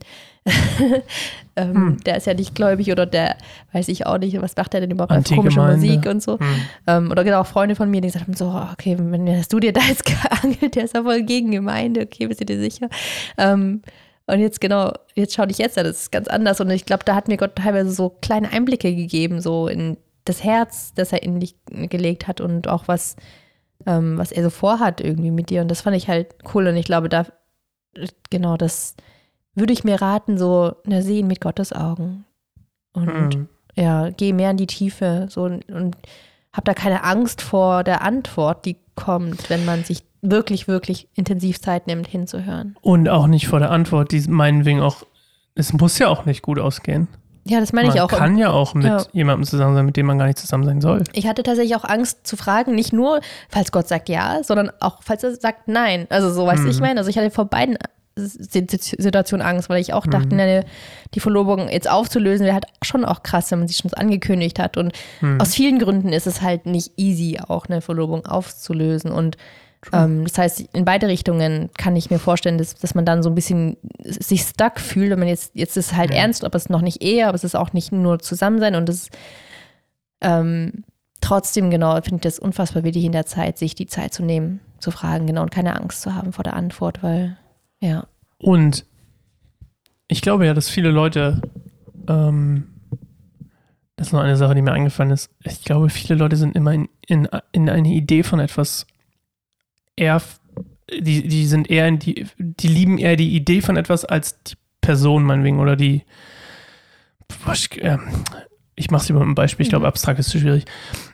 ähm, 1.56 1.74
Hm. 1.74 1.98
der 2.06 2.18
ist 2.18 2.28
ja 2.28 2.34
nicht 2.34 2.56
gläubig 2.56 2.92
oder 2.92 3.06
der 3.06 3.36
weiß 3.74 3.88
ich 3.90 4.06
auch 4.06 4.18
nicht, 4.18 4.40
was 4.42 4.56
macht 4.56 4.74
der 4.74 4.82
denn 4.82 4.92
überhaupt 4.92 5.30
komische. 5.30 5.60
Musik 5.60 6.06
und 6.06 6.22
so. 6.22 6.40
Hm. 6.40 6.48
Ähm, 6.88 7.12
oder 7.12 7.24
genau 7.24 7.42
auch 7.42 7.48
Freunde 7.48 7.76
von 7.76 7.90
mir, 7.90 8.02
die 8.02 8.08
gesagt 8.08 8.26
haben, 8.26 8.36
so, 8.36 8.48
okay, 8.74 8.98
wenn 9.00 9.28
hast 9.36 9.52
du 9.52 9.60
dir 9.60 9.74
da 9.74 9.82
jetzt 9.82 10.06
geangelt, 10.06 10.76
der 10.76 10.86
ist 10.86 10.96
ja 10.96 11.04
voll 11.04 11.24
gegen 11.24 11.52
Gemeinde, 11.52 12.02
okay, 12.02 12.28
bist 12.28 12.42
du 12.42 12.46
dir 12.46 12.60
sicher? 12.60 12.90
Ähm, 13.38 13.82
und 14.28 14.40
jetzt 14.40 14.60
genau, 14.60 14.92
jetzt 15.16 15.34
schau 15.36 15.46
dich 15.46 15.58
jetzt 15.58 15.78
an, 15.78 15.86
das 15.86 16.02
ist 16.02 16.12
ganz 16.12 16.28
anders. 16.28 16.60
Und 16.60 16.70
ich 16.70 16.86
glaube, 16.86 17.04
da 17.06 17.16
hat 17.16 17.30
mir 17.30 17.38
Gott 17.38 17.56
teilweise 17.56 17.92
so 17.92 18.10
kleine 18.10 18.52
Einblicke 18.52 18.94
gegeben, 18.94 19.42
so 19.42 19.68
in 19.68 19.98
das 20.26 20.44
Herz, 20.44 20.94
das 20.94 21.14
er 21.14 21.24
in 21.24 21.40
dich 21.40 21.56
gelegt 21.72 22.28
hat 22.28 22.42
und 22.42 22.68
auch 22.68 22.90
was, 22.90 23.16
ähm, 23.86 24.18
was 24.18 24.34
er 24.34 24.44
so 24.44 24.50
vorhat 24.50 25.00
irgendwie 25.00 25.32
mit 25.32 25.50
dir. 25.50 25.62
Und 25.62 25.72
das 25.72 25.82
fand 25.82 25.96
ich 25.96 26.10
halt 26.10 26.36
cool. 26.54 26.68
Und 26.68 26.76
ich 26.76 26.86
glaube, 26.86 27.08
da, 27.08 27.26
genau, 28.30 28.58
das 28.58 28.96
würde 29.58 29.74
ich 29.74 29.84
mir 29.84 30.02
raten, 30.02 30.38
so, 30.38 30.74
na, 30.86 31.02
sehen 31.02 31.28
mit 31.28 31.42
Gottes 31.42 31.74
Augen. 31.74 32.26
Und 32.94 33.08
Hm. 33.34 33.48
ja, 33.76 34.10
geh 34.12 34.32
mehr 34.34 34.52
in 34.52 34.58
die 34.58 34.68
Tiefe 34.68 35.28
so 35.30 35.44
und, 35.44 35.68
und 35.70 35.96
hab 36.54 36.66
da 36.66 36.74
keine 36.74 37.04
Angst 37.04 37.42
vor 37.42 37.84
der 37.84 38.02
Antwort, 38.02 38.66
die 38.66 38.78
kommt, 38.96 39.50
wenn 39.50 39.66
man 39.66 39.84
sich 39.84 40.04
wirklich, 40.22 40.68
wirklich 40.68 41.08
intensiv 41.16 41.60
Zeit 41.62 41.86
nimmt, 41.88 42.08
hinzuhören. 42.08 42.76
Und 42.82 43.10
auch 43.10 43.28
nicht 43.28 43.48
vor 43.48 43.60
der 43.60 43.70
Antwort, 43.72 44.12
die 44.12 44.22
meinetwegen 44.28 44.82
auch, 44.82 45.04
es 45.56 45.74
muss 45.74 46.00
ja 46.00 46.08
auch 46.08 46.26
nicht 46.26 46.42
gut 46.42 46.58
ausgehen. 46.60 47.08
Ja, 47.46 47.60
das 47.62 47.72
meine 47.72 47.88
man 47.88 47.96
ich 47.96 48.02
auch. 48.02 48.10
kann 48.10 48.38
ja 48.38 48.50
auch 48.50 48.74
mit 48.74 48.86
Ja. 48.86 49.06
jemandem 49.14 49.46
zusammen 49.46 49.76
sein, 49.76 49.86
mit 49.86 49.96
dem 49.96 50.06
man 50.06 50.18
gar 50.18 50.26
nicht 50.26 50.38
zusammen 50.40 50.66
sein 50.66 50.82
soll. 50.82 51.04
Ich 51.14 51.28
hatte 51.28 51.44
tatsächlich 51.44 51.76
auch 51.78 51.86
Angst 51.86 52.28
zu 52.28 52.36
fragen, 52.36 52.76
nicht 52.76 52.92
nur, 52.92 53.22
falls 53.50 53.72
Gott 53.72 53.88
sagt 53.88 54.10
ja, 54.10 54.44
sondern 54.44 54.70
auch, 54.82 54.98
falls 55.02 55.24
er 55.24 55.34
sagt 55.36 55.68
nein. 55.68 56.08
Also 56.10 56.30
so, 56.32 56.46
weißt 56.46 56.66
du, 56.66 56.70
ich 56.70 56.76
Mhm. 56.78 56.82
meine, 56.82 57.00
also 57.00 57.10
ich 57.10 57.18
hatte 57.18 57.32
vor 57.32 57.46
beiden 57.46 57.78
Si- 58.18 58.66
Si- 58.70 58.96
Situationen 59.02 59.46
Angst, 59.46 59.70
weil 59.70 59.80
ich 59.80 59.94
auch 59.94 60.06
dachte, 60.08 60.30
Mhm. 60.32 60.36
ne, 60.38 60.66
die 61.14 61.20
Verlobung 61.20 61.70
jetzt 61.70 61.90
aufzulösen 61.90 62.46
wäre 62.46 62.56
halt 62.56 62.66
schon 62.82 63.06
auch 63.06 63.24
krass, 63.24 63.52
wenn 63.52 63.60
man 63.60 63.68
sich 63.68 63.78
schon 63.78 63.94
angekündigt 63.94 64.60
hat. 64.60 64.76
Und 64.78 64.92
Mhm. 65.22 65.40
aus 65.40 65.54
vielen 65.56 65.80
Gründen 65.80 66.10
ist 66.14 66.28
es 66.28 66.42
halt 66.42 66.66
nicht 66.66 66.92
easy, 66.98 67.40
auch 67.48 67.68
eine 67.68 67.82
Verlobung 67.82 68.26
aufzulösen. 68.26 69.12
Und 69.12 69.38
ähm, 69.94 70.24
das 70.26 70.38
heißt, 70.38 70.62
in 70.74 70.86
beide 70.86 71.08
Richtungen 71.08 71.70
kann 71.78 71.96
ich 71.96 72.10
mir 72.10 72.18
vorstellen, 72.20 72.58
dass, 72.58 72.74
dass 72.76 72.96
man 72.96 73.06
dann 73.06 73.22
so 73.24 73.30
ein 73.30 73.36
bisschen 73.36 73.78
sich 74.04 74.42
stuck 74.42 74.80
fühlt, 74.80 75.12
wenn 75.12 75.20
man 75.20 75.28
jetzt, 75.28 75.52
jetzt 75.54 75.78
ist 75.78 75.92
es 75.92 75.96
halt 75.96 76.10
Ja. 76.12 76.18
ernst, 76.22 76.44
aber 76.44 76.56
es 76.56 76.64
ist 76.64 76.70
noch 76.70 76.82
nicht 76.82 77.02
Ehe, 77.04 77.28
aber 77.28 77.36
es 77.36 77.44
ist 77.44 77.56
auch 77.56 77.72
nicht 77.74 77.92
nur 77.92 78.20
Zusammensein 78.20 78.76
und 78.76 78.90
es 78.90 79.10
ähm, 80.22 80.84
trotzdem, 81.22 81.70
genau, 81.70 81.94
finde 82.02 82.16
ich 82.16 82.22
das 82.22 82.40
unfassbar 82.40 82.84
wichtig 82.84 83.06
in 83.06 83.12
der 83.12 83.26
Zeit, 83.26 83.58
sich 83.58 83.76
die 83.76 83.86
Zeit 83.88 84.14
zu 84.14 84.24
nehmen, 84.24 84.60
zu 84.80 84.92
fragen, 84.92 85.28
genau, 85.28 85.44
und 85.44 85.52
keine 85.52 85.76
Angst 85.80 86.02
zu 86.02 86.16
haben 86.16 86.34
vor 86.34 86.44
der 86.44 86.56
Antwort, 86.56 87.04
weil, 87.04 87.38
ja. 87.82 88.08
Und 88.40 88.86
ich 90.08 90.22
glaube 90.22 90.46
ja, 90.46 90.54
dass 90.54 90.70
viele 90.70 90.92
Leute, 90.92 91.42
ähm, 92.08 92.68
das 93.96 94.08
ist 94.08 94.14
noch 94.14 94.22
eine 94.22 94.38
Sache, 94.38 94.56
die 94.56 94.62
mir 94.62 94.74
eingefallen 94.74 95.12
ist. 95.12 95.30
Ich 95.44 95.64
glaube, 95.64 95.90
viele 95.90 96.18
Leute 96.20 96.36
sind 96.38 96.56
immer 96.56 96.72
in, 96.74 96.88
in, 97.08 97.28
in 97.52 97.70
eine 97.70 97.90
Idee 97.90 98.24
von 98.24 98.40
etwas 98.40 98.86
eher, 99.96 100.22
die, 100.90 101.28
die 101.28 101.46
sind 101.48 101.70
eher 101.70 101.88
in 101.88 102.00
die, 102.00 102.26
die 102.38 102.68
lieben 102.68 102.98
eher 102.98 103.16
die 103.16 103.36
Idee 103.36 103.62
von 103.62 103.76
etwas 103.76 104.06
als 104.06 104.42
die 104.44 104.54
Person, 104.82 105.24
meinetwegen, 105.24 105.60
oder 105.60 105.76
die, 105.76 106.04
was, 107.44 107.68
ähm, 107.80 108.02
ich 108.76 108.92
mache 108.92 109.04
es 109.04 109.10
über 109.10 109.22
ein 109.22 109.36
Beispiel, 109.36 109.64
ich 109.64 109.70
glaube, 109.70 109.84
Mhm. 109.84 109.90
abstrakt 109.90 110.20
ist 110.20 110.30
zu 110.30 110.40
schwierig. 110.40 110.66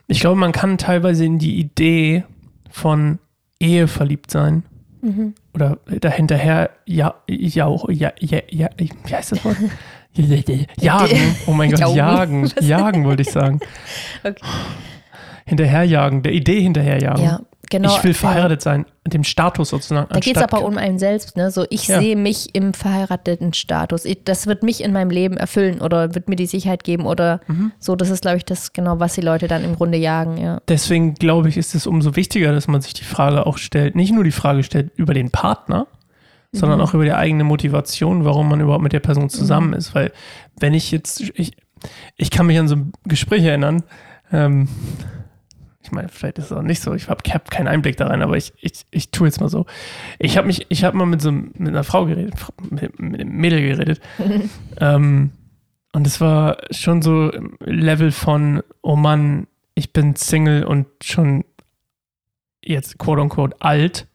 Ich 0.07 0.19
glaube, 0.19 0.39
man 0.39 0.51
kann 0.51 0.77
teilweise 0.77 1.25
in 1.25 1.39
die 1.39 1.57
Idee 1.59 2.25
von 2.69 3.19
Ehe 3.59 3.87
verliebt 3.87 4.29
sein 4.29 4.63
Mhm. 5.03 5.33
oder 5.53 5.79
dahinterher 5.99 6.69
ja, 6.85 7.13
ja, 7.27 7.67
ja, 7.89 8.13
ja, 8.19 8.39
ja, 8.49 8.69
wie 8.77 9.13
heißt 9.13 9.33
das 9.33 9.43
Wort? 9.43 9.57
Ja, 10.13 10.23
ja, 10.23 10.43
ja, 10.47 10.65
Jagen. 10.79 11.35
Oh 11.45 11.51
mein 11.51 11.71
Gott, 11.71 11.95
jagen. 11.95 12.49
Jagen 12.61 13.03
wollte 13.03 13.23
ich 13.23 13.31
sagen. 13.31 13.59
Okay. 14.23 14.35
Hinterherjagen, 15.45 16.23
der 16.23 16.31
Idee 16.31 16.61
hinterherjagen. 16.61 17.23
Ja, 17.25 17.41
genau. 17.69 17.95
ich 17.95 18.03
will 18.03 18.11
ja. 18.11 18.17
verheiratet 18.17 18.61
sein, 18.61 18.85
dem 19.07 19.23
Status 19.23 19.69
sozusagen. 19.69 20.07
Da 20.09 20.19
geht 20.19 20.37
es 20.37 20.41
aber 20.43 20.63
um 20.63 20.77
einen 20.77 20.99
selbst, 20.99 21.35
ne? 21.37 21.51
So, 21.51 21.65
ich 21.69 21.87
Ja. 21.87 21.99
sehe 21.99 22.15
mich 22.15 22.53
im 22.55 22.73
verheirateten 22.73 23.53
Status. 23.53 24.05
Ich, 24.05 24.23
das 24.23 24.47
wird 24.47 24.63
mich 24.63 24.83
in 24.83 24.93
meinem 24.93 25.09
Leben 25.09 25.37
erfüllen 25.37 25.81
oder 25.81 26.15
wird 26.15 26.29
mir 26.29 26.35
die 26.35 26.45
Sicherheit 26.45 26.83
geben 26.83 27.05
oder 27.05 27.41
Mhm. 27.47 27.71
so. 27.79 27.95
Das 27.95 28.09
ist, 28.09 28.21
glaube 28.21 28.37
ich, 28.37 28.45
das 28.45 28.73
genau, 28.73 28.99
was 28.99 29.13
die 29.15 29.21
Leute 29.21 29.47
dann 29.47 29.63
im 29.63 29.75
Grunde 29.75 29.97
jagen, 29.97 30.37
ja. 30.37 30.61
Deswegen 30.67 31.15
glaube 31.15 31.49
ich, 31.49 31.57
ist 31.57 31.75
es 31.75 31.87
umso 31.87 32.15
wichtiger, 32.15 32.51
dass 32.53 32.67
man 32.67 32.81
sich 32.81 32.93
die 32.93 33.03
Frage 33.03 33.45
auch 33.45 33.57
stellt, 33.57 33.95
nicht 33.95 34.13
nur 34.13 34.23
die 34.23 34.31
Frage 34.31 34.63
stellt 34.63 34.91
über 34.95 35.13
den 35.13 35.31
Partner, 35.31 35.87
sondern 36.51 36.79
Mhm. 36.79 36.85
auch 36.85 36.93
über 36.93 37.03
die 37.03 37.13
eigene 37.13 37.43
Motivation, 37.43 38.25
warum 38.25 38.47
man 38.49 38.61
überhaupt 38.61 38.83
mit 38.83 38.93
der 38.93 38.99
Person 38.99 39.29
zusammen 39.29 39.73
ist. 39.73 39.95
Weil 39.95 40.11
wenn 40.59 40.73
ich 40.73 40.91
jetzt, 40.91 41.21
ich, 41.35 41.53
ich 42.15 42.29
kann 42.31 42.45
mich 42.45 42.57
an 42.59 42.67
so 42.67 42.75
ein 42.75 42.93
Gespräch 43.05 43.43
erinnern, 43.43 43.83
ähm, 44.31 44.69
ich 45.83 45.91
meine, 45.91 46.07
vielleicht 46.07 46.37
ist 46.37 46.45
es 46.45 46.51
auch 46.53 46.61
nicht 46.61 46.81
so, 46.81 46.93
ich 46.93 47.09
habe 47.09 47.21
hab 47.29 47.51
keinen 47.51 47.67
Einblick 47.67 47.97
da 47.97 48.07
rein, 48.07 48.21
aber 48.21 48.37
ich, 48.37 48.53
ich, 48.61 48.85
ich 48.89 49.11
tue 49.11 49.27
jetzt 49.27 49.41
mal 49.41 49.49
so. 49.49 49.65
Ich 50.17 50.37
habe 50.37 50.47
mich, 50.47 50.65
ich 50.69 50.83
habe 50.83 50.95
mal 50.95 51.05
mit 51.05 51.21
so 51.21 51.31
mit 51.31 51.55
einer 51.59 51.83
Frau 51.83 52.05
geredet, 52.05 52.35
mit, 52.69 52.99
mit 52.99 53.19
einem 53.19 53.35
Mädel 53.35 53.61
geredet. 53.61 54.01
ähm, 54.79 55.31
und 55.91 56.07
es 56.07 56.21
war 56.21 56.57
schon 56.71 57.01
so 57.01 57.29
im 57.29 57.57
Level 57.59 58.11
von, 58.11 58.63
oh 58.81 58.95
Mann, 58.95 59.47
ich 59.75 59.91
bin 59.91 60.15
Single 60.15 60.63
und 60.63 60.87
schon 61.03 61.43
jetzt 62.63 62.97
quote 62.97 63.21
unquote 63.21 63.55
alt, 63.59 64.07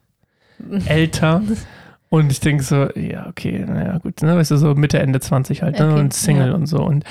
älter. 0.87 1.43
Und 2.09 2.33
ich 2.33 2.41
denke 2.41 2.63
so, 2.63 2.89
ja, 2.95 3.27
okay, 3.29 3.65
naja, 3.69 3.99
gut, 3.99 4.23
ne, 4.23 4.35
weißt 4.35 4.53
du, 4.53 4.57
so 4.57 4.75
Mitte, 4.75 4.99
Ende 4.99 5.21
20 5.21 5.63
halt, 5.63 5.79
ne, 5.79 5.91
Okay, 5.91 6.01
und 6.01 6.15
Single 6.15 6.49
ja. 6.49 6.55
und 6.55 6.67
so. 6.67 6.79
Und 6.79 7.05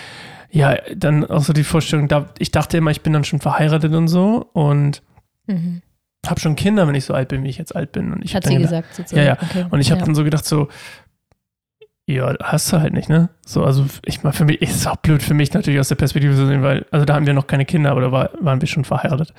ja, 0.52 0.78
dann 0.96 1.26
auch 1.26 1.44
so 1.44 1.54
die 1.54 1.64
Vorstellung, 1.64 2.08
da, 2.08 2.28
ich 2.40 2.52
dachte 2.52 2.78
immer, 2.78 2.92
ich 2.92 3.02
bin 3.02 3.14
dann 3.14 3.24
schon 3.24 3.40
verheiratet 3.40 3.94
und 3.94 4.08
so 4.08 4.50
und 4.54 5.02
Mhm. 5.50 5.82
habe 6.26 6.40
schon 6.42 6.58
Kinder, 6.58 6.88
wenn 6.88 6.96
ich 6.96 7.06
so 7.06 7.14
alt 7.14 7.30
bin, 7.30 7.44
wie 7.44 7.50
ich 7.50 7.58
jetzt 7.58 7.74
alt 7.76 7.94
bin. 7.94 8.12
Und 8.12 8.26
ich 8.26 8.36
Hat 8.36 8.44
sie 8.46 8.56
gedacht, 8.56 8.70
gesagt, 8.70 8.96
sozusagen. 8.96 9.26
Ja, 9.26 9.36
ja. 9.36 9.38
Okay. 9.42 9.66
und 9.70 9.80
ich 9.80 9.92
habe 9.92 10.00
ja. 10.02 10.06
dann 10.06 10.16
so 10.16 10.26
gedacht, 10.26 10.44
so, 10.46 10.68
ja, 12.06 12.36
hast 12.42 12.72
du 12.72 12.80
halt 12.80 12.94
nicht, 12.94 13.10
ne? 13.10 13.30
So, 13.46 13.64
also 13.64 13.86
ich 14.06 14.24
mal 14.24 14.32
für 14.34 14.46
mich, 14.46 14.62
ist 14.62 14.88
auch 14.88 14.98
blöd 14.98 15.22
für 15.24 15.34
mich 15.34 15.54
natürlich 15.54 15.80
aus 15.80 15.90
der 15.90 15.96
Perspektive 15.96 16.36
zu 16.36 16.46
sehen, 16.46 16.64
weil, 16.64 16.86
also 16.92 17.06
da 17.06 17.16
haben 17.16 17.26
wir 17.26 17.34
noch 17.34 17.48
keine 17.48 17.66
Kinder, 17.66 17.92
aber 17.92 18.02
da 18.02 18.12
war, 18.12 18.30
waren 18.40 18.62
wir 18.62 18.68
schon 18.68 18.86
verheiratet. 18.86 19.34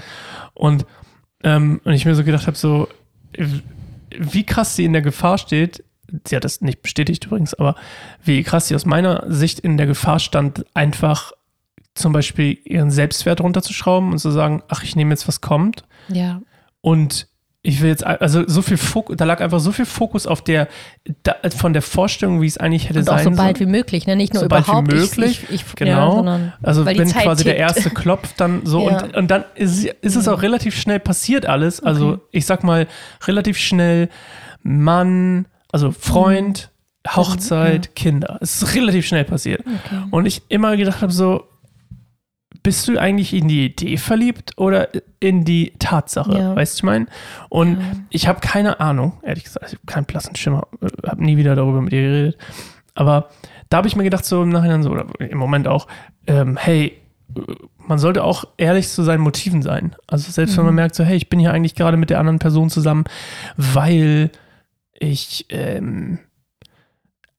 Und, 0.55 0.87
ähm, 1.45 1.81
und 1.85 1.93
ich 1.93 2.05
mir 2.05 2.15
so 2.15 2.25
gedacht 2.25 2.47
habe, 2.47 2.57
so, 2.57 2.89
wie 4.19 4.45
krass 4.45 4.77
sie 4.77 4.85
in 4.85 4.93
der 4.93 5.03
Gefahr 5.03 5.39
steht, 5.39 5.85
sie 6.27 6.37
hat 6.37 6.45
das 6.45 6.61
nicht 6.61 6.83
bestätigt 6.83 7.27
übrigens, 7.27 7.55
aber 7.55 7.75
wie 8.25 8.43
krass 8.43 8.69
sie 8.69 8.75
aus 8.75 8.87
meiner 8.87 9.25
Sicht 9.29 9.61
in 9.61 9.77
der 9.77 9.87
Gefahr 9.87 10.19
stand, 10.19 10.65
einfach 10.75 11.33
zum 11.95 12.13
Beispiel 12.13 12.59
ihren 12.65 12.91
Selbstwert 12.91 13.41
runterzuschrauben 13.41 14.13
und 14.13 14.19
zu 14.19 14.31
sagen, 14.31 14.63
ach, 14.69 14.85
ich 14.85 14.95
nehme 14.97 15.11
jetzt, 15.11 15.27
was 15.29 15.41
kommt. 15.41 15.85
ja. 16.09 16.41
Und 16.81 17.27
ich 17.61 17.83
will 17.83 17.89
jetzt, 17.91 18.07
also 18.07 18.45
so 18.47 18.63
viel 18.63 18.77
Fokus, 18.77 19.17
da 19.17 19.25
lag 19.25 19.41
einfach 19.41 19.59
so 19.59 19.73
viel 19.73 19.85
Fokus 19.85 20.29
auf 20.29 20.43
der, 20.43 20.69
da, 21.25 21.35
von 21.55 21.73
der 21.73 21.83
Vorstellung, 21.83 22.41
wie 22.41 22.47
es 22.47 22.57
eigentlich 22.57 22.89
hätte 22.89 23.01
Und 23.01 23.11
auch 23.11 23.17
sein 23.19 23.25
so 23.25 23.31
bald 23.43 23.59
sollen. 23.59 23.69
wie 23.69 23.73
möglich, 23.77 24.07
ne? 24.07 24.15
Nicht 24.15 24.33
nur 24.33 24.45
So 24.45 24.49
bald 24.49 24.65
wie 24.67 24.71
überhaupt. 24.71 24.87
möglich, 24.93 25.43
Ich, 25.43 25.51
ich, 25.51 25.67
ich, 25.67 25.75
genau. 25.75 26.25
Ja, 26.25 26.53
Also 26.63 26.87
wenn 26.87 27.05
Zeit 27.09 27.25
quasi 27.25 27.43
der 27.43 27.55
tickt. 27.57 27.61
erste 27.77 27.91
klopft, 27.91 28.41
dann 28.41 28.65
so 28.65 28.89
Ja. 28.89 29.03
und, 29.03 29.17
und 29.17 29.31
dann 29.31 29.45
ist, 29.57 29.85
ist 29.85 30.15
es 30.15 30.29
auch 30.29 30.41
relativ 30.41 30.77
schnell 30.81 31.01
passiert 31.01 31.47
alles. 31.47 31.81
Also 31.83 32.11
Okay. 32.13 32.23
ich 32.31 32.47
sag 32.47 32.63
mal, 32.63 32.87
relativ 33.27 33.59
schnell 33.59 34.09
Mann, 34.63 35.47
also 35.73 35.91
Freund, 35.93 36.71
Mhm. 37.07 37.17
Hochzeit, 37.17 37.95
Kinder. 37.97 38.37
Es 38.43 38.61
ist 38.61 38.75
relativ 38.75 39.07
schnell 39.07 39.25
passiert. 39.25 39.61
Okay. 39.61 40.03
Und 40.11 40.27
ich 40.27 40.43
immer 40.49 40.77
gedacht 40.77 41.01
habe, 41.01 41.13
so, 41.13 41.45
bist 42.63 42.87
du 42.89 42.99
eigentlich 42.99 43.33
in 43.33 43.49
die 43.49 43.67
Idee 43.67 43.97
verliebt 43.97 44.53
oder 44.59 44.89
in 45.21 45.45
die 45.45 45.73
Tatsache? 45.79 46.37
Ja. 46.39 46.57
Weißt 46.57 46.75
du, 46.75 46.79
ich 46.81 46.83
meine? 46.83 47.07
Und 47.49 47.81
Ja. 47.81 47.87
ich 48.11 48.29
habe 48.29 48.41
keine 48.41 48.81
Ahnung, 48.81 49.15
ehrlich 49.23 49.45
gesagt, 49.45 49.67
ich 49.69 49.73
habe 49.75 49.87
keinen 49.87 50.05
blassen 50.05 50.37
Schimmer, 50.37 50.67
habe 51.07 51.25
nie 51.25 51.37
wieder 51.39 51.55
darüber 51.55 51.81
mit 51.81 51.93
ihr 51.95 52.03
geredet. 52.03 52.39
Aber 52.95 53.29
da 53.71 53.79
habe 53.79 53.89
ich 53.89 53.97
mir 53.97 54.03
gedacht, 54.05 54.25
so 54.27 54.43
im 54.43 54.49
Nachhinein 54.51 54.83
so, 54.83 54.91
oder 54.91 55.07
im 55.21 55.39
Moment 55.39 55.67
auch, 55.69 55.87
ähm, 56.27 56.57
hey, 56.59 56.99
man 57.87 57.99
sollte 57.99 58.25
auch 58.25 58.45
ehrlich 58.59 58.89
zu 58.89 59.03
seinen 59.03 59.21
Motiven 59.21 59.63
sein. 59.63 59.95
Also 60.09 60.31
selbst 60.31 60.59
wenn 60.59 60.65
man 60.67 60.75
merkt, 60.75 60.95
so, 60.95 61.05
hey, 61.05 61.17
ich 61.17 61.29
bin 61.31 61.39
hier 61.41 61.53
eigentlich 61.53 61.75
gerade 61.75 61.97
mit 61.97 62.11
der 62.11 62.19
anderen 62.19 62.39
Person 62.39 62.69
zusammen, 62.71 63.05
weil 63.57 64.31
ich 65.01 65.47
ähm, 65.51 66.19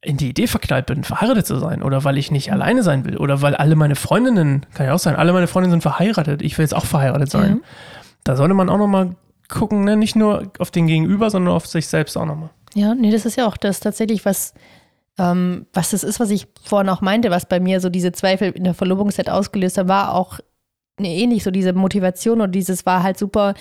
in 0.02 0.18
die 0.18 0.30
Idee 0.30 0.48
verknallt 0.48 0.86
bin, 0.86 1.04
verheiratet 1.04 1.46
zu 1.46 1.58
sein 1.60 1.84
oder 1.84 2.04
weil 2.04 2.18
ich 2.18 2.32
nicht 2.32 2.52
alleine 2.52 2.84
sein 2.84 3.06
will 3.06 3.18
oder 3.18 3.42
weil 3.42 3.56
alle 3.56 3.76
meine 3.76 3.96
Freundinnen, 3.96 4.66
kann 4.74 4.86
ja 4.86 4.94
auch 4.94 5.00
sein, 5.00 5.16
alle 5.16 5.34
meine 5.34 5.48
Freundinnen 5.48 5.72
sind 5.72 5.82
verheiratet, 5.82 6.42
ich 6.42 6.58
will 6.58 6.64
jetzt 6.64 6.76
auch 6.76 6.86
verheiratet 6.86 7.30
sein. 7.30 7.58
Ja. 7.62 7.70
Da 8.24 8.36
sollte 8.36 8.54
man 8.54 8.70
auch 8.70 8.78
nochmal 8.78 9.16
gucken, 9.50 9.84
ne? 9.84 9.98
nicht 9.98 10.16
nur 10.16 10.52
auf 10.60 10.72
den 10.72 10.88
Gegenüber, 10.88 11.30
sondern 11.30 11.54
auf 11.54 11.66
sich 11.68 11.88
selbst 11.88 12.18
auch 12.18 12.26
nochmal. 12.26 12.50
Ja, 12.76 12.96
nee, 12.96 13.12
das 13.12 13.26
ist 13.26 13.36
ja 13.36 13.48
auch 13.48 13.58
das 13.58 13.80
tatsächlich, 13.80 14.24
was, 14.24 14.54
ähm, 15.18 15.66
was 15.74 15.90
das 15.90 16.04
ist, 16.04 16.20
was 16.20 16.30
ich 16.30 16.48
vorhin 16.64 16.90
auch 16.90 17.02
meinte, 17.02 17.32
was 17.32 17.48
bei 17.48 17.60
mir 17.60 17.82
so 17.82 17.90
diese 17.90 18.12
Zweifel 18.12 18.52
in 18.52 18.64
der 18.64 18.76
Verlobungszeit 18.76 19.30
ausgelöst 19.30 19.78
hat, 19.78 19.88
war 19.88 20.14
auch 20.14 20.40
ähnlich, 20.98 21.44
so 21.44 21.52
diese 21.52 21.74
Motivation 21.74 22.42
und 22.42 22.54
dieses 22.54 22.86
war 22.86 23.04
halt 23.04 23.18
super, 23.18 23.54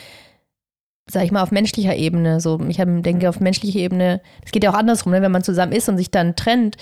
sag 1.10 1.24
ich 1.24 1.32
mal, 1.32 1.42
auf 1.42 1.50
menschlicher 1.50 1.96
Ebene. 1.96 2.40
So, 2.40 2.60
ich 2.68 2.76
denke, 2.76 3.28
auf 3.28 3.40
menschlicher 3.40 3.78
Ebene, 3.78 4.20
es 4.44 4.52
geht 4.52 4.64
ja 4.64 4.70
auch 4.70 4.78
andersrum, 4.78 5.12
ne? 5.12 5.22
wenn 5.22 5.32
man 5.32 5.42
zusammen 5.42 5.72
ist 5.72 5.88
und 5.88 5.96
sich 5.96 6.10
dann 6.10 6.36
trennt, 6.36 6.76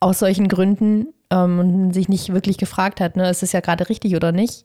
aus 0.00 0.18
solchen 0.18 0.48
Gründen 0.48 1.08
ähm, 1.30 1.58
und 1.58 1.92
sich 1.92 2.08
nicht 2.08 2.32
wirklich 2.32 2.58
gefragt 2.58 3.00
hat, 3.00 3.16
ne, 3.16 3.30
ist 3.30 3.42
es 3.42 3.52
ja 3.52 3.60
gerade 3.60 3.88
richtig 3.88 4.14
oder 4.16 4.32
nicht. 4.32 4.64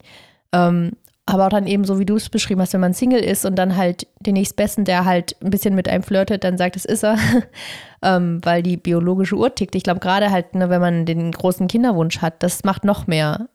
Ähm, 0.51 0.91
aber 1.25 1.45
auch 1.45 1.49
dann 1.49 1.67
eben 1.67 1.85
so, 1.85 1.99
wie 1.99 2.05
du 2.05 2.15
es 2.15 2.29
beschrieben 2.29 2.59
hast, 2.59 2.73
wenn 2.73 2.81
man 2.81 2.93
Single 2.93 3.19
ist 3.21 3.45
und 3.45 3.55
dann 3.55 3.77
halt 3.77 4.07
den 4.19 4.33
nächstbesten, 4.33 4.83
der 4.83 5.05
halt 5.05 5.35
ein 5.43 5.51
bisschen 5.51 5.75
mit 5.75 5.87
einem 5.87 6.03
flirtet, 6.03 6.43
dann 6.43 6.57
sagt, 6.57 6.75
es 6.75 6.85
ist 6.85 7.03
er, 7.03 7.17
ähm, 8.01 8.41
weil 8.43 8.63
die 8.63 8.77
biologische 8.77 9.35
Uhr 9.35 9.53
tickt. 9.53 9.75
Ich 9.75 9.83
glaube, 9.83 9.99
gerade 9.99 10.31
halt, 10.31 10.55
ne, 10.55 10.69
wenn 10.69 10.81
man 10.81 11.05
den 11.05 11.31
großen 11.31 11.67
Kinderwunsch 11.67 12.19
hat, 12.19 12.41
das 12.41 12.63
macht 12.63 12.83
noch 12.83 13.07
mehr 13.07 13.47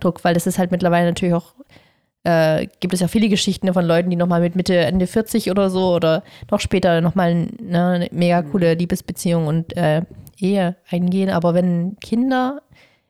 Druck, 0.00 0.24
weil 0.24 0.34
das 0.34 0.46
ist 0.46 0.58
halt 0.58 0.70
mittlerweile 0.70 1.06
natürlich 1.06 1.34
auch, 1.34 1.54
äh, 2.24 2.66
gibt 2.80 2.94
es 2.94 3.00
ja 3.00 3.08
viele 3.08 3.28
Geschichten 3.28 3.72
von 3.72 3.84
Leuten, 3.84 4.10
die 4.10 4.16
nochmal 4.16 4.40
mit 4.40 4.56
Mitte, 4.56 4.76
Ende 4.76 5.06
40 5.06 5.50
oder 5.50 5.70
so 5.70 5.94
oder 5.94 6.22
noch 6.50 6.60
später 6.60 7.00
nochmal 7.00 7.48
ne, 7.60 7.86
eine 7.88 8.08
mega 8.12 8.42
coole 8.42 8.74
Liebesbeziehung 8.74 9.46
und 9.46 9.76
äh, 9.76 10.02
Ehe 10.38 10.76
eingehen. 10.88 11.30
Aber 11.30 11.54
wenn 11.54 11.96
Kinder 12.00 12.62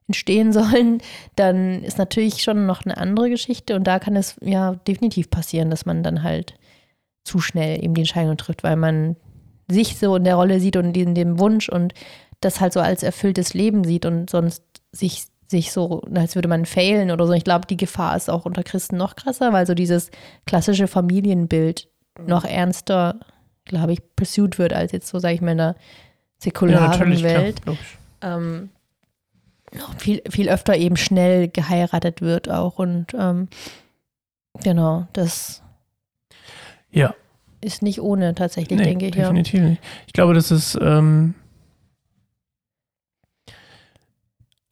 entstehen 0.08 0.52
sollen, 0.52 1.02
dann 1.36 1.82
ist 1.82 1.98
natürlich 1.98 2.42
schon 2.42 2.66
noch 2.66 2.84
eine 2.84 2.96
andere 2.96 3.30
Geschichte 3.30 3.76
und 3.76 3.86
da 3.86 3.98
kann 3.98 4.16
es 4.16 4.36
ja 4.40 4.74
definitiv 4.86 5.30
passieren, 5.30 5.70
dass 5.70 5.86
man 5.86 6.02
dann 6.02 6.22
halt 6.22 6.54
zu 7.24 7.38
schnell 7.38 7.82
eben 7.82 7.94
die 7.94 8.02
Entscheidung 8.02 8.36
trifft, 8.36 8.64
weil 8.64 8.76
man 8.76 9.16
sich 9.70 9.96
so 9.96 10.16
in 10.16 10.24
der 10.24 10.34
Rolle 10.34 10.60
sieht 10.60 10.76
und 10.76 10.96
in 10.96 11.14
dem 11.14 11.38
Wunsch 11.38 11.68
und 11.68 11.94
das 12.40 12.60
halt 12.60 12.72
so 12.72 12.80
als 12.80 13.02
erfülltes 13.02 13.54
Leben 13.54 13.84
sieht 13.84 14.04
und 14.04 14.28
sonst 14.28 14.62
sich, 14.90 15.24
sich 15.52 15.70
so, 15.72 16.02
als 16.14 16.34
würde 16.34 16.48
man 16.48 16.66
failen 16.66 17.12
oder 17.12 17.26
so. 17.26 17.32
Ich 17.32 17.44
glaube, 17.44 17.66
die 17.68 17.76
Gefahr 17.76 18.16
ist 18.16 18.28
auch 18.28 18.44
unter 18.44 18.64
Christen 18.64 18.96
noch 18.96 19.14
krasser, 19.14 19.52
weil 19.52 19.66
so 19.66 19.74
dieses 19.74 20.10
klassische 20.46 20.88
Familienbild 20.88 21.88
noch 22.26 22.44
ernster, 22.44 23.20
glaube 23.64 23.92
ich, 23.92 24.00
pursued 24.16 24.58
wird, 24.58 24.72
als 24.72 24.90
jetzt 24.92 25.06
so, 25.08 25.18
sage 25.20 25.34
ich 25.36 25.40
mal, 25.40 25.52
in 25.52 25.58
der 25.58 25.76
säkularen 26.38 27.22
Welt 27.22 27.60
logisch. 27.64 27.96
ähm, 28.20 28.70
noch 29.78 29.94
viel, 29.98 30.20
viel 30.28 30.50
öfter 30.50 30.76
eben 30.76 30.96
schnell 30.96 31.48
geheiratet 31.48 32.20
wird 32.20 32.50
auch. 32.50 32.78
Und 32.78 33.14
ähm, 33.18 33.48
genau, 34.62 35.06
das 35.14 35.62
Ja. 36.90 37.14
ist 37.62 37.80
nicht 37.82 38.00
ohne 38.02 38.34
tatsächlich, 38.34 38.78
Nee, 38.78 38.84
denke 38.86 39.06
ich. 39.06 39.14
Ja. 39.14 39.22
definitiv 39.22 39.60
nicht. 39.62 39.82
Ich 40.06 40.12
glaube, 40.12 40.34
das 40.34 40.50
ist 40.50 40.76
ähm, 40.82 41.34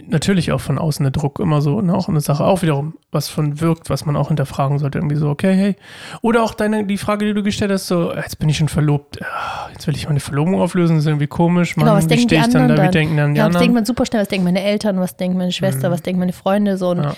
natürlich 0.09 0.53
auch 0.53 0.61
von 0.61 0.79
außen 0.79 1.03
der 1.05 1.11
Druck 1.11 1.39
immer 1.41 1.61
so, 1.63 1.81
ne, 1.81 1.95
auch 1.95 2.09
eine 2.09 2.21
Sache, 2.21 2.45
auch 2.45 2.63
wiederum, 2.63 2.95
was 3.11 3.29
von 3.29 3.61
wirkt, 3.61 3.91
was 3.91 4.05
man 4.07 4.17
auch 4.17 4.29
hinterfragen 4.29 4.79
sollte, 4.79 4.99
irgendwie 4.99 5.17
so, 5.17 5.29
okay, 5.29 5.55
hey. 5.55 5.77
Oder 6.23 6.43
auch 6.43 6.55
deine, 6.55 6.85
die 6.85 6.97
Frage, 6.99 7.27
die 7.27 7.35
du 7.35 7.43
gestellt 7.43 7.71
hast, 7.71 7.87
so, 7.87 8.15
jetzt 8.15 8.39
bin 8.39 8.49
ich 8.49 8.57
schon 8.59 8.69
verlobt, 8.69 9.19
jetzt 9.73 9.87
will 9.87 9.95
ich 9.97 10.07
meine 10.07 10.21
Verlobung 10.21 10.61
auflösen, 10.61 10.97
das 10.97 11.05
ist 11.05 11.09
irgendwie 11.09 11.27
komisch, 11.27 11.77
Mann, 11.77 11.87
genau, 11.87 11.97
was 11.97 12.05
wie 12.05 12.09
denken 12.09 12.29
die 12.29 12.35
ich 12.37 12.49
dann 12.49 12.69
da, 12.69 12.75
dann? 12.77 12.87
wie 12.89 12.91
denken 12.91 13.17
dann 13.17 13.35
die 13.35 13.39
ja, 13.39 13.47
anderen? 13.47 13.55
Was 13.55 13.61
denkt 13.63 13.75
man 13.75 13.85
super 13.85 14.07
schnell, 14.07 14.23
was 14.23 14.29
denken 14.29 14.45
meine 14.45 14.63
Eltern, 14.63 15.01
was 15.01 15.17
denkt 15.17 15.37
meine 15.37 15.53
Schwester, 15.53 15.89
Mhm. 15.89 15.93
was 15.93 16.03
denken 16.03 16.21
meine 16.21 16.33
Freunde, 16.33 16.77
so 16.77 16.91
und, 16.91 17.03
Ja. 17.03 17.15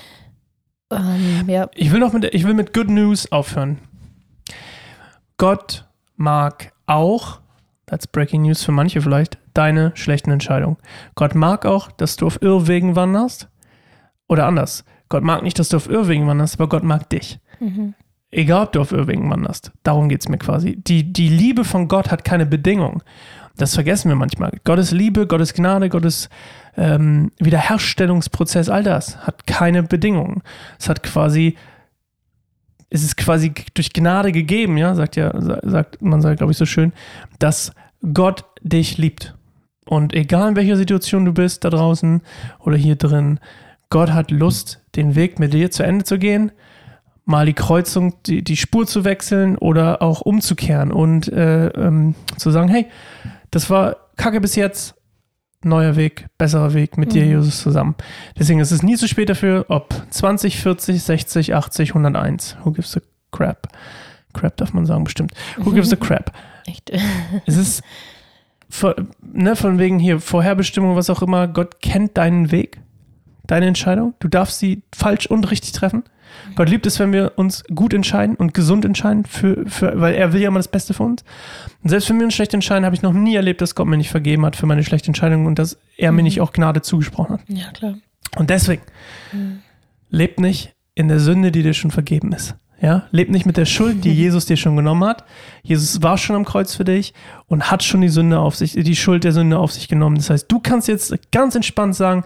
ähm, 0.93 1.49
ja. 1.49 1.69
Ich 1.75 1.93
will 1.93 2.01
noch 2.01 2.13
mit, 2.13 2.25
ich 2.35 2.45
will 2.45 2.55
mit 2.55 2.73
Good 2.73 2.89
News 2.91 3.31
aufhören. 3.33 3.79
Gott 5.39 5.85
mag 6.17 6.73
auch, 6.87 7.41
that's 7.87 8.07
Breaking 8.07 8.43
News 8.43 8.63
für 8.63 8.73
manche 8.73 9.01
vielleicht, 9.01 9.39
deine 9.55 9.93
schlechten 9.95 10.31
Entscheidungen. 10.31 10.77
Gott 11.15 11.35
mag 11.35 11.67
auch, 11.67 11.91
dass 11.93 12.17
du 12.17 12.27
auf 12.27 12.41
Irrwegen 12.43 12.97
wanderst. 12.97 13.49
Oder 14.29 14.47
anders. 14.47 14.85
Gott 15.09 15.23
mag 15.25 15.43
nicht, 15.43 15.59
dass 15.59 15.69
du 15.69 15.77
auf 15.77 15.91
Irrwegen 15.91 16.27
wanderst, 16.27 16.55
aber 16.55 16.69
Gott 16.69 16.85
mag 16.85 17.09
dich. 17.11 17.39
Mhm. 17.61 17.95
Egal, 18.31 18.65
ob 18.65 18.73
du 18.73 18.81
auf 18.81 18.93
Irrwegen 18.93 19.29
wanderst. 19.31 19.73
Darum 19.83 20.09
geht 20.09 20.23
es 20.23 20.29
mir 20.29 20.39
quasi. 20.39 20.77
Die, 20.77 21.13
die 21.13 21.29
Liebe 21.29 21.65
von 21.65 21.87
Gott 21.89 22.11
hat 22.11 22.25
keine 22.25 22.47
Bedingung. 22.47 23.03
Das 23.59 23.75
vergessen 23.75 24.09
wir 24.09 24.17
manchmal. 24.17 24.53
Gottes 24.65 24.91
Liebe, 24.93 25.27
Gottes 25.27 25.53
Gnade, 25.53 25.91
Gottes 25.91 26.31
ähm, 26.79 27.31
Wiederherstellungsprozess, 27.39 28.71
all 28.71 28.83
das 28.83 29.19
hat 29.27 29.47
keine 29.47 29.83
Bedingungen. 29.83 30.43
Es 30.79 30.89
hat 30.89 31.03
quasi, 31.03 31.57
es 32.89 33.03
ist 33.05 33.19
quasi 33.19 33.53
durch 33.75 33.93
Gnade 33.93 34.33
gegeben, 34.33 34.79
ja, 34.79 34.95
sagt 34.95 35.17
ja, 35.17 35.39
sa- 35.39 35.61
sagt 35.63 36.01
man 36.01 36.23
sagt, 36.23 36.39
glaube 36.39 36.53
ich, 36.53 36.59
so 36.59 36.65
schön, 36.65 36.95
dass 37.39 37.73
Gott 38.15 38.45
dich 38.63 38.97
liebt. 38.97 39.35
Und 39.87 40.15
egal 40.15 40.51
in 40.51 40.57
welcher 40.57 40.77
Situation 40.77 41.25
du 41.25 41.33
bist, 41.33 41.65
da 41.65 41.71
draußen 41.71 42.23
oder 42.61 42.77
hier 42.77 42.97
drin, 42.97 43.41
Gott 43.91 44.13
hat 44.13 44.31
Lust, 44.31 44.81
den 44.97 45.15
Weg 45.15 45.39
mit 45.39 45.53
dir 45.53 45.71
zu 45.71 45.83
Ende 45.83 46.05
zu 46.05 46.19
gehen, 46.19 46.53
mal 47.25 47.47
die 47.47 47.53
Kreuzung, 47.53 48.15
die, 48.27 48.43
die 48.43 48.57
Spur 48.57 48.87
zu 48.87 49.05
wechseln 49.05 49.57
oder 49.57 50.01
auch 50.03 50.21
umzukehren 50.23 50.93
und 50.93 51.29
äh, 51.33 51.67
ähm, 51.69 52.15
zu 52.37 52.51
sagen, 52.51 52.69
hey, 52.69 52.87
das 53.51 53.71
war 53.71 53.97
Kacke 54.17 54.41
bis 54.41 54.57
jetzt, 54.57 54.95
neuer 55.65 55.95
Weg, 55.97 56.27
besserer 56.39 56.75
Weg 56.75 56.97
mit 56.99 57.13
dir, 57.13 57.25
Mhm. 57.25 57.31
Jesus, 57.31 57.61
zusammen. 57.61 57.95
Deswegen 58.39 58.61
ist 58.61 58.71
es 58.73 58.83
nie 58.83 58.97
zu 58.97 59.07
spät 59.09 59.29
dafür, 59.29 59.67
ob 59.69 59.95
20, 60.11 60.59
40, 60.59 61.03
60, 61.03 61.55
80, 61.55 61.91
101. 61.91 62.57
Who 62.65 62.73
gives 62.73 62.97
a 62.97 63.01
crap? 63.31 63.69
Crap 64.33 64.57
darf 64.57 64.73
man 64.73 64.87
sagen, 64.87 65.05
bestimmt. 65.05 65.33
Who 65.59 65.73
gives 65.73 65.93
a 65.93 65.97
crap? 66.01 66.33
Echt. 66.67 66.91
Es 67.47 67.57
ist 67.57 67.83
von, 68.73 68.95
ne, 69.21 69.55
von 69.55 69.79
wegen 69.79 69.99
hier 69.99 70.19
Vorherbestimmung, 70.19 70.97
was 70.97 71.11
auch 71.11 71.21
immer. 71.21 71.47
Gott 71.47 71.83
kennt 71.83 72.17
deinen 72.17 72.51
Weg, 72.51 72.81
deine 73.47 73.67
Entscheidung. 73.67 74.15
Du 74.19 74.29
darfst 74.29 74.59
sie 74.61 74.83
falsch 74.95 75.27
und 75.27 75.51
richtig 75.51 75.73
treffen. 75.73 76.05
Gott 76.57 76.71
liebt 76.71 76.87
es, 76.87 76.99
wenn 76.99 77.13
wir 77.13 77.33
uns 77.37 77.63
gut 77.75 77.93
entscheiden 77.93 78.35
und 78.35 78.55
gesund 78.55 78.87
entscheiden, 78.87 79.27
für, 79.27 79.69
für, 79.69 80.01
weil 80.01 80.15
er 80.15 80.33
will 80.33 80.41
ja 80.41 80.49
immer 80.49 80.59
das 80.59 80.69
Beste 80.69 80.95
für 80.95 81.03
uns. 81.03 81.23
Und 81.83 81.91
selbst 81.91 82.09
wenn 82.09 82.17
wir 82.19 82.25
uns 82.25 82.33
schlecht 82.33 82.55
entscheiden, 82.55 82.87
habe 82.87 82.97
ich 82.97 83.03
noch 83.03 83.13
nie 83.13 83.35
erlebt, 83.35 83.61
dass 83.61 83.75
Gott 83.75 83.87
mir 83.87 83.99
nicht 83.99 84.09
vergeben 84.09 84.47
hat 84.47 84.57
für 84.57 84.65
meine 84.65 84.83
schlechte 84.85 85.09
Entscheidung 85.09 85.45
und 85.45 85.59
dass 85.59 85.77
er 85.99 86.11
mir 86.11 86.19
Mhm. 86.23 86.25
nicht 86.25 86.41
auch 86.41 86.53
Gnade 86.55 86.81
zugesprochen 86.81 87.35
hat. 87.35 87.41
Ja, 87.49 87.71
klar. 87.73 87.97
Und 88.37 88.49
deswegen, 88.49 88.81
Mhm. 89.33 89.59
lebt 90.09 90.41
nicht 90.41 90.75
in 90.95 91.09
der 91.09 91.21
Sünde, 91.21 91.53
die 91.53 91.63
dir 91.63 91.75
schon 91.75 91.91
vergeben 91.91 92.33
ist. 92.33 92.55
Ja, 92.83 93.05
lebt 93.13 93.31
nicht 93.31 93.47
mit 93.47 93.57
der 93.57 93.65
Schuld, 93.65 94.05
die 94.05 94.13
Jesus 94.13 94.45
dir 94.47 94.57
schon 94.57 94.75
genommen 94.75 95.05
hat. 95.05 95.25
Jesus 95.63 96.03
war 96.03 96.19
schon 96.19 96.35
am 96.35 96.45
Kreuz 96.45 96.75
für 96.75 96.83
dich 96.83 97.15
und 97.47 97.71
hat 97.71 97.85
schon 97.85 98.01
die 98.01 98.09
Sünde 98.09 98.41
auf 98.41 98.57
sich, 98.57 98.73
die 98.73 98.97
Schuld 98.97 99.23
der 99.23 99.31
Sünde 99.31 99.61
auf 99.61 99.71
sich 99.71 99.87
genommen. 99.87 100.17
Das 100.17 100.31
heißt, 100.31 100.51
du 100.51 100.59
kannst 100.59 100.89
jetzt 100.89 101.15
ganz 101.31 101.55
entspannt 101.55 101.95
sagen, 101.95 102.25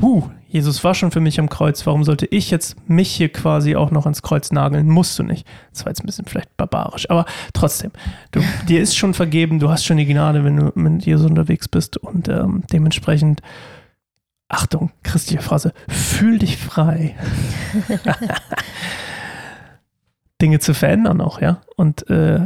huh, 0.00 0.30
Jesus 0.48 0.82
war 0.82 0.94
schon 0.94 1.10
für 1.10 1.20
mich 1.20 1.38
am 1.38 1.50
Kreuz. 1.50 1.86
Warum 1.86 2.04
sollte 2.04 2.24
ich 2.24 2.50
jetzt 2.50 2.76
mich 2.88 3.10
hier 3.10 3.28
quasi 3.28 3.76
auch 3.76 3.90
noch 3.90 4.06
ans 4.06 4.22
Kreuz 4.22 4.50
nageln? 4.50 4.88
Musst 4.88 5.18
du 5.18 5.24
nicht. 5.24 5.46
Das 5.72 5.84
war 5.84 5.90
jetzt 5.90 6.02
ein 6.02 6.06
bisschen 6.06 6.24
vielleicht 6.24 6.56
barbarisch, 6.56 7.10
aber 7.10 7.26
trotzdem, 7.52 7.90
du, 8.30 8.40
dir 8.66 8.80
ist 8.80 8.96
schon 8.96 9.12
vergeben, 9.12 9.58
du 9.58 9.68
hast 9.68 9.84
schon 9.84 9.98
die 9.98 10.06
Gnade, 10.06 10.42
wenn 10.42 10.56
du 10.56 10.72
mit 10.74 11.04
Jesus 11.04 11.28
unterwegs 11.28 11.68
bist 11.68 11.98
und 11.98 12.30
ähm, 12.30 12.62
dementsprechend 12.72 13.42
Achtung, 14.48 14.90
christliche 15.02 15.42
Phrase, 15.42 15.74
fühl 15.86 16.38
dich 16.38 16.56
frei. 16.56 17.14
Dinge 20.40 20.58
zu 20.60 20.74
verändern 20.74 21.20
auch, 21.20 21.40
ja. 21.40 21.60
Und 21.76 22.08
äh, 22.10 22.40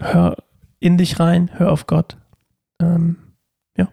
hör 0.00 0.36
in 0.80 0.98
dich 0.98 1.20
rein, 1.20 1.50
hör 1.54 1.72
auf 1.72 1.86
Gott. 1.86 2.16
Ähm, 2.80 3.16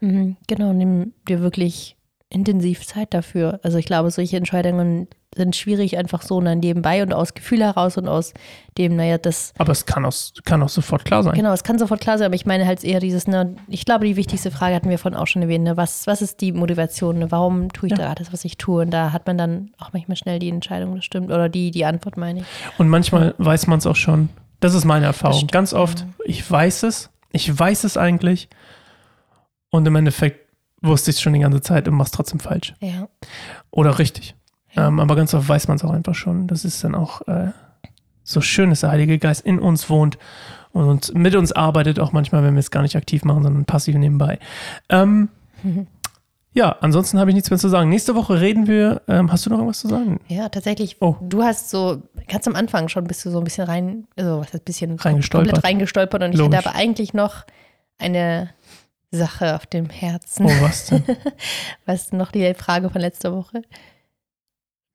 Mhm, 0.01 0.37
genau, 0.47 0.73
nimm 0.73 1.13
dir 1.27 1.39
wirklich 1.41 1.97
intensiv 2.29 2.85
Zeit 2.85 3.13
dafür. 3.13 3.59
Also 3.63 3.77
ich 3.77 3.85
glaube, 3.85 4.11
solche 4.11 4.37
Entscheidungen 4.37 5.07
sind 5.35 5.55
schwierig 5.55 5.97
einfach 5.97 6.21
so 6.23 6.41
dann 6.41 6.59
nebenbei 6.59 7.01
und 7.03 7.13
aus 7.13 7.33
Gefühl 7.33 7.63
heraus 7.63 7.97
und 7.97 8.07
aus 8.07 8.33
dem, 8.77 8.95
naja, 8.95 9.17
das, 9.17 9.53
aber 9.57 9.71
es 9.71 9.85
kann 9.85 10.03
auch, 10.05 10.13
kann 10.43 10.61
auch 10.63 10.69
sofort 10.69 11.05
klar 11.05 11.21
sein. 11.23 11.33
genau, 11.35 11.53
es 11.53 11.63
kann 11.63 11.77
sofort 11.77 12.01
klar 12.01 12.17
sein, 12.17 12.25
aber 12.25 12.35
ich 12.35 12.45
meine 12.47 12.65
halt 12.65 12.83
eher 12.83 12.99
dieses, 12.99 13.27
ne, 13.27 13.55
ich 13.67 13.85
glaube, 13.85 14.05
die 14.05 14.15
wichtigste 14.15 14.49
Frage 14.51 14.73
hatten 14.75 14.89
wir 14.89 14.97
vorhin 14.97 15.19
auch 15.19 15.27
schon 15.27 15.43
erwähnt, 15.43 15.63
ne, 15.63 15.77
was, 15.77 16.07
was 16.07 16.21
ist 16.23 16.41
die 16.41 16.51
Motivation, 16.51 17.19
ne, 17.19 17.31
warum 17.31 17.71
tue 17.71 17.87
ich 17.87 17.91
Ja. 17.97 18.07
da 18.09 18.15
das, 18.15 18.33
was 18.33 18.43
ich 18.43 18.57
tue? 18.57 18.81
Und 18.83 18.91
da 18.91 19.11
hat 19.11 19.27
man 19.27 19.37
dann 19.37 19.71
auch 19.77 19.93
manchmal 19.93 20.17
schnell 20.17 20.39
die 20.39 20.49
Entscheidung, 20.49 20.95
das 20.95 21.05
stimmt, 21.05 21.27
oder 21.31 21.47
die, 21.47 21.69
die 21.71 21.85
Antwort 21.85 22.17
meine 22.17 22.39
ich. 22.41 22.45
Und 22.79 22.89
manchmal 22.89 23.35
weiß 23.37 23.67
man 23.67 23.79
es 23.79 23.85
auch 23.85 23.95
schon. 23.95 24.29
Das 24.59 24.73
ist 24.73 24.83
meine 24.85 25.05
Erfahrung. 25.05 25.47
Ganz 25.47 25.73
oft, 25.73 26.05
ich 26.25 26.49
weiß 26.49 26.83
es, 26.83 27.11
ich 27.31 27.57
weiß 27.57 27.83
es 27.85 27.97
eigentlich. 27.97 28.49
Und 29.69 29.87
im 29.87 29.95
Endeffekt 29.95 30.48
wusste 30.81 31.11
ich 31.11 31.17
es 31.17 31.21
schon 31.21 31.33
die 31.33 31.39
ganze 31.39 31.61
Zeit 31.61 31.87
und 31.87 31.95
mach's 31.95 32.11
trotzdem 32.11 32.39
falsch. 32.39 32.73
Ja. 32.79 33.07
Oder 33.71 33.99
richtig. 33.99 34.35
Ja. 34.73 34.87
Ähm, 34.87 34.99
aber 34.99 35.15
ganz 35.15 35.33
oft 35.33 35.47
weiß 35.47 35.67
man 35.67 35.77
es 35.77 35.83
auch 35.83 35.91
einfach 35.91 36.15
schon. 36.15 36.47
Das 36.47 36.65
ist 36.65 36.83
dann 36.83 36.95
auch 36.95 37.27
äh, 37.27 37.49
so 38.23 38.41
schön, 38.41 38.69
dass 38.69 38.81
der 38.81 38.91
Heilige 38.91 39.17
Geist 39.17 39.45
in 39.45 39.59
uns 39.59 39.89
wohnt 39.89 40.17
und 40.71 40.87
uns, 40.87 41.13
mit 41.13 41.35
uns 41.35 41.51
arbeitet, 41.51 41.99
auch 41.99 42.11
manchmal, 42.11 42.43
wenn 42.43 42.53
wir 42.53 42.59
es 42.59 42.71
gar 42.71 42.83
nicht 42.83 42.95
aktiv 42.95 43.23
machen, 43.25 43.43
sondern 43.43 43.65
passiv 43.65 43.95
nebenbei. 43.95 44.39
Ähm, 44.89 45.29
ja, 46.53 46.75
ansonsten 46.81 47.19
habe 47.19 47.31
ich 47.31 47.35
nichts 47.35 47.49
mehr 47.49 47.59
zu 47.59 47.69
sagen. 47.69 47.89
Nächste 47.89 48.15
Woche 48.15 48.39
reden 48.39 48.67
wir. 48.67 49.01
Ähm, 49.07 49.31
hast 49.31 49.45
du 49.45 49.49
noch 49.49 49.57
irgendwas 49.57 49.79
zu 49.79 49.87
sagen? 49.87 50.19
Ja, 50.27 50.49
tatsächlich. 50.49 50.97
Oh. 51.01 51.15
Du 51.21 51.43
hast 51.43 51.69
so, 51.69 52.03
ganz 52.27 52.47
am 52.47 52.55
Anfang 52.55 52.87
schon 52.87 53.05
bist 53.05 53.25
du 53.25 53.31
so 53.31 53.39
ein 53.39 53.43
bisschen 53.43 53.65
rein, 53.65 54.07
also 54.15 54.39
was 54.39 54.47
heißt 54.47 54.55
ein 54.55 54.65
bisschen 54.65 54.99
Reingestolpert. 54.99 55.51
komplett 55.53 55.63
reingestolpert 55.63 56.23
und 56.23 56.31
ich 56.33 56.37
Logisch. 56.37 56.57
hätte 56.57 56.69
aber 56.69 56.77
eigentlich 56.77 57.13
noch 57.13 57.45
eine 57.97 58.49
Sache 59.11 59.55
auf 59.55 59.65
dem 59.65 59.89
Herzen. 59.89 60.45
Oh, 60.45 60.61
was 60.61 60.87
denn? 60.87 61.03
Was 61.85 62.11
noch 62.11 62.31
die 62.31 62.53
Frage 62.53 62.89
von 62.89 63.01
letzter 63.01 63.33
Woche, 63.35 63.63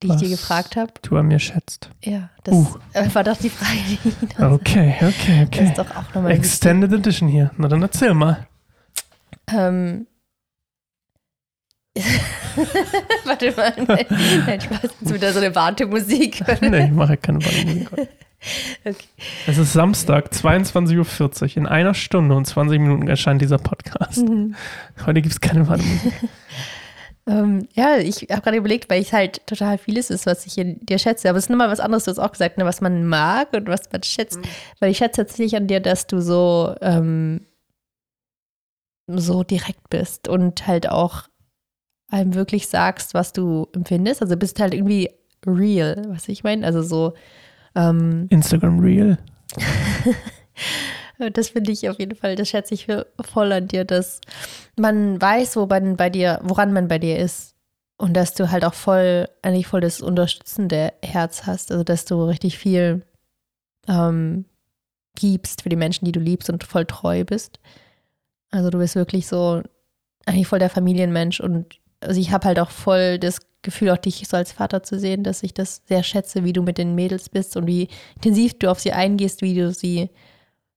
die 0.03 0.07
ich 0.09 0.17
dir 0.17 0.31
Was 0.31 0.41
gefragt 0.41 0.77
habe. 0.77 0.93
Du 1.03 1.17
an 1.17 1.27
mir 1.27 1.39
schätzt. 1.41 1.91
Ja, 2.03 2.31
das 2.45 2.55
Uh. 2.55 2.67
äh, 2.93 3.13
war 3.15 3.25
doch 3.25 3.37
die 3.37 3.51
Frage, 3.51 3.79
die 3.89 3.99
ich 4.09 4.39
noch 4.39 4.53
Okay, 4.53 4.95
okay, 5.01 5.39
Das 5.41 5.47
okay. 5.49 5.65
ist 5.69 5.79
doch 5.79 5.91
auch 5.97 6.15
nochmal 6.15 6.31
Extended 6.33 6.93
Edition 6.93 7.29
hier. 7.29 7.51
Na 7.57 7.67
dann 7.69 7.83
erzähl 7.83 8.15
mal. 8.15 8.47
Ähm. 9.49 10.07
Warte 13.25 13.53
mal, 13.53 13.73
nein, 13.87 14.07
nein 14.47 14.61
Spaß, 14.61 14.83
jetzt 15.01 15.15
wieder 15.15 15.33
so 15.33 15.39
eine 15.39 15.55
Wartemusik. 15.55 16.43
Nee, 16.61 16.87
ich 16.87 16.91
mache 16.91 17.17
keine 17.17 17.39
Musik. 17.39 17.89
Okay. 18.85 19.07
Es 19.47 19.59
ist 19.59 19.73
Samstag, 19.73 20.31
22.40 20.31 21.43
Uhr. 21.43 21.57
In 21.57 21.67
einer 21.67 21.95
Stunde 21.95 22.35
und 22.35 22.45
20 22.45 22.79
Minuten 22.79 23.09
erscheint 23.09 23.41
dieser 23.41 23.59
Podcast. 23.59 24.19
Mhm. 24.29 24.55
Heute 25.07 25.23
gibt 25.23 25.33
es 25.33 25.41
keine 25.41 25.67
Wartemusik. 25.69 26.13
Ähm, 27.27 27.69
ja, 27.73 27.97
ich 27.97 28.27
habe 28.31 28.43
gerade 28.43 28.59
überlegt, 28.59 28.91
weil 28.91 29.01
ich 29.01 29.15
halt 29.15 29.47
total 29.47 29.79
vieles 29.79 30.11
ist, 30.11 30.27
was 30.27 30.45
ich 30.45 30.59
in 30.59 30.79
dir 30.85 30.99
schätze. 30.99 31.31
Aber 31.31 31.39
es 31.39 31.45
ist 31.45 31.49
nochmal 31.49 31.71
was 31.71 31.81
anderes, 31.81 32.05
du 32.05 32.11
hast 32.11 32.19
auch 32.19 32.33
gesagt, 32.33 32.59
ne, 32.59 32.67
was 32.67 32.83
man 32.83 33.07
mag 33.07 33.51
und 33.55 33.67
was 33.67 33.91
man 33.91 34.03
schätzt. 34.03 34.39
Weil 34.79 34.91
ich 34.91 34.99
schätze 34.99 35.23
tatsächlich 35.23 35.57
an 35.57 35.67
dir, 35.67 35.81
dass 35.81 36.07
du 36.07 36.21
so, 36.21 36.75
ähm, 36.83 37.47
so 39.07 39.43
direkt 39.43 39.89
bist 39.89 40.29
und 40.29 40.67
halt 40.67 40.91
auch 40.91 41.23
einem 42.11 42.35
wirklich 42.35 42.69
sagst, 42.69 43.15
was 43.15 43.33
du 43.33 43.69
empfindest. 43.75 44.21
Also 44.21 44.37
bist 44.37 44.61
halt 44.61 44.75
irgendwie 44.75 45.11
real, 45.47 46.03
was 46.09 46.29
ich 46.29 46.45
meine. 46.45 46.67
Also 46.67 46.83
so, 46.83 47.15
ähm, 47.75 48.27
Instagram 48.31 48.81
Reel. 48.81 49.19
Das 51.33 51.51
finde 51.51 51.73
ich 51.73 51.89
auf 51.89 51.99
jeden 51.99 52.17
Fall, 52.17 52.35
das 52.35 52.49
schätze 52.49 52.75
ich 52.75 52.89
voll 53.21 53.53
an 53.53 53.69
dir, 53.69 53.85
dass 53.85 54.21
man 54.77 55.21
weiß, 55.21 55.57
wo 55.57 55.67
man 55.67 55.97
bei 55.97 56.11
dir, 56.11 56.41
woran 56.43 56.73
man 56.73 56.89
bei 56.89 56.99
dir 56.99 57.19
ist. 57.19 57.55
Und 57.97 58.15
dass 58.15 58.35
du 58.35 58.51
halt 58.51 58.65
auch 58.65 58.75
voll, 58.75 59.29
eigentlich 59.43 59.69
voll 59.69 59.81
das 59.81 60.01
unterstützende 60.01 60.93
Herz 61.03 61.47
hast. 61.47 61.71
Also 61.71 61.85
dass 61.85 62.05
du 62.05 62.25
richtig 62.25 62.59
viel 62.59 63.03
ähm, 63.87 64.47
gibst 65.15 65.63
für 65.63 65.69
die 65.69 65.77
Menschen, 65.77 66.05
die 66.05 66.13
du 66.13 66.19
liebst 66.19 66.51
und 66.51 66.65
voll 66.65 66.87
treu 66.87 67.23
bist. 67.25 67.61
Also 68.51 68.71
du 68.71 68.79
bist 68.79 68.97
wirklich 68.97 69.29
so 69.29 69.63
eigentlich 70.27 70.49
voll 70.49 70.59
der 70.59 70.71
Familienmensch 70.71 71.39
und 71.39 71.79
also 72.01 72.21
ich 72.21 72.33
habe 72.33 72.47
halt 72.49 72.59
auch 72.59 72.71
voll 72.71 73.19
das 73.19 73.41
Gefühl, 73.65 73.91
auch 73.91 73.99
dich 73.99 74.29
so 74.29 74.37
als 74.37 74.53
Vater 74.53 74.85
zu 74.85 74.99
sehen, 75.01 75.25
dass 75.25 75.43
ich 75.43 75.55
das 75.55 75.83
sehr 75.87 76.05
schätze, 76.05 76.45
wie 76.45 76.53
du 76.53 76.63
mit 76.63 76.79
den 76.79 76.95
Mädels 76.95 77.29
bist 77.29 77.57
und 77.57 77.67
wie 77.67 77.89
intensiv 78.17 78.59
du 78.59 78.71
auf 78.71 78.79
sie 78.81 78.93
eingehst, 78.93 79.43
wie 79.43 79.55
du 79.57 79.73
sie 79.73 80.11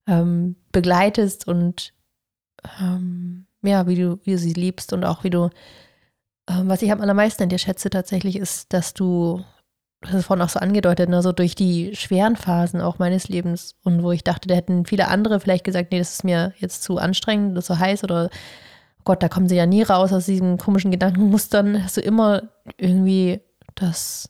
ähm, 0.08 0.56
begleitest 0.72 1.48
und 1.48 1.94
ähm, 2.82 3.46
ja, 3.64 3.88
wie 3.88 3.96
du, 3.96 4.20
wie 4.24 4.32
du 4.32 4.38
sie 4.40 4.54
liebst 4.54 4.94
und 4.94 5.04
auch 5.06 5.24
wie 5.24 5.30
du 5.30 5.50
Ähm, 6.50 6.70
was 6.70 6.82
ich 6.82 6.92
am 6.92 7.02
allermeisten 7.02 7.44
an 7.44 7.50
dir 7.50 7.58
schätze 7.58 7.90
tatsächlich 7.90 8.38
ist, 8.38 8.72
dass 8.74 8.94
du, 8.94 9.44
das 10.02 10.14
ist 10.14 10.26
vorhin 10.28 10.46
auch 10.46 10.50
so 10.50 10.60
angedeutet, 10.60 11.10
ne, 11.10 11.22
so 11.22 11.32
durch 11.34 11.56
die 11.56 11.96
schweren 11.96 12.36
Phasen 12.38 12.82
auch 12.82 13.00
meines 13.00 13.28
Lebens 13.28 13.76
und 13.84 14.02
wo 14.04 14.12
ich 14.12 14.24
dachte, 14.24 14.48
da 14.48 14.56
hätten 14.56 14.86
viele 14.86 15.08
andere 15.10 15.40
vielleicht 15.40 15.66
gesagt, 15.66 15.92
nee, 15.92 16.00
das 16.00 16.14
ist 16.14 16.24
mir 16.24 16.54
jetzt 16.60 16.84
zu 16.84 16.98
anstrengend, 16.98 17.58
das 17.58 17.66
ist 17.66 17.68
so 17.68 17.80
heiß 17.80 18.04
oder 18.04 18.30
Gott, 19.08 19.24
da 19.24 19.30
kommen 19.30 19.48
sie 19.48 19.56
ja 19.56 19.66
nie 19.66 19.84
raus 19.84 20.12
aus 20.12 20.26
diesen 20.26 20.58
komischen 20.58 20.92
Gedankenmustern, 20.92 21.82
hast 21.82 21.96
du 21.96 22.02
immer 22.02 22.44
irgendwie 22.78 23.40
das 23.74 24.30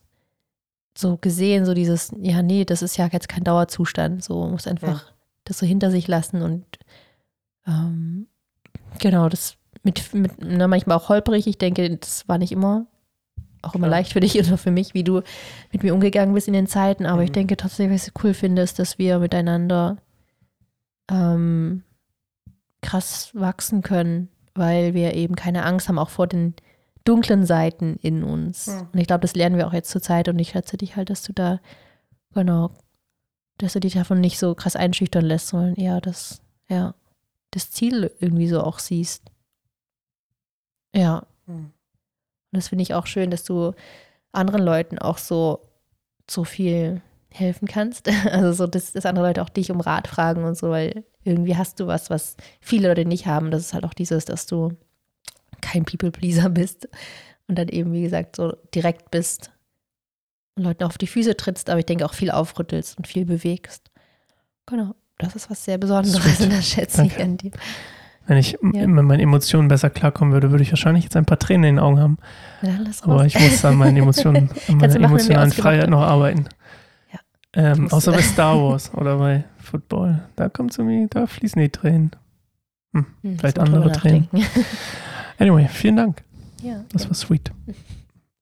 so 0.95 1.17
gesehen, 1.17 1.65
so 1.65 1.73
dieses, 1.73 2.11
ja, 2.19 2.43
nee, 2.43 2.63
das 2.63 2.83
ist 2.83 2.95
ja 2.95 3.09
jetzt 3.11 3.27
kein 3.27 3.43
Dauerzustand, 3.43 4.23
so 4.23 4.45
muss 4.45 4.67
einfach 4.67 5.07
ja. 5.07 5.13
das 5.45 5.57
so 5.57 5.65
hinter 5.65 5.89
sich 5.89 6.07
lassen 6.07 6.43
und 6.43 6.63
ähm, 7.65 8.27
genau, 8.99 9.29
das 9.29 9.57
mit, 9.81 10.13
mit 10.13 10.33
na, 10.41 10.67
manchmal 10.67 10.97
auch 10.97 11.09
holprig. 11.09 11.47
Ich 11.47 11.57
denke, 11.57 11.97
das 11.97 12.29
war 12.29 12.37
nicht 12.37 12.51
immer 12.51 12.85
auch 13.63 13.73
immer 13.73 13.87
ja. 13.87 13.91
leicht 13.93 14.13
für 14.13 14.19
dich 14.19 14.37
oder 14.37 14.59
für 14.59 14.69
mich, 14.69 14.93
wie 14.93 15.03
du 15.03 15.23
mit 15.71 15.81
mir 15.81 15.95
umgegangen 15.95 16.35
bist 16.35 16.47
in 16.47 16.53
den 16.53 16.67
Zeiten. 16.67 17.07
Aber 17.07 17.21
mhm. 17.21 17.23
ich 17.23 17.31
denke 17.31 17.57
trotzdem, 17.57 17.91
was 17.91 18.07
ich 18.07 18.13
cool 18.23 18.35
finde, 18.35 18.61
ist, 18.61 18.77
dass 18.77 18.99
wir 18.99 19.17
miteinander 19.17 19.97
ähm, 21.09 21.81
krass 22.83 23.31
wachsen 23.33 23.81
können, 23.81 24.29
weil 24.57 24.93
wir 24.93 25.13
eben 25.13 25.35
keine 25.35 25.63
Angst 25.63 25.87
haben, 25.87 25.99
auch 25.99 26.09
vor 26.09 26.27
den 26.27 26.55
dunklen 27.03 27.45
Seiten 27.45 27.97
in 28.01 28.23
uns. 28.23 28.67
Mhm. 28.67 28.87
Und 28.93 28.99
ich 28.99 29.07
glaube, 29.07 29.21
das 29.21 29.35
lernen 29.35 29.57
wir 29.57 29.67
auch 29.67 29.73
jetzt 29.73 29.89
zur 29.89 30.01
Zeit 30.01 30.27
und 30.27 30.37
ich 30.39 30.49
schätze 30.49 30.77
dich 30.77 30.95
halt, 30.95 31.09
dass 31.09 31.23
du 31.23 31.33
da, 31.33 31.59
genau, 32.33 32.71
dass 33.57 33.73
du 33.73 33.79
dich 33.79 33.93
davon 33.93 34.19
nicht 34.19 34.37
so 34.37 34.55
krass 34.55 34.75
einschüchtern 34.75 35.25
lässt, 35.25 35.47
sondern 35.47 35.75
eher 35.75 36.01
das, 36.01 36.41
ja, 36.67 36.95
das 37.51 37.71
Ziel 37.71 38.11
irgendwie 38.19 38.47
so 38.47 38.61
auch 38.61 38.79
siehst. 38.79 39.23
Ja. 40.93 41.25
Mhm. 41.45 41.71
Und 42.51 42.57
das 42.57 42.69
finde 42.69 42.83
ich 42.83 42.93
auch 42.93 43.07
schön, 43.07 43.31
dass 43.31 43.43
du 43.43 43.73
anderen 44.31 44.61
Leuten 44.61 44.99
auch 44.99 45.17
so, 45.17 45.61
so 46.29 46.43
viel 46.43 47.01
helfen 47.29 47.67
kannst. 47.67 48.09
Also 48.31 48.51
so, 48.51 48.67
dass, 48.67 48.93
dass 48.93 49.05
andere 49.05 49.27
Leute 49.27 49.41
auch 49.41 49.49
dich 49.49 49.71
um 49.71 49.79
Rat 49.79 50.07
fragen 50.07 50.43
und 50.43 50.57
so, 50.57 50.69
weil 50.69 51.05
irgendwie 51.27 51.57
hast 51.57 51.79
du 51.79 51.87
was, 51.87 52.09
was 52.09 52.37
viele 52.61 52.87
Leute 52.87 53.05
nicht 53.05 53.27
haben. 53.27 53.51
Das 53.51 53.61
ist 53.61 53.73
halt 53.73 53.83
auch 53.83 53.93
dieses, 53.93 54.25
dass 54.25 54.45
du 54.45 54.71
kein 55.61 55.85
People-Pleaser 55.85 56.49
bist 56.49 56.87
und 57.47 57.57
dann 57.57 57.67
eben, 57.67 57.93
wie 57.93 58.01
gesagt, 58.01 58.35
so 58.35 58.55
direkt 58.73 59.11
bist 59.11 59.51
und 60.55 60.63
Leuten 60.63 60.83
auf 60.83 60.97
die 60.97 61.07
Füße 61.07 61.37
trittst, 61.37 61.69
aber 61.69 61.79
ich 61.79 61.85
denke 61.85 62.05
auch 62.05 62.13
viel 62.13 62.31
aufrüttelst 62.31 62.97
und 62.97 63.07
viel 63.07 63.25
bewegst. 63.25 63.91
Genau, 64.65 64.95
das 65.17 65.35
ist 65.35 65.49
was 65.49 65.63
sehr 65.63 65.77
Besonderes 65.77 66.39
und 66.41 66.51
das 66.51 66.67
schätze 66.67 66.97
Danke. 66.97 67.15
ich 67.15 67.23
an 67.23 67.37
dir. 67.37 67.51
Wenn 68.25 68.37
ich 68.37 68.57
ja. 68.61 68.87
mit 68.87 69.05
meinen 69.05 69.21
Emotionen 69.21 69.69
besser 69.69 69.89
klarkommen 69.89 70.33
würde, 70.33 70.51
würde 70.51 70.61
ich 70.61 70.71
wahrscheinlich 70.71 71.05
jetzt 71.05 71.15
ein 71.15 71.25
paar 71.25 71.39
Tränen 71.39 71.63
in 71.63 71.75
den 71.75 71.79
Augen 71.83 71.99
haben. 71.99 72.17
Aber 73.03 73.25
ich 73.25 73.39
muss 73.39 73.63
an 73.63 73.77
meinen 73.77 73.95
Emotionen, 73.95 74.49
an 74.67 74.77
meiner 74.77 74.95
emotionalen 74.95 75.51
Freiheit 75.51 75.89
noch 75.89 76.01
arbeiten. 76.01 76.49
Ja. 77.55 77.73
Ähm, 77.73 77.91
außer 77.91 78.11
bei 78.11 78.21
Star 78.21 78.57
Wars 78.57 78.93
oder 78.93 79.17
bei 79.17 79.45
Football. 79.57 80.21
Da 80.35 80.49
kommt 80.49 80.71
es 80.71 80.77
irgendwie, 80.77 81.07
da 81.09 81.27
fließen 81.27 81.61
die 81.61 81.69
Tränen. 81.69 82.11
Hm, 82.93 83.05
hm, 83.21 83.39
vielleicht 83.39 83.59
andere 83.59 83.91
Tränen. 83.91 84.29
Anyway, 85.39 85.67
vielen 85.67 85.97
Dank. 85.97 86.23
Ja. 86.63 86.83
Das 86.91 87.07
war 87.07 87.13
sweet. 87.13 87.51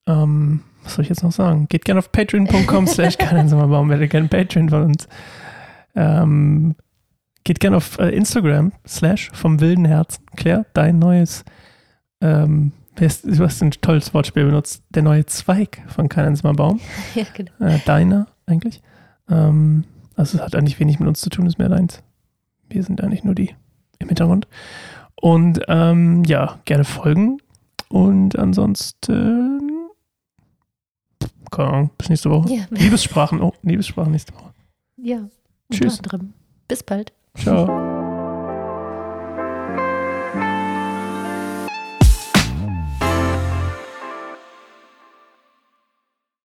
Ähm, 0.08 0.62
was 0.82 0.96
soll 0.96 1.04
ich 1.04 1.10
jetzt 1.10 1.24
noch 1.24 1.34
sagen? 1.34 1.68
Geht 1.68 1.84
gerne 1.84 2.00
auf 2.00 2.10
patreon.com 2.10 2.88
slash 2.88 3.18
Baum, 3.18 3.90
werdet 3.90 4.12
gerne 4.12 4.30
Patreon 4.30 4.70
von 4.70 4.84
uns. 4.84 5.10
Ähm, 5.94 6.76
Geht 7.46 7.60
gerne 7.60 7.78
auf 7.78 8.00
äh, 8.00 8.10
Instagram, 8.10 8.72
slash 8.88 9.30
vom 9.34 9.62
wilden 9.62 9.86
Herzen. 9.86 10.26
Claire, 10.36 10.66
dein 10.74 10.98
neues, 10.98 11.46
ähm, 12.20 12.72
du 12.96 13.06
hast 13.06 13.62
ein 13.62 13.70
tolles 13.70 14.16
Wortspiel 14.16 14.46
benutzt, 14.46 14.84
der 14.90 15.04
neue 15.04 15.28
Zweig 15.28 15.84
von 15.88 16.10
Kein 16.10 16.36
Baum. 16.42 16.80
ja, 17.16 17.24
genau. 17.36 17.52
Äh, 17.60 17.80
deiner 17.86 18.28
eigentlich. 18.48 18.82
Ähm, 19.30 19.84
also 20.16 20.38
es 20.38 20.44
hat 20.44 20.56
eigentlich 20.56 20.80
wenig 20.80 21.00
mit 21.00 21.08
uns 21.08 21.22
zu 21.22 21.30
tun, 21.30 21.46
ist 21.46 21.60
mehr 21.60 21.70
deins. 21.70 22.02
Wir 22.70 22.84
sind 22.84 23.02
eigentlich 23.02 23.24
nur 23.24 23.36
die 23.36 23.54
im 24.00 24.08
Hintergrund. 24.08 24.48
Und 25.16 25.62
ähm, 25.68 26.24
ja, 26.26 26.60
gerne 26.66 26.84
folgen. 26.84 27.40
Und 27.90 28.38
ansonsten, 28.38 29.90
keine 31.52 31.70
Ahnung, 31.70 31.92
bis 31.98 32.10
nächste 32.10 32.30
Woche. 32.30 32.54
Ja. 32.54 32.66
Liebessprachen, 32.70 33.42
oh, 33.42 33.54
Liebessprachen 33.62 34.12
nächste 34.12 34.34
Woche. 34.34 34.54
Ja. 34.98 35.30
Tschüss. 35.72 36.02
Bis 36.68 36.84
bald. 36.84 37.14
Ciao. 37.36 37.94